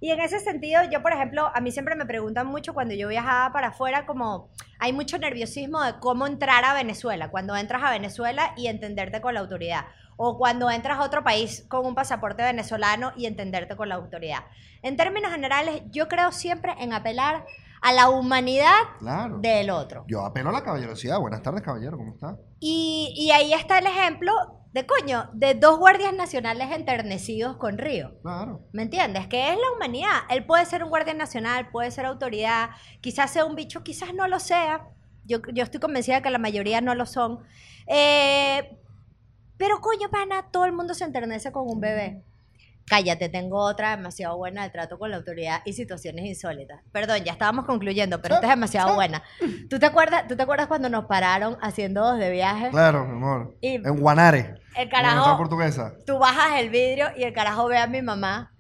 Y 0.06 0.12
en 0.12 0.20
ese 0.20 0.40
sentido, 0.40 0.84
yo, 0.92 1.02
por 1.02 1.14
ejemplo, 1.14 1.52
a 1.52 1.60
mí 1.62 1.72
siempre 1.72 1.96
me 1.96 2.06
preguntan 2.06 2.46
mucho 2.46 2.76
cuando 2.76 2.94
yo 2.94 3.08
viajaba 3.08 3.52
para 3.52 3.70
afuera, 3.70 4.06
como 4.06 4.52
hay 4.78 4.94
mucho 4.94 5.18
nerviosismo 5.18 5.82
de 5.82 5.98
cómo 5.98 6.28
entrar 6.28 6.64
a 6.64 6.76
Venezuela, 6.76 7.32
cuando 7.32 7.56
entras 7.56 7.82
a 7.82 7.90
Venezuela 7.90 8.54
y 8.56 8.68
entenderte 8.68 9.20
con 9.20 9.34
la 9.34 9.40
autoridad, 9.40 9.86
o 10.16 10.38
cuando 10.38 10.70
entras 10.70 11.00
a 11.00 11.04
otro 11.04 11.24
país 11.24 11.66
con 11.70 11.88
un 11.88 11.96
pasaporte 11.96 12.44
venezolano 12.44 13.14
y 13.18 13.26
entenderte 13.26 13.76
con 13.76 13.90
la 13.90 13.96
autoridad. 13.96 14.46
En 14.84 14.96
términos 14.96 15.32
generales, 15.32 15.82
yo 15.90 16.08
creo 16.08 16.32
siempre 16.32 16.76
en 16.78 16.94
apelar 16.94 17.44
a 17.86 17.94
la 17.94 18.10
humanidad 18.10 18.74
Claro. 18.98 19.38
del 19.38 19.70
otro. 19.70 20.06
Yo 20.08 20.26
apelo 20.26 20.50
a 20.50 20.54
la 20.54 20.64
caballerosidad. 20.64 21.20
Buenas 21.20 21.44
tardes, 21.44 21.62
caballero, 21.62 21.98
¿cómo 21.98 22.14
está? 22.14 22.38
Y, 22.60 23.14
y 23.16 23.30
ahí 23.30 23.54
está 23.54 23.78
el 23.78 23.86
ejemplo 23.86 24.32
de 24.74 24.88
coño, 24.88 25.30
de 25.34 25.54
dos 25.54 25.78
guardias 25.78 26.12
nacionales 26.14 26.72
enternecidos 26.72 27.58
con 27.58 27.78
Río. 27.78 28.20
Claro. 28.24 28.62
¿Me 28.74 28.82
entiendes? 28.82 29.28
Que 29.28 29.50
es 29.52 29.56
la 29.56 29.72
humanidad. 29.76 30.22
Él 30.32 30.46
puede 30.48 30.66
ser 30.66 30.84
un 30.84 30.90
guardia 30.90 31.14
nacional, 31.14 31.70
puede 31.70 31.92
ser 31.92 32.06
autoridad, 32.08 32.72
quizás 33.02 33.30
sea 33.32 33.46
un 33.46 33.56
bicho, 33.56 33.84
quizás 33.84 34.16
no 34.16 34.28
lo 34.28 34.40
sea. 34.40 34.88
Yo, 35.26 35.38
yo 35.54 35.64
estoy 35.64 35.80
convencida 35.80 36.16
de 36.16 36.22
que 36.24 36.30
la 36.32 36.40
mayoría 36.40 36.82
no 36.82 36.96
lo 36.96 37.06
son. 37.06 37.40
Eh, 37.86 38.78
pero 39.58 39.80
coño, 39.80 40.10
pana, 40.10 40.50
todo 40.52 40.66
el 40.66 40.74
mundo 40.74 40.94
se 40.96 41.04
enternece 41.04 41.52
con 41.52 41.70
un 41.70 41.80
bebé. 41.80 42.24
Cállate, 42.88 43.30
tengo 43.30 43.58
otra 43.58 43.96
demasiado 43.96 44.38
buena 44.38 44.62
de 44.64 44.70
trato 44.70 45.00
con 45.00 45.10
la 45.10 45.18
autoridad 45.18 45.62
y 45.66 45.74
situaciones 45.74 46.24
insólitas. 46.26 46.82
Perdón, 46.92 47.24
ya 47.24 47.32
estábamos 47.32 47.66
concluyendo, 47.66 48.22
pero 48.22 48.36
esta 48.36 48.46
es 48.48 48.52
demasiado 48.52 48.94
buena. 48.94 49.24
¿Tú 49.70 49.80
te 49.80 49.88
acuerdas, 49.88 50.28
¿tú 50.28 50.36
te 50.38 50.44
acuerdas 50.44 50.68
cuando 50.68 50.88
nos 50.90 51.06
pararon 51.06 51.58
haciendo 51.62 52.02
dos 52.04 52.20
de 52.20 52.30
viaje? 52.30 52.70
Claro, 52.70 53.06
mi 53.06 53.14
amor. 53.14 53.58
Y- 53.60 53.76
En 53.76 54.00
Guanare. 54.00 54.60
El 54.76 54.84
En 54.84 54.90
carajo, 54.90 55.14
Universidad 55.16 55.38
portuguesa. 55.38 55.94
tú 56.06 56.20
bajas 56.20 56.60
el 56.60 56.70
vidrio 56.70 57.08
y 57.18 57.24
el 57.24 57.34
carajo 57.34 57.66
ve 57.68 57.78
a 57.80 57.88
mi 57.88 58.04
mamá 58.04 58.54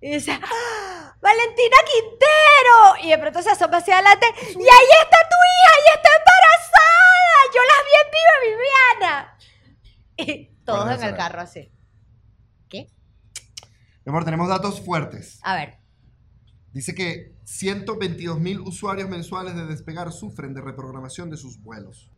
y 0.00 0.10
dice, 0.12 0.32
¡Ah! 0.40 1.16
¡Valentina 1.20 1.76
Quintero! 1.90 3.06
Y 3.06 3.10
de 3.10 3.18
pronto 3.18 3.42
se 3.42 3.50
asoma 3.50 3.78
hacia 3.78 3.94
adelante 3.94 4.26
y 4.50 4.62
ahí 4.62 4.88
está 5.02 5.16
tu 5.28 5.36
hija 5.50 5.74
y 5.80 5.96
está 5.96 6.10
embarazada. 6.20 7.38
Yo 7.54 7.60
las 7.70 7.80
vi 7.86 7.94
en 8.04 8.10
viva, 8.14 8.58
Viviana. 9.00 9.36
Y 10.16 10.64
todos 10.64 10.84
¿Cuál 10.84 10.94
es 10.96 11.02
en 11.02 11.08
el 11.08 11.16
carro 11.16 11.40
así. 11.40 11.72
Mi 14.04 14.10
amor, 14.10 14.24
tenemos 14.24 14.48
datos 14.48 14.80
fuertes. 14.80 15.38
A 15.42 15.54
ver, 15.54 15.78
Dice 16.74 16.92
que 16.92 17.32
122 17.44 18.40
mil 18.40 18.58
usuarios 18.58 19.08
mensuales 19.08 19.54
de 19.54 19.64
Despegar 19.64 20.10
sufren 20.10 20.54
de 20.54 20.60
reprogramación 20.60 21.30
de 21.30 21.36
sus 21.36 21.62
vuelos. 21.62 22.10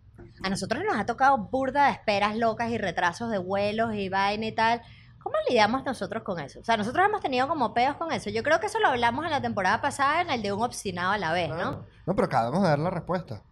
A 0.42 0.48
nosotros 0.48 0.82
nos 0.82 0.96
ha 0.96 1.04
tocado 1.04 1.36
burda 1.36 1.86
de 1.86 1.92
esperas 1.92 2.38
locas 2.38 2.70
y 2.70 2.78
retrasos 2.78 3.30
de 3.30 3.36
vuelos 3.36 3.94
y 3.94 4.08
vaina 4.08 4.46
y 4.46 4.52
tal. 4.52 4.80
¿Cómo 5.22 5.36
lidiamos 5.46 5.84
nosotros 5.84 6.22
con 6.22 6.40
eso? 6.40 6.60
O 6.60 6.64
sea, 6.64 6.78
nosotros 6.78 7.04
hemos 7.04 7.20
tenido 7.20 7.48
como 7.48 7.74
peos 7.74 7.96
con 7.96 8.10
eso. 8.12 8.30
Yo 8.30 8.42
creo 8.42 8.58
que 8.58 8.66
eso 8.66 8.78
lo 8.78 8.88
hablamos 8.88 9.26
en 9.26 9.30
la 9.30 9.42
temporada 9.42 9.82
pasada 9.82 10.22
en 10.22 10.30
el 10.30 10.40
de 10.40 10.54
un 10.54 10.62
obstinado 10.62 11.12
a 11.12 11.18
la 11.18 11.34
vez, 11.34 11.50
¿no? 11.50 11.84
No, 12.06 12.14
pero 12.14 12.24
acabamos 12.24 12.62
de 12.62 12.68
dar 12.68 12.78
la 12.78 12.90
respuesta. 12.90 13.42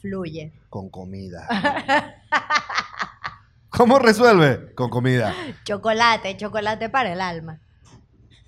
Fluye. 0.00 0.50
Con 0.70 0.88
comida. 0.88 1.46
¿Cómo 3.76 3.98
resuelve? 3.98 4.74
Con 4.74 4.90
comida. 4.90 5.32
Chocolate, 5.64 6.36
chocolate 6.36 6.88
para 6.90 7.12
el 7.12 7.20
alma. 7.20 7.60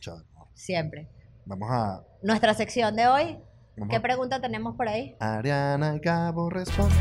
Chao. 0.00 0.18
Siempre. 0.54 1.08
Vamos 1.46 1.68
a. 1.70 2.02
Nuestra 2.22 2.54
sección 2.54 2.94
de 2.96 3.06
hoy. 3.06 3.38
vamos 3.76 3.90
¿Qué 3.90 3.96
a- 3.96 4.02
pregunta 4.02 4.40
tenemos 4.40 4.76
por 4.76 4.88
ahí? 4.88 5.16
Ariana 5.20 5.98
Cabo 6.00 6.50
responde. 6.50 6.94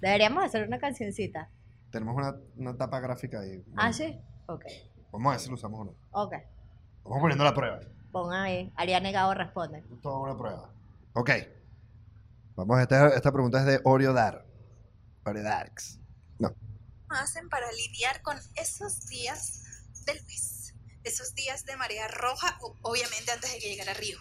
Deberíamos 0.00 0.44
hacer 0.44 0.66
una 0.66 0.78
cancioncita. 0.78 1.48
Tenemos 1.90 2.16
una, 2.16 2.34
una 2.56 2.76
tapa 2.76 3.00
gráfica 3.00 3.40
ahí. 3.40 3.62
¿Ah, 3.76 3.92
sí? 3.92 4.18
Ok. 4.46 4.64
Vamos 5.12 5.28
a 5.28 5.30
ver 5.32 5.40
si 5.40 5.48
lo 5.48 5.54
usamos 5.54 5.80
o 5.80 5.84
no. 5.84 5.94
Ok. 6.12 6.32
Vamos 7.04 7.20
poniendo 7.20 7.44
la 7.44 7.54
prueba. 7.54 7.80
Pon 8.10 8.32
ahí. 8.32 8.72
Ariane 8.76 9.12
Gabo 9.12 9.34
responde. 9.34 9.82
Toda 10.02 10.18
una 10.18 10.36
prueba. 10.36 10.70
Ok. 11.14 11.30
Vamos, 12.56 12.80
esta, 12.80 13.08
esta 13.14 13.32
pregunta 13.32 13.60
es 13.60 13.66
de 13.66 13.80
Oreo 13.84 14.12
Dar. 14.12 14.46
Oreo 15.24 15.42
Darks. 15.42 15.98
No. 16.38 16.54
hacen 17.10 17.48
para 17.48 17.70
lidiar 17.72 18.22
con 18.22 18.38
esos 18.56 19.06
días 19.06 19.62
del 20.06 20.22
mes? 20.26 20.74
Esos 21.04 21.34
días 21.34 21.64
de 21.64 21.76
marea 21.76 22.08
roja, 22.08 22.58
o- 22.62 22.76
obviamente 22.82 23.30
antes 23.32 23.52
de 23.52 23.58
que 23.58 23.68
llegara 23.70 23.94
Río. 23.94 24.18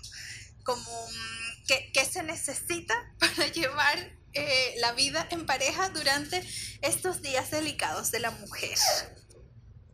Como, 0.63 0.82
mm, 0.84 1.65
¿qué, 1.67 1.91
qué 1.94 2.06
se 2.06 2.24
necesita 2.24 2.94
para 3.20 3.48
llevar 3.52 3.98
eh, 4.34 4.76
la 4.80 4.94
vida 4.94 5.28
en 5.32 5.46
pareja 5.46 5.89
durante 5.89 6.41
estos 6.82 7.22
días 7.22 7.52
delicados 7.52 8.12
de 8.12 8.20
la 8.20 8.32
mujer? 8.32 8.78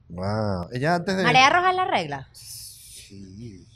Wow. 0.09 0.69
Ella 0.71 0.95
antes 0.95 1.17
de. 1.17 1.23
¿Marea 1.23 1.49
roja 1.49 1.69
es 1.71 1.75
la 1.75 1.85
regla? 1.85 2.29
Sí. 2.33 3.67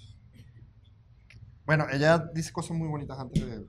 Bueno, 1.65 1.87
ella 1.91 2.17
dice 2.33 2.51
cosas 2.51 2.71
muy 2.77 2.87
bonitas 2.87 3.17
antes 3.19 3.45
de, 3.45 3.65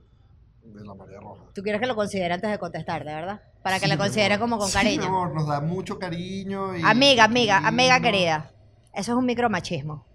de 0.63 0.83
la 0.85 0.93
marea 0.93 1.19
roja. 1.19 1.43
Tú 1.53 1.61
quieres 1.61 1.81
que 1.81 1.87
lo 1.87 1.95
considere 1.95 2.33
antes 2.33 2.49
de 2.49 2.57
contestar, 2.57 3.03
¿de 3.03 3.13
verdad? 3.13 3.41
Para 3.61 3.79
que 3.79 3.85
Sí, 3.85 3.89
mi 3.91 3.97
considere 3.97 4.39
como 4.39 4.57
con 4.57 4.67
Sí, 4.69 4.77
mi 4.77 4.83
cariño. 4.83 5.05
amor, 5.05 5.33
nos 5.33 5.47
da 5.47 5.59
mucho 5.61 5.99
cariño. 5.99 6.75
Y 6.77 6.81
Amiga, 6.83 7.25
amiga, 7.25 7.57
amiga 7.67 7.99
querida. 7.99 8.51
Eso 8.93 9.11
es 9.11 9.17
un 9.17 9.25
micromachismo. 9.25 10.05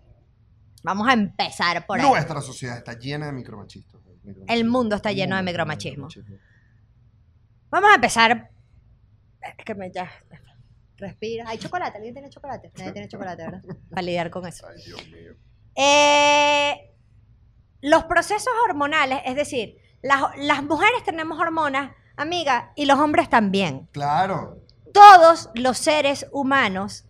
Vamos 0.82 1.08
a 1.08 1.12
empezar 1.12 1.86
por 1.86 2.00
ahí. 2.00 2.08
Nuestra 2.08 2.40
sociedad 2.40 2.78
está 2.78 2.92
llena 2.98 3.26
de 3.26 3.32
micromachistas. 3.32 4.00
El 4.46 4.64
mundo 4.66 4.96
está 4.96 5.12
lleno 5.12 5.36
de 5.36 5.42
mundo 5.42 5.50
micromachismo. 5.52 6.08
Vamos 7.70 7.90
a 7.90 7.94
empezar. 7.96 8.50
Es 9.58 9.64
que 9.64 9.74
me 9.74 9.90
ya. 9.92 10.10
Respira. 10.96 11.44
¿Hay 11.48 11.58
chocolate? 11.58 11.96
¿Alguien 11.96 12.14
tiene 12.14 12.28
chocolate? 12.30 12.72
Nadie 12.76 12.92
tiene 12.92 13.08
chocolate, 13.08 13.42
¿verdad? 13.44 13.62
Para 13.90 14.02
lidiar 14.02 14.30
con 14.30 14.46
eso. 14.46 14.66
Ay, 14.66 14.82
Dios 14.84 15.06
mío. 15.08 15.32
Eh, 15.76 16.94
los 17.82 18.04
procesos 18.04 18.52
hormonales, 18.68 19.20
es 19.24 19.36
decir, 19.36 19.76
las, 20.02 20.22
las 20.36 20.62
mujeres 20.62 21.02
tenemos 21.04 21.38
hormonas, 21.38 21.92
amiga, 22.16 22.72
y 22.76 22.86
los 22.86 22.98
hombres 22.98 23.28
también. 23.28 23.88
Claro. 23.92 24.58
Todos 24.92 25.50
los 25.54 25.78
seres 25.78 26.26
humanos 26.32 27.04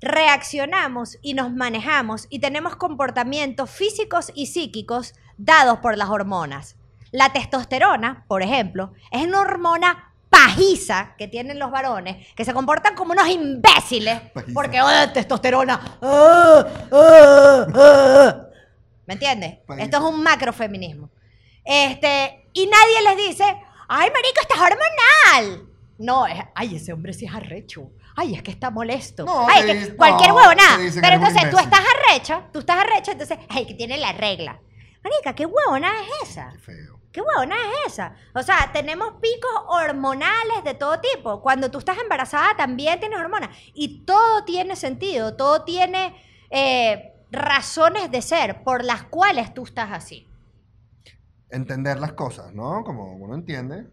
reaccionamos 0.00 1.18
y 1.22 1.34
nos 1.34 1.52
manejamos 1.52 2.26
y 2.28 2.38
tenemos 2.38 2.76
comportamientos 2.76 3.70
físicos 3.70 4.30
y 4.34 4.46
psíquicos 4.46 5.14
dados 5.38 5.78
por 5.78 5.96
las 5.96 6.10
hormonas. 6.10 6.76
La 7.10 7.32
testosterona, 7.32 8.24
por 8.28 8.42
ejemplo, 8.42 8.92
es 9.10 9.24
una 9.26 9.40
hormona 9.40 10.12
pajiza 10.28 11.14
que 11.16 11.28
tienen 11.28 11.58
los 11.58 11.70
varones 11.70 12.26
que 12.34 12.44
se 12.44 12.52
comportan 12.52 12.96
como 12.96 13.12
unos 13.12 13.28
imbéciles 13.28 14.20
Pajiza. 14.32 14.52
porque 14.52 14.82
¡oh, 14.82 15.10
testosterona! 15.12 15.98
¡Ah, 16.02 16.66
ah, 16.92 17.66
ah! 17.74 18.36
¿Me 19.06 19.14
entiendes? 19.14 19.58
Pajiza. 19.66 19.84
Esto 19.84 19.96
es 19.98 20.02
un 20.02 20.22
macrofeminismo. 20.22 21.08
Este, 21.64 22.48
y 22.52 22.66
nadie 22.66 23.02
les 23.02 23.28
dice, 23.28 23.44
¡ay, 23.88 24.10
marico, 24.10 24.40
estás 24.40 24.58
hormonal! 24.58 25.68
No, 25.98 26.26
es, 26.26 26.38
ay, 26.54 26.76
ese 26.76 26.92
hombre 26.92 27.12
sí 27.12 27.26
es 27.26 27.34
arrecho. 27.34 27.90
Ay, 28.16 28.34
es 28.34 28.42
que 28.42 28.50
está 28.50 28.70
molesto. 28.70 29.24
No, 29.24 29.46
ay, 29.48 29.62
te 29.62 29.66
que 29.66 29.74
dice- 29.74 29.96
cualquier 29.96 30.30
no, 30.30 30.36
huevonada. 30.36 30.76
Pero 31.00 31.14
entonces 31.16 31.50
tú 31.50 31.58
estás 31.58 31.80
arrecha, 31.80 32.48
tú 32.52 32.60
estás 32.60 32.78
arrecha, 32.78 33.12
entonces, 33.12 33.38
ay, 33.48 33.66
que 33.66 33.74
tiene 33.74 33.96
la 33.98 34.12
regla. 34.12 34.60
Marica, 35.02 35.34
¿qué 35.34 35.46
huevona 35.46 35.92
es 36.22 36.30
esa? 36.30 36.50
Qué 36.52 36.58
feo. 36.58 37.00
¿Qué 37.12 37.20
huevona 37.20 37.54
es 37.86 37.92
esa? 37.92 38.16
O 38.34 38.42
sea, 38.42 38.70
tenemos 38.72 39.14
picos 39.20 39.50
hormonales 39.68 40.64
de 40.64 40.74
todo 40.74 40.98
tipo. 40.98 41.40
Cuando 41.42 41.70
tú 41.70 41.78
estás 41.78 41.98
embarazada 41.98 42.56
también 42.56 42.98
tienes 42.98 43.18
hormonas. 43.18 43.50
Y 43.72 44.04
todo 44.04 44.44
tiene 44.44 44.74
sentido, 44.74 45.36
todo 45.36 45.62
tiene 45.64 46.14
eh, 46.50 47.12
razones 47.30 48.10
de 48.10 48.20
ser 48.22 48.64
por 48.64 48.84
las 48.84 49.04
cuales 49.04 49.54
tú 49.54 49.62
estás 49.64 49.92
así. 49.92 50.28
Entender 51.50 51.98
las 52.00 52.12
cosas, 52.14 52.52
¿no? 52.52 52.82
Como 52.84 53.12
uno 53.16 53.34
entiende. 53.34 53.86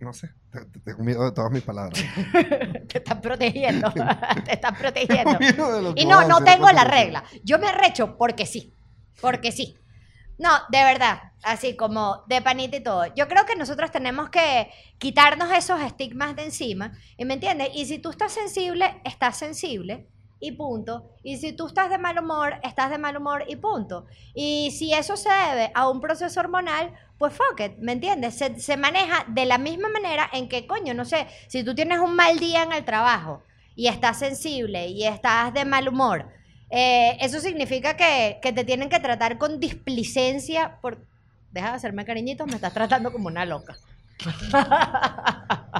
No 0.00 0.12
sé. 0.12 0.30
te- 0.50 0.64
te- 0.64 0.80
Tengo 0.80 1.04
miedo 1.04 1.24
de 1.24 1.32
todas 1.32 1.52
mis 1.52 1.62
palabras. 1.62 2.02
Te 2.88 2.98
están 2.98 3.20
protegiendo, 3.20 3.92
te 4.44 4.54
están 4.54 4.74
protegiendo. 4.74 5.38
Y 5.96 6.06
no, 6.06 6.26
no 6.26 6.42
tengo 6.42 6.70
la 6.72 6.84
regla. 6.84 7.22
Yo 7.44 7.58
me 7.58 7.68
arrecho 7.68 8.16
porque 8.16 8.46
sí. 8.46 8.72
Porque 9.20 9.52
sí. 9.52 9.76
No, 10.38 10.48
de 10.70 10.82
verdad. 10.84 11.20
Así 11.42 11.76
como 11.76 12.24
de 12.28 12.40
panita 12.42 12.76
y 12.78 12.82
todo. 12.82 13.14
Yo 13.14 13.28
creo 13.28 13.44
que 13.46 13.56
nosotros 13.56 13.90
tenemos 13.90 14.30
que 14.30 14.70
quitarnos 14.98 15.52
esos 15.52 15.80
estigmas 15.82 16.34
de 16.34 16.44
encima. 16.44 16.92
¿Y 17.18 17.24
me 17.26 17.34
entiendes? 17.34 17.68
Y 17.74 17.84
si 17.86 17.98
tú 17.98 18.08
estás 18.10 18.32
sensible, 18.32 19.00
estás 19.04 19.36
sensible. 19.36 20.08
Y 20.40 20.52
punto. 20.52 21.04
Y 21.22 21.36
si 21.36 21.52
tú 21.52 21.66
estás 21.66 21.90
de 21.90 21.98
mal 21.98 22.18
humor, 22.18 22.54
estás 22.62 22.90
de 22.90 22.96
mal 22.96 23.16
humor 23.16 23.44
y 23.46 23.56
punto. 23.56 24.06
Y 24.34 24.70
si 24.70 24.94
eso 24.94 25.16
se 25.16 25.28
debe 25.28 25.70
a 25.74 25.88
un 25.88 26.00
proceso 26.00 26.40
hormonal, 26.40 26.92
pues 27.18 27.34
fuck 27.34 27.60
it, 27.60 27.76
¿me 27.78 27.92
entiendes? 27.92 28.34
Se, 28.34 28.58
se 28.58 28.78
maneja 28.78 29.26
de 29.28 29.44
la 29.44 29.58
misma 29.58 29.90
manera 29.90 30.30
en 30.32 30.48
que, 30.48 30.66
coño, 30.66 30.94
no 30.94 31.04
sé, 31.04 31.26
si 31.48 31.62
tú 31.62 31.74
tienes 31.74 31.98
un 31.98 32.16
mal 32.16 32.38
día 32.38 32.62
en 32.62 32.72
el 32.72 32.86
trabajo 32.86 33.42
y 33.76 33.88
estás 33.88 34.18
sensible 34.18 34.88
y 34.88 35.04
estás 35.04 35.52
de 35.52 35.66
mal 35.66 35.86
humor, 35.86 36.26
eh, 36.70 37.18
eso 37.20 37.40
significa 37.40 37.96
que, 37.96 38.38
que 38.40 38.52
te 38.52 38.64
tienen 38.64 38.88
que 38.88 39.00
tratar 39.00 39.36
con 39.38 39.60
displicencia 39.60 40.78
por... 40.80 41.04
Deja 41.50 41.70
de 41.70 41.76
hacerme 41.76 42.04
cariñitos, 42.04 42.46
me 42.46 42.54
estás 42.54 42.72
tratando 42.72 43.12
como 43.12 43.26
una 43.26 43.44
loca. 43.44 43.76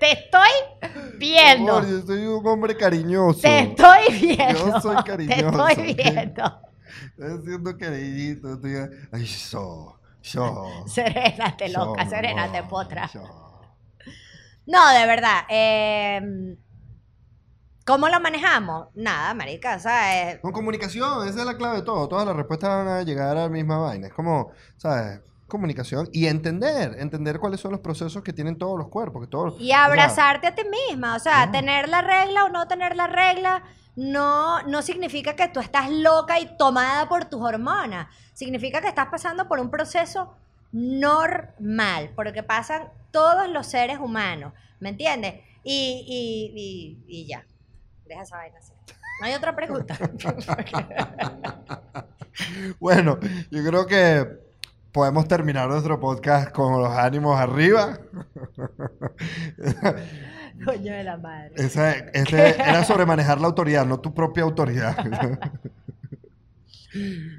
te 0.00 0.12
estoy 0.12 0.50
viendo. 1.18 1.76
Amor, 1.76 1.88
yo 1.88 2.00
soy 2.06 2.26
un 2.26 2.46
hombre 2.46 2.76
cariñoso. 2.76 3.40
Te 3.40 3.58
estoy 3.60 4.12
viendo. 4.20 4.66
Yo 4.72 4.80
soy 4.80 4.96
Te 4.96 5.02
cariñoso, 5.04 5.68
estoy 5.68 5.90
¿ok? 5.90 5.96
viendo. 5.96 6.60
Estoy 7.16 7.38
haciendo 7.38 7.78
cariñito. 7.78 8.54
Estoy... 8.54 8.74
Ay, 9.12 9.24
yo. 9.24 9.98
Yo. 10.22 10.84
Serénate, 10.86 11.68
loca, 11.70 12.04
yo, 12.04 12.10
serénate, 12.10 12.62
no, 12.62 12.68
potra. 12.68 13.10
yo. 13.12 13.22
No, 14.66 14.90
de 14.92 15.06
verdad. 15.06 15.40
eh, 15.48 16.56
¿Cómo 17.84 18.08
lo 18.08 18.20
manejamos? 18.20 18.88
Nada, 18.94 19.34
marica, 19.34 19.80
¿sabes? 19.80 20.38
Con 20.40 20.52
comunicación, 20.52 21.26
esa 21.26 21.40
es 21.40 21.46
la 21.46 21.56
clave 21.56 21.78
de 21.78 21.82
todo. 21.82 22.06
Todas 22.08 22.24
las 22.26 22.36
respuestas 22.36 22.68
van 22.70 22.86
a 22.88 23.02
llegar 23.02 23.36
a 23.36 23.42
la 23.42 23.48
misma 23.48 23.78
vaina. 23.78 24.06
Es 24.06 24.12
como, 24.12 24.52
¿sabes? 24.76 25.20
Comunicación 25.52 26.08
y 26.14 26.28
entender, 26.28 26.96
entender 26.98 27.38
cuáles 27.38 27.60
son 27.60 27.72
los 27.72 27.80
procesos 27.80 28.22
que 28.22 28.32
tienen 28.32 28.56
todos 28.56 28.78
los 28.78 28.88
cuerpos. 28.88 29.20
Que 29.20 29.28
todos, 29.28 29.60
Y 29.60 29.64
o 29.64 29.66
sea, 29.66 29.84
abrazarte 29.84 30.46
a 30.46 30.54
ti 30.54 30.62
misma. 30.88 31.14
O 31.14 31.18
sea, 31.18 31.52
tener 31.52 31.90
la 31.90 32.00
regla 32.00 32.46
o 32.46 32.48
no 32.48 32.66
tener 32.66 32.96
la 32.96 33.06
regla 33.06 33.62
no, 33.94 34.62
no 34.62 34.80
significa 34.80 35.36
que 35.36 35.48
tú 35.48 35.60
estás 35.60 35.90
loca 35.90 36.40
y 36.40 36.56
tomada 36.56 37.06
por 37.06 37.26
tus 37.26 37.42
hormonas. 37.42 38.06
Significa 38.32 38.80
que 38.80 38.88
estás 38.88 39.08
pasando 39.10 39.46
por 39.46 39.60
un 39.60 39.70
proceso 39.70 40.34
normal, 40.72 42.12
porque 42.16 42.42
pasan 42.42 42.88
todos 43.10 43.46
los 43.46 43.66
seres 43.66 43.98
humanos. 43.98 44.54
¿Me 44.80 44.88
entiendes? 44.88 45.34
Y, 45.62 46.06
y, 46.08 47.04
y, 47.06 47.20
y 47.20 47.26
ya. 47.26 47.44
Deja 48.06 48.22
esa 48.22 48.38
vaina 48.38 48.56
así. 48.58 48.72
No 49.20 49.26
hay 49.26 49.34
otra 49.34 49.54
pregunta. 49.54 49.98
Bueno, 52.80 53.18
yo 53.50 53.62
creo 53.62 53.86
que 53.86 54.26
podemos 54.92 55.26
terminar 55.26 55.68
nuestro 55.68 55.98
podcast 55.98 56.52
con 56.52 56.80
los 56.80 56.92
ánimos 56.92 57.38
arriba. 57.38 57.98
Coño 60.64 60.92
de 60.92 61.02
la 61.04 61.16
madre. 61.16 61.52
Ese, 61.56 62.10
ese 62.12 62.50
era 62.60 62.84
sobre 62.84 63.06
manejar 63.06 63.40
la 63.40 63.46
autoridad, 63.48 63.86
no 63.86 63.98
tu 64.00 64.14
propia 64.14 64.42
autoridad. 64.44 64.96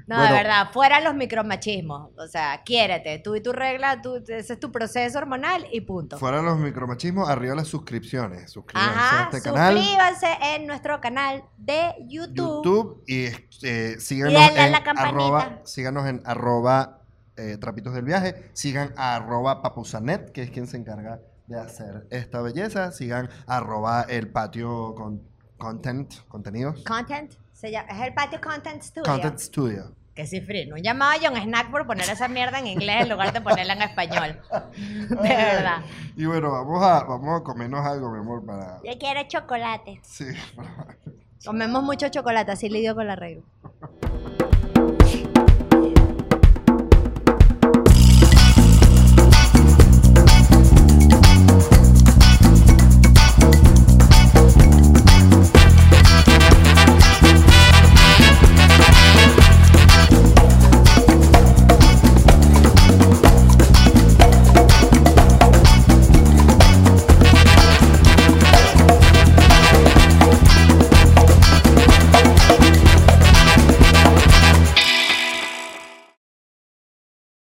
No, 0.08 0.16
Bueno. 0.16 0.24
de 0.24 0.32
verdad, 0.32 0.70
fuera 0.72 1.00
los 1.00 1.14
micromachismos. 1.14 2.10
O 2.18 2.26
sea, 2.26 2.62
quiérete. 2.64 3.20
Tú 3.20 3.36
y 3.36 3.40
tu 3.40 3.52
regla, 3.52 4.02
tú, 4.02 4.16
ese 4.16 4.54
es 4.54 4.58
tu 4.58 4.72
proceso 4.72 5.16
hormonal 5.16 5.64
y 5.70 5.82
punto. 5.82 6.18
Fuera 6.18 6.42
los 6.42 6.58
micromachismos, 6.58 7.28
arriba 7.28 7.54
las 7.54 7.68
suscripciones. 7.68 8.50
Suscríbanse 8.50 8.98
a 8.98 9.20
Ajá, 9.20 9.28
este 9.30 9.48
canal. 9.48 9.76
suscríbanse 9.78 10.26
en 10.56 10.66
nuestro 10.66 11.00
canal 11.00 11.44
de 11.56 11.94
YouTube. 12.08 12.64
YouTube 12.64 13.04
y 13.06 13.26
eh, 13.62 13.94
síganos, 14.00 14.32
Y 14.32 14.36
a 14.58 14.66
en 14.66 14.72
la 14.72 14.82
campanita. 14.82 15.08
arroba, 15.10 15.60
síganos 15.64 16.08
en 16.08 16.20
arroba 16.24 16.98
eh, 17.36 17.56
trapitos 17.58 17.94
del 17.94 18.04
viaje, 18.04 18.50
sigan 18.52 18.92
a 18.96 19.16
arroba 19.16 19.62
papusanet, 19.62 20.30
que 20.32 20.42
es 20.42 20.50
quien 20.50 20.66
se 20.66 20.76
encarga 20.76 21.20
de 21.46 21.58
hacer 21.58 22.06
esta 22.10 22.40
belleza, 22.40 22.92
sigan 22.92 23.28
arroba 23.46 24.02
el 24.08 24.28
patio 24.28 24.94
con 24.94 25.22
content, 25.58 26.12
contenidos, 26.28 26.82
Content, 26.84 27.32
se 27.52 27.70
llama, 27.70 27.88
es 27.88 28.06
el 28.06 28.14
Patio 28.14 28.40
Content 28.40 28.82
Studio. 28.82 29.10
content 29.10 29.38
studio. 29.38 29.94
Que 30.14 30.26
cifrino. 30.28 30.76
Un 30.76 30.82
llamado 30.82 31.12
a 31.12 31.16
John 31.20 31.36
Snack 31.36 31.72
por 31.72 31.86
poner 31.88 32.08
esa 32.08 32.28
mierda 32.28 32.60
en 32.60 32.68
inglés 32.68 33.02
en 33.02 33.08
lugar 33.08 33.32
de 33.32 33.40
ponerla 33.40 33.72
en 33.72 33.82
español. 33.82 34.40
De 35.08 35.16
verdad. 35.16 35.82
Y 36.16 36.24
bueno, 36.24 36.52
vamos 36.52 36.82
a, 36.84 37.02
vamos 37.02 37.40
a 37.40 37.42
comernos 37.42 37.84
algo, 37.84 38.12
mi 38.12 38.18
amor, 38.20 38.44
para... 38.46 38.80
Yo 38.84 38.92
quiero 38.98 39.22
chocolate. 39.26 39.98
Sí, 40.02 40.26
Comemos 41.44 41.82
mucho 41.82 42.08
chocolate, 42.10 42.52
así 42.52 42.68
lidio 42.68 42.94
con 42.94 43.06
la 43.08 43.16
regla. 43.16 43.42